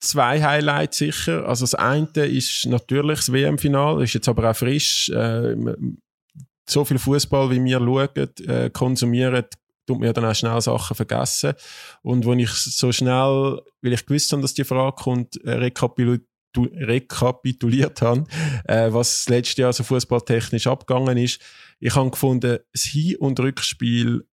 zwei 0.00 0.42
Highlights 0.42 0.98
sicher. 0.98 1.46
Also 1.48 1.64
das 1.64 1.74
eine 1.74 2.26
ist 2.26 2.66
natürlich 2.66 3.18
das 3.18 3.32
WM-Final, 3.32 4.02
ist 4.02 4.14
jetzt 4.14 4.28
aber 4.28 4.50
auch 4.50 4.56
frisch. 4.56 5.08
Äh, 5.10 5.56
so 6.68 6.84
viel 6.84 6.98
Fußball, 6.98 7.50
wie 7.50 7.62
wir 7.62 7.78
schauen, 7.78 8.08
äh, 8.46 8.70
konsumieren, 8.70 9.44
tut 9.86 10.00
mir 10.00 10.12
dann 10.12 10.24
auch 10.24 10.34
schnell 10.34 10.60
Sachen 10.60 10.96
vergessen. 10.96 11.54
Und 12.02 12.26
wenn 12.26 12.38
ich 12.38 12.50
so 12.50 12.90
schnell, 12.92 13.60
weil 13.82 13.92
ich 13.92 14.06
gewusst 14.06 14.32
habe, 14.32 14.42
dass 14.42 14.54
die 14.54 14.64
Frage 14.64 14.96
kommt, 14.96 15.36
äh, 15.44 15.70
rekapituliert 16.56 18.02
habe, 18.02 18.24
äh, 18.64 18.92
was 18.92 19.24
das 19.24 19.28
letzte 19.28 19.62
Jahr 19.62 19.72
so 19.72 19.84
fußballtechnisch 19.84 20.66
abgegangen 20.66 21.18
ist. 21.18 21.40
Ich 21.80 21.94
habe 21.94 22.10
gefunden, 22.10 22.58
das 22.72 22.82
Hin- 22.82 23.16
und 23.16 23.40
Rückspiel 23.40 24.26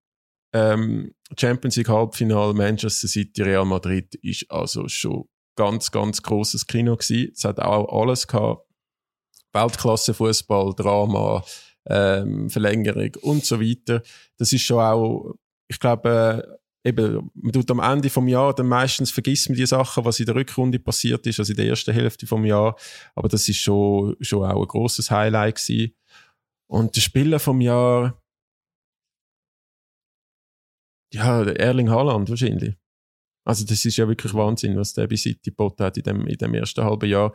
ähm, 0.53 1.13
Champions 1.39 1.77
League 1.77 1.89
Halbfinale 1.89 2.53
Manchester 2.53 3.07
City 3.07 3.41
Real 3.41 3.65
Madrid 3.65 4.15
ist 4.15 4.49
also 4.51 4.87
schon 4.87 5.25
ganz, 5.55 5.91
ganz 5.91 6.21
großes 6.21 6.67
Kino 6.67 6.95
gewesen. 6.95 7.31
Es 7.33 7.43
hat 7.43 7.59
auch 7.59 8.01
alles 8.01 8.27
gehabt. 8.27 8.65
Weltklasse 9.53 10.13
Fußball, 10.13 10.73
Drama, 10.75 11.43
ähm, 11.87 12.49
Verlängerung 12.49 13.11
und 13.21 13.45
so 13.45 13.59
weiter. 13.59 14.01
Das 14.37 14.53
ist 14.53 14.61
schon 14.61 14.79
auch, 14.79 15.35
ich 15.67 15.79
glaube, 15.79 16.57
äh, 16.83 16.89
eben, 16.89 17.29
man 17.33 17.51
tut 17.51 17.69
am 17.71 17.79
Ende 17.79 18.09
vom 18.09 18.27
Jahr 18.27 18.53
dann 18.53 18.67
meistens 18.67 19.11
vergisst 19.11 19.49
man 19.49 19.57
die 19.57 19.65
Sachen, 19.65 20.05
was 20.05 20.19
in 20.19 20.25
der 20.25 20.35
Rückrunde 20.35 20.79
passiert 20.79 21.25
ist, 21.27 21.39
also 21.39 21.51
in 21.51 21.57
der 21.57 21.67
ersten 21.67 21.93
Hälfte 21.93 22.27
vom 22.27 22.45
Jahr. 22.45 22.75
Aber 23.15 23.27
das 23.27 23.47
ist 23.49 23.57
schon, 23.57 24.15
schon 24.21 24.43
auch 24.43 24.61
ein 24.61 24.67
großes 24.67 25.11
Highlight 25.11 25.55
gewesen. 25.55 25.93
Und 26.67 26.95
der 26.95 27.01
Spieler 27.01 27.39
vom 27.39 27.59
Jahr, 27.61 28.21
ja, 31.13 31.43
Erling 31.43 31.89
Haaland 31.89 32.29
wahrscheinlich. 32.29 32.75
Also 33.43 33.65
das 33.65 33.83
ist 33.85 33.97
ja 33.97 34.07
wirklich 34.07 34.33
Wahnsinn, 34.33 34.77
was 34.77 34.93
der 34.93 35.07
bei 35.07 35.15
City 35.15 35.51
geboten 35.51 35.83
hat 35.83 35.97
in 35.97 36.03
dem, 36.03 36.27
in 36.27 36.37
dem 36.37 36.53
ersten 36.53 36.83
halben 36.83 37.09
Jahr. 37.09 37.33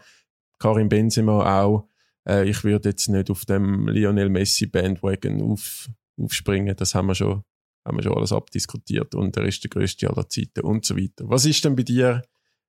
Karim 0.59 0.89
Benzema 0.89 1.63
auch. 1.63 1.89
Äh, 2.27 2.49
ich 2.49 2.65
würde 2.65 2.91
jetzt 2.91 3.09
nicht 3.09 3.31
auf 3.31 3.45
dem 3.45 3.89
Lionel 3.89 4.29
Messi 4.29 4.67
Bandwagon 4.67 5.43
auf, 5.43 5.89
aufspringen. 6.19 6.77
Das 6.77 6.95
haben 6.95 7.09
wir 7.09 7.15
schon, 7.15 7.43
haben 7.85 7.99
wir 7.99 8.03
schon 8.03 8.17
alles 8.17 8.33
abdiskutiert 8.33 9.15
und 9.15 9.37
er 9.37 9.45
ist 9.45 9.63
der 9.65 9.71
größte 9.71 10.09
aller 10.09 10.29
Zeiten 10.29 10.61
und 10.61 10.85
so 10.85 10.97
weiter. 10.97 11.29
Was 11.29 11.45
ist 11.45 11.65
denn 11.65 11.77
bei 11.77 11.83
dir, 11.83 12.23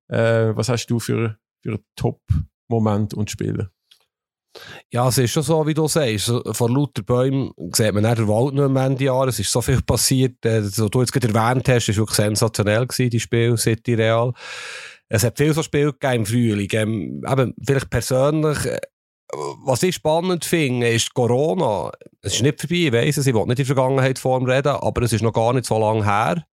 äh, 0.08 0.56
was 0.56 0.70
hast 0.70 0.88
du 0.88 1.00
für, 1.00 1.38
für 1.62 1.80
Top-Moment 1.96 3.14
und 3.14 3.30
Spiele? 3.30 3.72
Ja, 4.92 5.08
es 5.08 5.18
ist 5.18 5.32
schon 5.32 5.44
so, 5.44 5.66
wie 5.68 5.74
du 5.74 5.88
sagst. 5.88 6.32
Vor 6.52 6.70
lauter 6.70 7.04
Bäumen 7.04 7.52
sieht 7.74 7.94
man 7.94 8.04
nicht 8.04 8.18
den 8.18 8.28
Wald 8.28 8.54
noch 8.54 8.64
am 8.64 8.78
Ende 8.78 9.06
Jahr. 9.06 9.28
Es 9.28 9.40
ist 9.40 9.52
so 9.52 9.62
viel 9.62 9.82
passiert. 9.82 10.46
Äh, 10.46 10.64
was 10.64 10.76
du 10.76 11.00
jetzt 11.02 11.12
gerade 11.12 11.28
erwähnt 11.28 11.68
hast, 11.68 11.88
war 11.90 11.96
wirklich 11.96 12.16
sensationell, 12.16 12.88
gewesen, 12.88 13.10
die 13.10 13.20
Spiel 13.20 13.58
City 13.58 13.96
Real. 13.96 14.34
Es 15.10 15.24
hat 15.24 15.38
viel 15.38 15.54
so 15.54 15.64
Spiele 15.64 15.94
gegeben 15.94 16.16
im 16.16 16.26
Frühling. 16.26 16.70
Ähm, 16.74 17.24
eben, 17.30 17.54
vielleicht 17.66 17.90
persönlich, 17.90 18.66
äh, 18.66 18.80
was 19.66 19.84
ich 19.84 19.96
spannend 19.96 20.46
finde, 20.46 20.90
ist 20.90 21.14
Corona. 21.14 21.92
Es 22.22 22.36
ist 22.36 22.44
nicht 22.44 22.60
vorbei, 22.60 22.76
ich 22.76 22.94
weiss 22.94 23.18
es, 23.18 23.28
ich 23.28 23.34
will 23.34 23.46
nicht 23.46 23.60
in 23.60 23.66
der 23.66 23.76
Vergangenheit 23.76 24.20
vor 24.20 24.46
reden, 24.48 24.70
aber 24.70 25.02
es 25.02 25.14
ist 25.14 25.22
noch 25.22 25.34
gar 25.34 25.54
nicht 25.54 25.66
so 25.66 25.78
lange 25.78 26.06
her, 26.06 26.46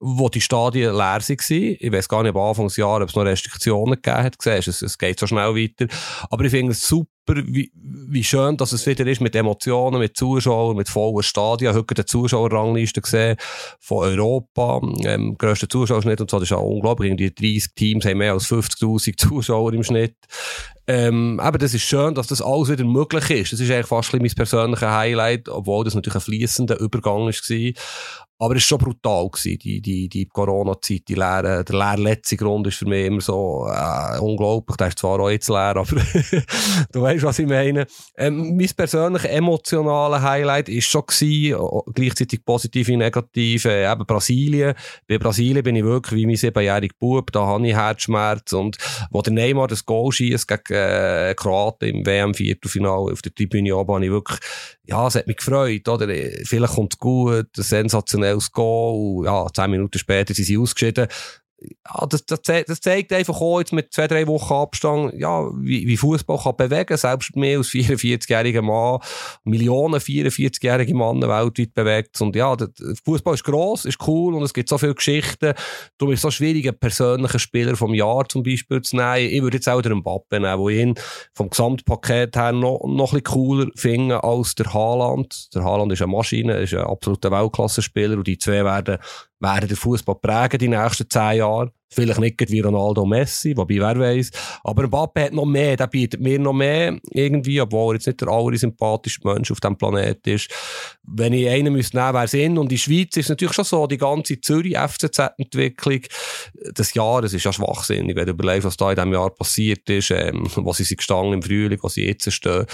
wo 0.00 0.28
die 0.28 0.40
Stadien 0.40 0.92
leer 0.94 1.20
waren. 1.20 1.22
Ich 1.28 1.92
weiß 1.92 2.08
gar 2.08 2.22
nicht, 2.22 2.34
am 2.34 2.40
Anfang 2.40 2.66
des 2.66 2.76
Jahres, 2.76 3.04
ob 3.04 3.08
es 3.10 3.16
noch 3.16 3.24
Restriktionen 3.24 3.94
gegeben 3.94 4.24
hat. 4.24 4.36
Siehst, 4.40 4.68
es, 4.68 4.82
es 4.82 4.98
geht 4.98 5.18
so 5.18 5.26
schnell 5.26 5.54
weiter. 5.54 5.86
Aber 6.30 6.44
ich 6.44 6.50
finde 6.50 6.72
es 6.72 6.86
super, 6.86 7.08
wie, 7.26 7.70
wie 7.74 8.24
schön 8.24 8.56
dass 8.56 8.72
es 8.72 8.86
wieder 8.86 9.06
ist 9.06 9.20
mit 9.20 9.36
Emotionen, 9.36 9.98
mit 9.98 10.16
Zuschauern, 10.16 10.76
mit 10.76 10.88
vollen 10.88 11.22
Stadien. 11.22 11.70
Ich 11.70 11.76
habe 11.76 11.86
heute 11.88 12.02
die 12.02 12.06
Zuschauerrangliste 12.06 13.00
gesehen 13.02 13.36
von 13.80 13.98
Europa. 14.08 14.80
Ähm, 15.04 15.36
grösster 15.36 15.68
Zuschauerschnitt 15.68 16.20
und 16.20 16.30
so, 16.30 16.38
das 16.38 16.44
ist 16.44 16.50
ja 16.50 16.56
unglaublich. 16.56 17.14
Die 17.16 17.34
30 17.34 17.74
Teams 17.74 18.04
haben 18.06 18.18
mehr 18.18 18.32
als 18.32 18.46
50'000 18.46 19.16
Zuschauer 19.16 19.72
im 19.72 19.82
Schnitt. 19.82 20.16
Ähm, 20.86 21.38
aber 21.38 21.58
das 21.58 21.74
ist 21.74 21.82
schön, 21.82 22.14
dass 22.14 22.28
das 22.28 22.40
alles 22.40 22.70
wieder 22.70 22.84
möglich 22.84 23.28
ist. 23.30 23.52
Das 23.52 23.60
ist 23.60 23.70
eigentlich 23.70 23.86
fast 23.86 24.14
mein 24.14 24.22
persönliches 24.22 24.88
Highlight, 24.88 25.50
obwohl 25.50 25.84
das 25.84 25.94
natürlich 25.94 26.14
ein 26.14 26.22
fließender 26.22 26.80
Übergang 26.80 27.26
war. 27.26 27.72
Aber 28.40 28.54
es 28.54 28.62
war 28.62 28.78
schon 28.78 28.78
brutal, 28.78 29.28
gewesen, 29.28 29.58
die, 29.58 29.80
die, 29.80 30.08
die 30.08 30.26
Corona-Zeit, 30.26 31.02
die 31.08 31.14
leere, 31.14 31.64
der 31.64 31.76
leere 31.76 32.00
letzte 32.00 32.36
Grund 32.36 32.68
ist 32.68 32.76
für 32.76 32.86
mich 32.86 33.06
immer 33.06 33.20
so 33.20 33.66
äh, 33.68 34.18
unglaublich. 34.20 34.76
Der 34.76 34.88
ist 34.88 34.98
zwar 35.00 35.18
auch 35.18 35.28
jetzt 35.28 35.48
leer, 35.48 35.56
aber 35.76 35.86
du 36.92 37.02
weißt, 37.02 37.24
was 37.24 37.40
ich 37.40 37.48
meine. 37.48 37.86
Ähm, 38.16 38.56
mein 38.56 38.70
persönliches 38.76 39.28
emotionales 39.28 40.22
Highlight 40.22 40.68
ist 40.68 40.84
schon 40.84 41.02
gewesen, 41.06 41.82
gleichzeitig 41.92 42.44
positiv 42.44 42.86
wie 42.86 42.96
negativ, 42.96 43.64
äh, 43.64 43.90
eben 43.90 44.06
Brasilien. 44.06 44.74
Bei 45.08 45.18
Brasilien 45.18 45.64
bin 45.64 45.74
ich 45.74 45.84
wirklich 45.84 46.20
wie 46.20 46.26
mein 46.26 46.36
siebenjähriger 46.36 46.94
Bub, 47.00 47.32
da 47.32 47.44
habe 47.44 47.66
ich 47.66 47.74
Herzschmerz 47.74 48.52
und 48.52 48.78
wo 49.10 49.20
der 49.20 49.32
Neymar 49.32 49.66
das 49.66 49.84
Goal 49.84 50.12
schießt 50.12 50.46
gegen 50.46 50.74
äh, 50.74 51.34
Kroaten 51.36 51.88
im 51.88 52.06
WM-Viertelfinale 52.06 53.12
auf 53.12 53.22
der 53.22 53.34
Tribüne 53.34 53.76
habe 53.76 54.04
ich 54.04 54.10
wirklich, 54.10 54.38
ja, 54.84 55.06
es 55.06 55.16
hat 55.16 55.26
mich 55.26 55.38
gefreut, 55.38 55.88
oder? 55.88 56.06
Vielleicht 56.44 56.74
kommt 56.74 56.94
es 56.94 56.98
gut, 56.98 57.48
sensationell 57.56 58.27
schnelles 58.28 58.52
Goal. 58.52 59.24
Ja, 59.26 59.46
zehn 59.52 59.70
Minuten 59.70 59.98
später 59.98 60.34
sind 60.34 60.44
sie 60.44 60.58
ausgeschieden. 60.58 61.08
Ja, 61.60 62.06
das, 62.06 62.24
das, 62.24 62.40
das 62.42 62.80
zeigt 62.80 63.12
einfach 63.12 63.40
auch 63.40 63.58
jetzt 63.58 63.72
mit 63.72 63.92
zwei, 63.92 64.06
drei 64.06 64.28
Wochen 64.28 64.52
Abstand, 64.52 65.14
ja, 65.14 65.44
wie, 65.56 65.88
wie 65.88 65.96
Fußball 65.96 66.38
kann 66.38 66.56
bewegen. 66.56 66.96
Selbst 66.96 67.34
mehr 67.34 67.58
als 67.58 67.70
44-jähriger 67.70 68.62
Mann, 68.62 69.00
Millionen 69.42 70.00
44-jährige 70.00 70.94
Männer 70.94 71.28
weltweit 71.28 71.74
bewegt. 71.74 72.20
Und 72.20 72.36
ja, 72.36 72.56
Fußball 73.04 73.34
ist 73.34 73.42
gross, 73.42 73.86
ist 73.86 74.06
cool 74.06 74.34
und 74.34 74.44
es 74.44 74.54
gibt 74.54 74.68
so 74.68 74.78
viele 74.78 74.94
Geschichten. 74.94 75.52
Du 75.98 76.06
bist 76.06 76.22
so 76.22 76.30
schwierig, 76.30 76.68
einen 76.68 76.78
persönlichen 76.78 77.40
Spieler 77.40 77.74
vom 77.74 77.92
Jahr 77.92 78.28
zum 78.28 78.44
Beispiel 78.44 78.80
zu 78.82 78.96
nehmen. 78.96 79.28
Ich 79.28 79.42
würde 79.42 79.56
jetzt 79.56 79.68
auch 79.68 79.82
den 79.82 79.98
Mbappe 79.98 80.38
nehmen, 80.38 80.58
wo 80.60 80.68
ich 80.68 80.78
ihn 80.78 80.94
vom 81.34 81.50
Gesamtpaket 81.50 82.36
her 82.36 82.52
noch, 82.52 82.84
noch 82.86 83.12
ein 83.12 83.20
bisschen 83.20 83.24
cooler 83.24 83.66
finde 83.74 84.22
als 84.22 84.54
der 84.54 84.72
Haaland. 84.72 85.52
Der 85.54 85.64
Haaland 85.64 85.90
ist 85.92 86.02
eine 86.02 86.12
Maschine, 86.12 86.58
ist 86.58 86.74
ein 86.74 86.84
absoluter 86.84 87.32
Weltklasse-Spieler 87.32 88.16
und 88.16 88.28
die 88.28 88.38
zwei 88.38 88.64
werden 88.64 88.98
werden 89.40 89.68
den 89.68 89.76
Fußball 89.76 90.16
prägen 90.16 90.58
die 90.58 90.68
nächsten 90.68 91.08
zehn 91.08 91.38
Jahre. 91.38 91.72
Vielleicht 91.90 92.20
nicht 92.20 92.50
wie 92.50 92.60
Ronaldo 92.60 93.06
Messi, 93.06 93.56
wobei 93.56 93.76
wer 93.76 93.98
weiß. 93.98 94.30
Aber 94.62 94.86
Mbappe 94.86 95.24
hat 95.24 95.32
noch 95.32 95.46
mehr, 95.46 95.74
der 95.74 95.86
bietet 95.86 96.20
mir 96.20 96.38
noch 96.38 96.52
mehr 96.52 96.98
irgendwie, 97.12 97.60
obwohl 97.62 97.94
er 97.94 97.96
jetzt 97.96 98.06
nicht 98.06 98.20
der 98.20 98.28
allersympathischste 98.28 99.26
Mensch 99.26 99.50
auf 99.50 99.60
diesem 99.60 99.78
Planet 99.78 100.26
ist. 100.26 100.50
Wenn 101.02 101.32
ich 101.32 101.48
einen 101.48 101.72
müsste 101.72 101.96
nehmen, 101.96 102.12
wäre 102.12 102.24
es 102.26 102.34
ihn. 102.34 102.58
Und 102.58 102.70
in 102.70 102.78
Schweiz 102.78 103.16
ist 103.16 103.30
natürlich 103.30 103.54
schon 103.54 103.64
so, 103.64 103.86
die 103.86 103.96
ganze 103.96 104.38
Zürich-FCZ-Entwicklung 104.38 106.02
des 106.76 106.92
Jahres 106.92 107.32
ist 107.32 107.44
ja 107.44 107.52
schwachsinnig, 107.52 108.16
wenn 108.16 108.26
du 108.26 108.32
überlegst, 108.32 108.66
was 108.66 108.76
da 108.76 108.90
in 108.90 108.96
diesem 108.96 109.12
Jahr 109.14 109.30
passiert 109.30 109.88
ist, 109.88 110.10
ähm, 110.10 110.46
was 110.56 110.76
sie 110.76 110.96
gestanden 110.96 111.34
im 111.34 111.42
Frühling, 111.42 111.78
was 111.80 111.94
sie 111.94 112.06
jetzt 112.06 112.30
stehen. 112.30 112.66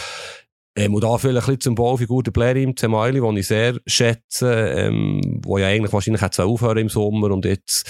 Ähm, 0.77 0.95
und 0.95 1.05
da 1.05 1.17
vielleicht 1.19 1.49
ein 1.49 1.55
bisschen 1.55 1.61
Symbolfigur 1.61 2.23
der 2.23 2.33
Blair 2.33 2.57
im 2.57 2.77
Zemaili, 2.77 3.21
den 3.21 3.37
ich 3.37 3.47
sehr 3.47 3.79
schätze, 3.87 4.53
ähm, 4.77 5.41
wo 5.45 5.59
ja 5.59 5.69
eigentlich 5.69 5.93
wahrscheinlich 5.93 6.23
hat 6.23 6.39
aufhören 6.41 6.79
im 6.79 6.89
Sommer 6.89 7.31
und 7.31 7.45
jetzt 7.45 7.89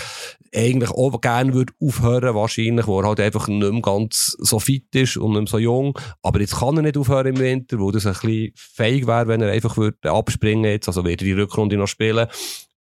eigentlich 0.55 0.91
auch 0.91 1.21
gerne 1.21 1.55
würde 1.55 1.73
aufhören, 1.81 2.35
wahrscheinlich, 2.35 2.87
wo 2.87 3.01
er 3.01 3.09
halt 3.09 3.21
einfach 3.21 3.49
nicht 3.49 3.73
mehr 3.73 3.81
ganz 3.81 4.37
so 4.39 4.59
fit 4.61 4.95
ist 4.95 5.17
und 5.17 5.33
nicht 5.33 5.41
mehr 5.41 5.51
so 5.51 5.59
jung. 5.59 5.99
Aber 6.23 6.41
jetzt 6.41 6.57
kann 6.57 6.77
er 6.77 6.83
nicht 6.83 6.99
aufhören 6.99 7.35
im 7.35 7.39
Winter, 7.39 7.79
wo 7.79 7.91
das 7.91 8.07
ein 8.07 8.13
bisschen 8.13 8.53
feig 8.55 9.07
wäre, 9.07 9.29
wenn 9.29 9.41
er 9.41 9.51
einfach 9.51 9.77
würde 9.79 10.11
abspringen 10.11 10.71
jetzt, 10.71 10.89
also 10.89 11.05
würde 11.05 11.25
die 11.25 11.33
Rückrunde 11.33 11.77
noch 11.77 11.89
spielen. 11.89 12.29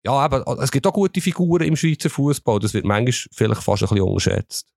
Ja, 0.06 0.12
aber 0.12 0.44
es 0.62 0.72
gibt 0.72 0.86
auch 0.86 0.94
gute 0.94 1.22
Figuren 1.22 1.66
im 1.66 1.78
Schweizer 1.78 2.10
Fußball. 2.10 2.60
Das 2.60 2.74
wird 2.74 2.84
manchmal 2.84 3.14
vielleicht 3.32 3.64
fast 3.64 3.84
ein 3.84 3.90
bisschen 3.90 4.06
unterschätzt. 4.06 4.73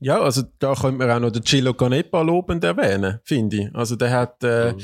Ja, 0.00 0.20
also 0.20 0.42
da 0.58 0.74
könnte 0.74 0.98
man 0.98 1.10
auch 1.10 1.20
noch 1.20 1.30
den 1.30 1.42
Chilo 1.42 1.72
Canepa 1.74 2.20
lobend 2.22 2.62
erwähnen, 2.64 3.20
finde 3.24 3.56
ich. 3.56 3.74
Also 3.74 3.96
der 3.96 4.10
hat, 4.10 4.42
äh, 4.44 4.72
mhm. 4.72 4.78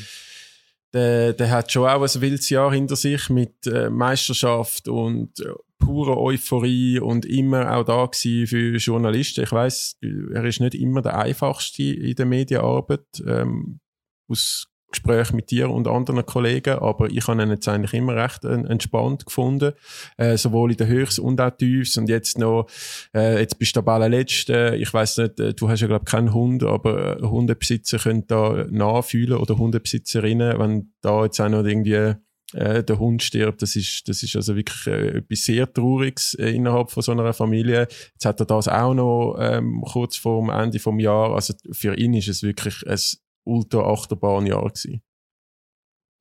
der, 0.94 1.32
der 1.34 1.50
hat 1.50 1.70
schon 1.70 1.88
auch 1.88 2.02
ein 2.02 2.20
wildes 2.20 2.48
Jahr 2.48 2.72
hinter 2.72 2.96
sich 2.96 3.28
mit 3.28 3.66
äh, 3.66 3.90
Meisterschaft 3.90 4.88
und 4.88 5.38
äh, 5.40 5.52
purer 5.78 6.16
Euphorie 6.16 6.98
und 7.00 7.26
immer 7.26 7.76
auch 7.76 7.84
da 7.84 8.06
gewesen 8.06 8.46
für 8.46 8.76
Journalisten. 8.76 9.42
Ich 9.42 9.52
weiß, 9.52 9.98
er 10.32 10.44
ist 10.44 10.60
nicht 10.60 10.74
immer 10.74 11.02
der 11.02 11.18
einfachste 11.18 11.82
in 11.82 12.14
der 12.14 12.26
Medienarbeit. 12.26 13.06
Ähm, 13.26 13.80
aus 14.28 14.71
Gespräch 14.92 15.32
mit 15.32 15.50
dir 15.50 15.70
und 15.70 15.88
anderen 15.88 16.24
Kollegen, 16.24 16.78
aber 16.78 17.10
ich 17.10 17.26
habe 17.26 17.42
ihn 17.42 17.50
jetzt 17.50 17.68
eigentlich 17.68 17.94
immer 17.94 18.14
recht 18.14 18.44
äh, 18.44 18.54
entspannt 18.54 19.26
gefunden, 19.26 19.72
äh, 20.16 20.36
sowohl 20.36 20.70
in 20.70 20.76
den 20.76 20.88
Höchst 20.88 21.18
und 21.18 21.40
auch 21.40 21.50
Tiefs 21.50 21.96
und 21.98 22.08
jetzt 22.08 22.38
noch, 22.38 22.68
äh, 23.14 23.40
jetzt 23.40 23.58
bist 23.58 23.76
du 23.76 23.82
der 23.82 23.92
allerletzte, 23.92 24.76
ich 24.78 24.92
weiß 24.92 25.18
nicht, 25.18 25.40
äh, 25.40 25.54
du 25.54 25.68
hast 25.68 25.80
ja 25.80 25.88
glaube 25.88 26.04
keinen 26.04 26.32
Hund, 26.32 26.62
aber 26.62 27.18
äh, 27.18 27.22
Hundebesitzer 27.22 27.98
können 27.98 28.26
da 28.26 28.66
nachfühlen 28.70 29.38
oder 29.38 29.58
Hundebesitzerinnen, 29.58 30.58
wenn 30.58 30.92
da 31.00 31.24
jetzt 31.24 31.40
auch 31.40 31.48
noch 31.48 31.64
irgendwie 31.64 32.14
äh, 32.54 32.84
der 32.84 32.98
Hund 32.98 33.22
stirbt, 33.22 33.62
das 33.62 33.76
ist, 33.76 34.08
das 34.08 34.22
ist 34.22 34.36
also 34.36 34.56
wirklich 34.56 34.86
äh, 34.86 35.18
etwas 35.18 35.44
sehr 35.44 35.72
Trauriges 35.72 36.34
äh, 36.34 36.50
innerhalb 36.50 36.90
von 36.90 37.02
so 37.02 37.12
einer 37.12 37.32
Familie. 37.32 37.88
Jetzt 38.12 38.24
hat 38.24 38.40
er 38.40 38.46
das 38.46 38.68
auch 38.68 38.94
noch 38.94 39.36
ähm, 39.40 39.82
kurz 39.90 40.16
vor 40.16 40.40
dem 40.40 40.50
Ende 40.50 40.78
vom 40.78 40.98
Jahr. 40.98 41.34
Also 41.34 41.54
für 41.70 41.96
ihn 41.96 42.14
ist 42.14 42.28
es 42.28 42.42
wirklich 42.42 42.86
ein 42.86 42.98
Ultra-Achterbahnjahr 43.44 44.68
gewesen. 44.68 45.02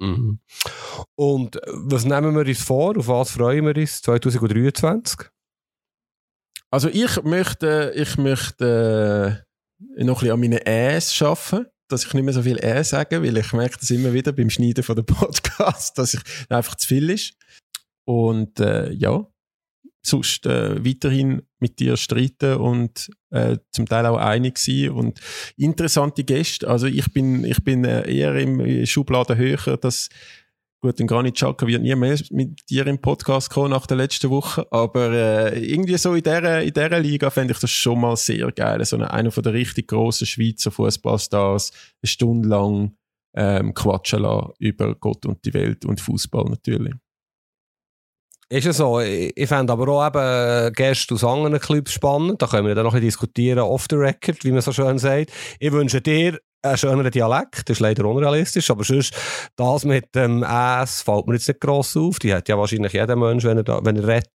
Mhm. 0.02 0.40
Und 1.16 1.56
äh, 1.56 1.72
was 1.74 2.06
nehmen 2.06 2.36
wir 2.36 2.46
uns 2.46 2.64
vor? 2.64 2.98
Auf 2.98 3.08
was 3.08 3.32
freuen 3.32 3.66
wir 3.66 3.76
uns 3.76 4.02
2023? 4.02 5.30
Also 6.72 6.90
ich 6.90 7.22
möchte, 7.24 7.94
ich 7.96 8.18
möchte 8.18 9.46
äh, 9.98 10.04
noch 10.04 10.24
ein 10.24 10.28
bisschen 10.28 10.32
an 10.32 10.40
meinen 10.40 10.66
Äs 10.66 11.22
arbeiten, 11.22 11.68
dass 11.90 12.06
ich 12.06 12.14
nicht 12.14 12.24
mehr 12.24 12.34
so 12.34 12.42
viel 12.42 12.58
Ä 12.58 12.84
sage, 12.84 13.22
weil 13.22 13.38
ich 13.38 13.54
merke 13.54 13.78
das 13.78 13.92
immer 13.92 14.14
wieder 14.14 14.32
beim 14.32 14.50
Schneiden 14.50 14.84
von 14.84 14.96
der 14.96 15.04
Podcast, 15.04 15.98
dass 15.98 16.14
ich 16.14 16.22
einfach 16.50 16.76
zu 16.76 16.88
viel 16.88 17.10
ist. 17.10 17.36
Und 18.06 18.60
äh, 18.60 18.92
ja, 18.94 19.28
sonst 20.02 20.46
äh, 20.46 20.84
weiterhin 20.84 21.44
mit 21.62 21.80
dir 21.80 21.96
streiten 21.98 22.56
und 22.56 23.10
äh, 23.30 23.58
zum 23.72 23.88
Teil 23.88 24.06
auch 24.06 24.18
einig 24.18 24.58
sein 24.58 24.90
und 24.90 25.20
interessante 25.58 26.24
Gäste. 26.24 26.68
Also 26.68 26.88
ich 26.88 27.14
bin 27.14 27.46
ich 27.46 27.64
bin 27.64 27.86
äh, 27.86 28.12
eher 28.12 28.36
im 28.36 28.86
Schubladen 28.86 29.38
höher, 29.38 29.78
dass 29.78 30.10
gut, 30.82 31.00
ein 31.00 31.08
Granit 31.08 31.36
Xhaka 31.36 31.68
wird 31.68 31.84
nie 31.84 31.96
mehr 31.96 32.20
mit 32.32 32.70
dir 32.70 32.88
im 32.88 33.00
Podcast 33.00 33.50
kommen 33.50 33.70
nach 33.70 33.86
der 33.86 33.98
letzten 33.98 34.30
Woche, 34.32 34.66
aber 34.72 35.12
äh, 35.12 35.72
irgendwie 35.72 35.98
so 35.98 36.14
in 36.16 36.24
dieser 36.24 36.62
in 36.62 36.74
dieser 36.74 37.00
Liga 37.00 37.30
fände 37.30 37.54
ich 37.54 37.60
das 37.60 37.72
schon 37.72 38.02
mal 38.02 38.18
sehr 38.18 38.52
geil, 38.52 38.84
so 38.84 38.96
eine, 38.96 39.12
einer 39.12 39.32
von 39.32 39.44
der 39.44 39.54
richtig 39.54 39.88
grossen 39.88 40.26
Schweizer 40.26 40.72
Fußballstars 40.72 41.72
eine 42.02 42.08
Stunde 42.08 42.50
lang 42.50 42.96
ähm, 43.36 43.74
quatschen 43.74 44.24
lassen 44.24 44.54
über 44.60 44.96
Gott 44.96 45.26
und 45.26 45.46
die 45.46 45.54
Welt 45.54 45.86
und 45.86 46.02
Fußball 46.02 46.46
natürlich. 46.46 46.94
Ist 48.52 48.66
es 48.68 48.78
so. 48.78 49.00
Ich, 49.00 49.48
fände 49.48 49.72
aber 49.72 49.88
auch 49.88 50.08
eben 50.08 50.74
Gäste 50.74 51.14
aus 51.14 51.24
anderen 51.24 51.58
Clubs 51.58 51.94
spannend. 51.94 52.42
Da 52.42 52.48
können 52.48 52.68
wir 52.68 52.76
dann 52.76 52.84
noch 52.84 52.94
ein 52.94 53.00
diskutieren, 53.00 53.60
off 53.60 53.86
the 53.90 53.96
record, 53.96 54.44
wie 54.44 54.52
man 54.52 54.60
so 54.60 54.74
schön 54.74 54.98
sagt. 54.98 55.32
Ich 55.58 55.72
wünsche 55.72 56.02
dir 56.02 56.38
einen 56.62 56.78
schöneren 56.78 57.12
Dialekt. 57.12 57.70
Das 57.70 57.78
ist 57.78 57.80
leider 57.80 58.04
unrealistisch. 58.04 58.70
Aber 58.70 58.84
sonst, 58.84 59.16
das 59.56 59.86
mit 59.86 60.14
dem 60.16 60.44
S 60.44 61.02
fällt 61.02 61.28
mir 61.28 61.36
jetzt 61.36 61.48
nicht 61.48 61.62
gross 61.62 61.96
auf. 61.96 62.20
Die 62.20 62.34
hat 62.34 62.50
ja 62.50 62.58
wahrscheinlich 62.58 62.92
jeder 62.92 63.16
Mensch, 63.16 63.46
wenn 63.46 63.56
er, 63.56 63.64
da, 63.64 63.80
wenn 63.86 63.96
er 63.96 64.06
redet. 64.06 64.28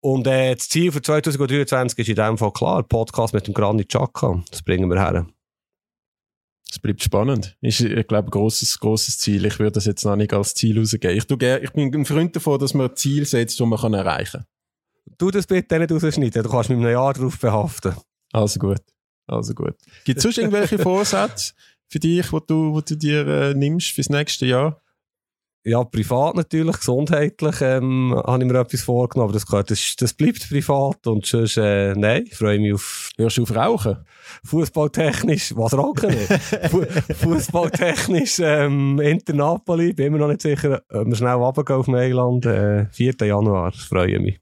Und 0.00 0.26
äh, 0.26 0.56
das 0.56 0.68
Ziel 0.68 0.90
für 0.90 1.00
2023 1.00 2.00
ist 2.00 2.08
in 2.08 2.16
dem 2.16 2.36
Fall 2.36 2.52
klar, 2.52 2.82
Podcast 2.82 3.32
mit 3.32 3.46
dem 3.46 3.54
Granit 3.54 3.90
Xhaka. 3.90 4.42
Das 4.50 4.60
bringen 4.62 4.90
wir 4.90 5.00
her. 5.00 5.24
Es 6.70 6.78
bleibt 6.78 7.02
spannend. 7.02 7.56
Ist, 7.60 7.80
ich 7.80 8.06
glaube, 8.06 8.28
ein 8.28 8.30
grosses, 8.30 8.78
grosses 8.78 9.18
Ziel. 9.18 9.44
Ich 9.44 9.58
würde 9.58 9.72
das 9.72 9.86
jetzt 9.86 10.04
noch 10.04 10.14
nicht 10.14 10.32
als 10.32 10.54
Ziel 10.54 10.78
rausgeben. 10.78 11.16
Ich, 11.16 11.26
tu 11.26 11.36
gern, 11.36 11.62
ich 11.62 11.72
bin 11.72 11.92
ein 11.92 12.04
Freund 12.04 12.34
davon, 12.36 12.60
dass 12.60 12.74
man 12.74 12.94
Ziel 12.94 13.26
setzt, 13.26 13.58
die 13.58 13.66
man 13.66 13.94
erreichen 13.94 14.42
kann. 14.42 14.46
Du 15.18 15.30
das 15.30 15.46
bitte 15.46 15.78
nicht 15.78 15.90
rausschneiden, 15.90 16.42
du 16.42 16.48
kannst 16.48 16.70
mit 16.70 16.78
einem 16.78 16.90
Jahr 16.90 17.12
darauf 17.12 17.38
behaften. 17.38 17.94
Also 18.32 18.60
gut. 18.60 18.80
Also 19.26 19.54
gut. 19.54 19.74
Gibt 20.04 20.18
es 20.18 20.22
sonst 20.22 20.38
irgendwelche 20.38 20.78
Vorsätze 20.82 21.54
für 21.88 21.98
dich, 21.98 22.26
die 22.26 22.38
du, 22.46 22.72
wo 22.72 22.80
du 22.80 22.96
dir 22.96 23.26
äh, 23.26 23.54
nimmst 23.54 23.90
fürs 23.90 24.08
nächste 24.08 24.46
Jahr? 24.46 24.80
Ja, 25.62 25.84
privat 25.84 26.36
natürlich, 26.36 26.78
gesundheitlich 26.78 27.60
ähm, 27.60 28.14
habe 28.16 28.42
ich 28.42 28.50
mir 28.50 28.58
etwas 28.58 28.80
vorgenommen, 28.80 29.28
aber 29.28 29.34
das, 29.34 29.44
gehört, 29.44 29.70
das, 29.70 29.94
das 29.98 30.14
bleibt 30.14 30.48
privat 30.48 31.06
und 31.06 31.26
sonst, 31.26 31.58
äh, 31.58 31.92
nein, 31.94 32.26
freue 32.32 32.58
mich 32.58 32.72
auf... 32.72 33.10
Hörst 33.18 33.36
du 33.36 33.42
auf 33.42 33.54
Rauchen? 33.54 33.98
Fußballtechnisch, 34.44 35.54
was 35.56 35.76
rauchen 35.76 36.08
nicht? 36.08 36.32
Fußballtechnisch 37.16 38.38
ähm, 38.42 38.98
Inter 39.00 39.34
Napoli, 39.34 39.92
bin 39.92 40.06
immer 40.06 40.18
noch 40.18 40.28
nicht 40.28 40.40
sicher, 40.40 40.80
ob 40.88 41.06
wir 41.06 41.14
schnell 41.14 41.34
runtergehen 41.34 41.78
auf 41.78 41.88
Mailand, 41.88 42.46
äh, 42.46 42.86
4. 42.92 43.16
Januar, 43.20 43.72
freue 43.72 44.18
mich. 44.18 44.40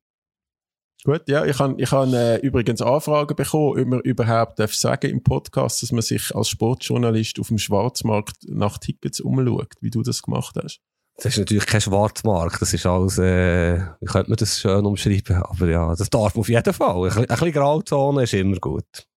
Gut, 1.05 1.23
ja, 1.29 1.45
ich 1.45 1.59
habe 1.59 1.75
ich 1.81 1.91
hab, 1.91 2.13
äh, 2.13 2.37
übrigens 2.37 2.81
Anfragen 2.81 3.35
bekommen, 3.35 3.81
ob 3.81 3.87
man 3.89 4.01
überhaupt 4.01 4.61
darf 4.61 4.75
sagen 4.75 5.11
im 5.11 5.23
Podcast, 5.25 5.83
dass 5.83 5.91
man 5.91 6.03
sich 6.03 6.33
als 6.35 6.49
Sportjournalist 6.49 7.41
auf 7.41 7.49
dem 7.49 7.59
Schwarzmarkt 7.59 8.37
nach 8.49 8.79
Tickets 8.79 9.21
umschaut, 9.21 9.75
wie 9.81 9.91
du 9.91 10.03
das 10.03 10.23
gemacht 10.23 10.55
hast. 10.63 10.81
Das 11.21 11.33
ist 11.33 11.39
natürlich 11.39 11.67
kein 11.67 11.81
Schwarzmarkt, 11.81 12.63
das 12.63 12.73
ist 12.73 12.87
alles, 12.87 13.19
äh, 13.19 13.81
wie 14.01 14.07
könnte 14.07 14.31
man 14.31 14.37
das 14.37 14.61
schön 14.61 14.87
umschreiben? 14.87 15.43
Aber 15.43 15.69
ja, 15.69 15.93
das 15.97 16.09
darf 16.11 16.35
man 16.35 16.41
auf 16.41 16.49
jeden 16.49 16.73
Fall. 16.73 17.11
Ein, 17.11 17.19
ein 17.19 17.27
bisschen 17.27 17.53
Grauzone 17.53 18.23
ist 18.23 18.35
immer 18.35 18.59
gut. 18.59 19.09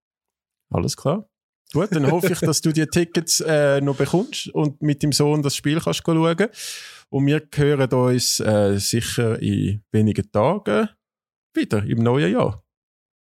Alles 0.73 0.97
klar. 0.97 1.27
Gut, 1.73 1.89
dann 1.91 2.11
hoffe 2.11 2.33
ich, 2.33 2.39
dass 2.39 2.59
du 2.59 2.73
die 2.73 2.87
Tickets 2.87 3.39
äh, 3.41 3.79
noch 3.81 3.95
bekommst 3.95 4.47
und 4.47 4.81
mit 4.81 5.03
dem 5.03 5.11
Sohn 5.11 5.43
das 5.43 5.55
Spiel 5.55 5.79
kannst 5.79 6.01
schauen. 6.03 6.47
Und 7.09 7.27
wir 7.27 7.47
hören 7.53 7.93
uns 7.93 8.39
äh, 8.39 8.77
sicher 8.77 9.39
in 9.39 9.83
wenigen 9.91 10.29
Tagen 10.31 10.89
wieder 11.53 11.83
im 11.83 11.99
neuen 11.99 12.33
Jahr. 12.33 12.63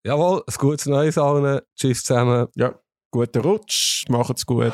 Jawohl, 0.05 0.43
ein 0.47 0.55
gutes 0.57 0.85
Neues 0.85 1.17
allen. 1.17 1.61
Tschüss 1.75 2.03
zusammen. 2.03 2.47
Ja, 2.55 2.79
guten 3.11 3.41
Rutsch, 3.41 4.05
macht's 4.07 4.45
gut. 4.45 4.73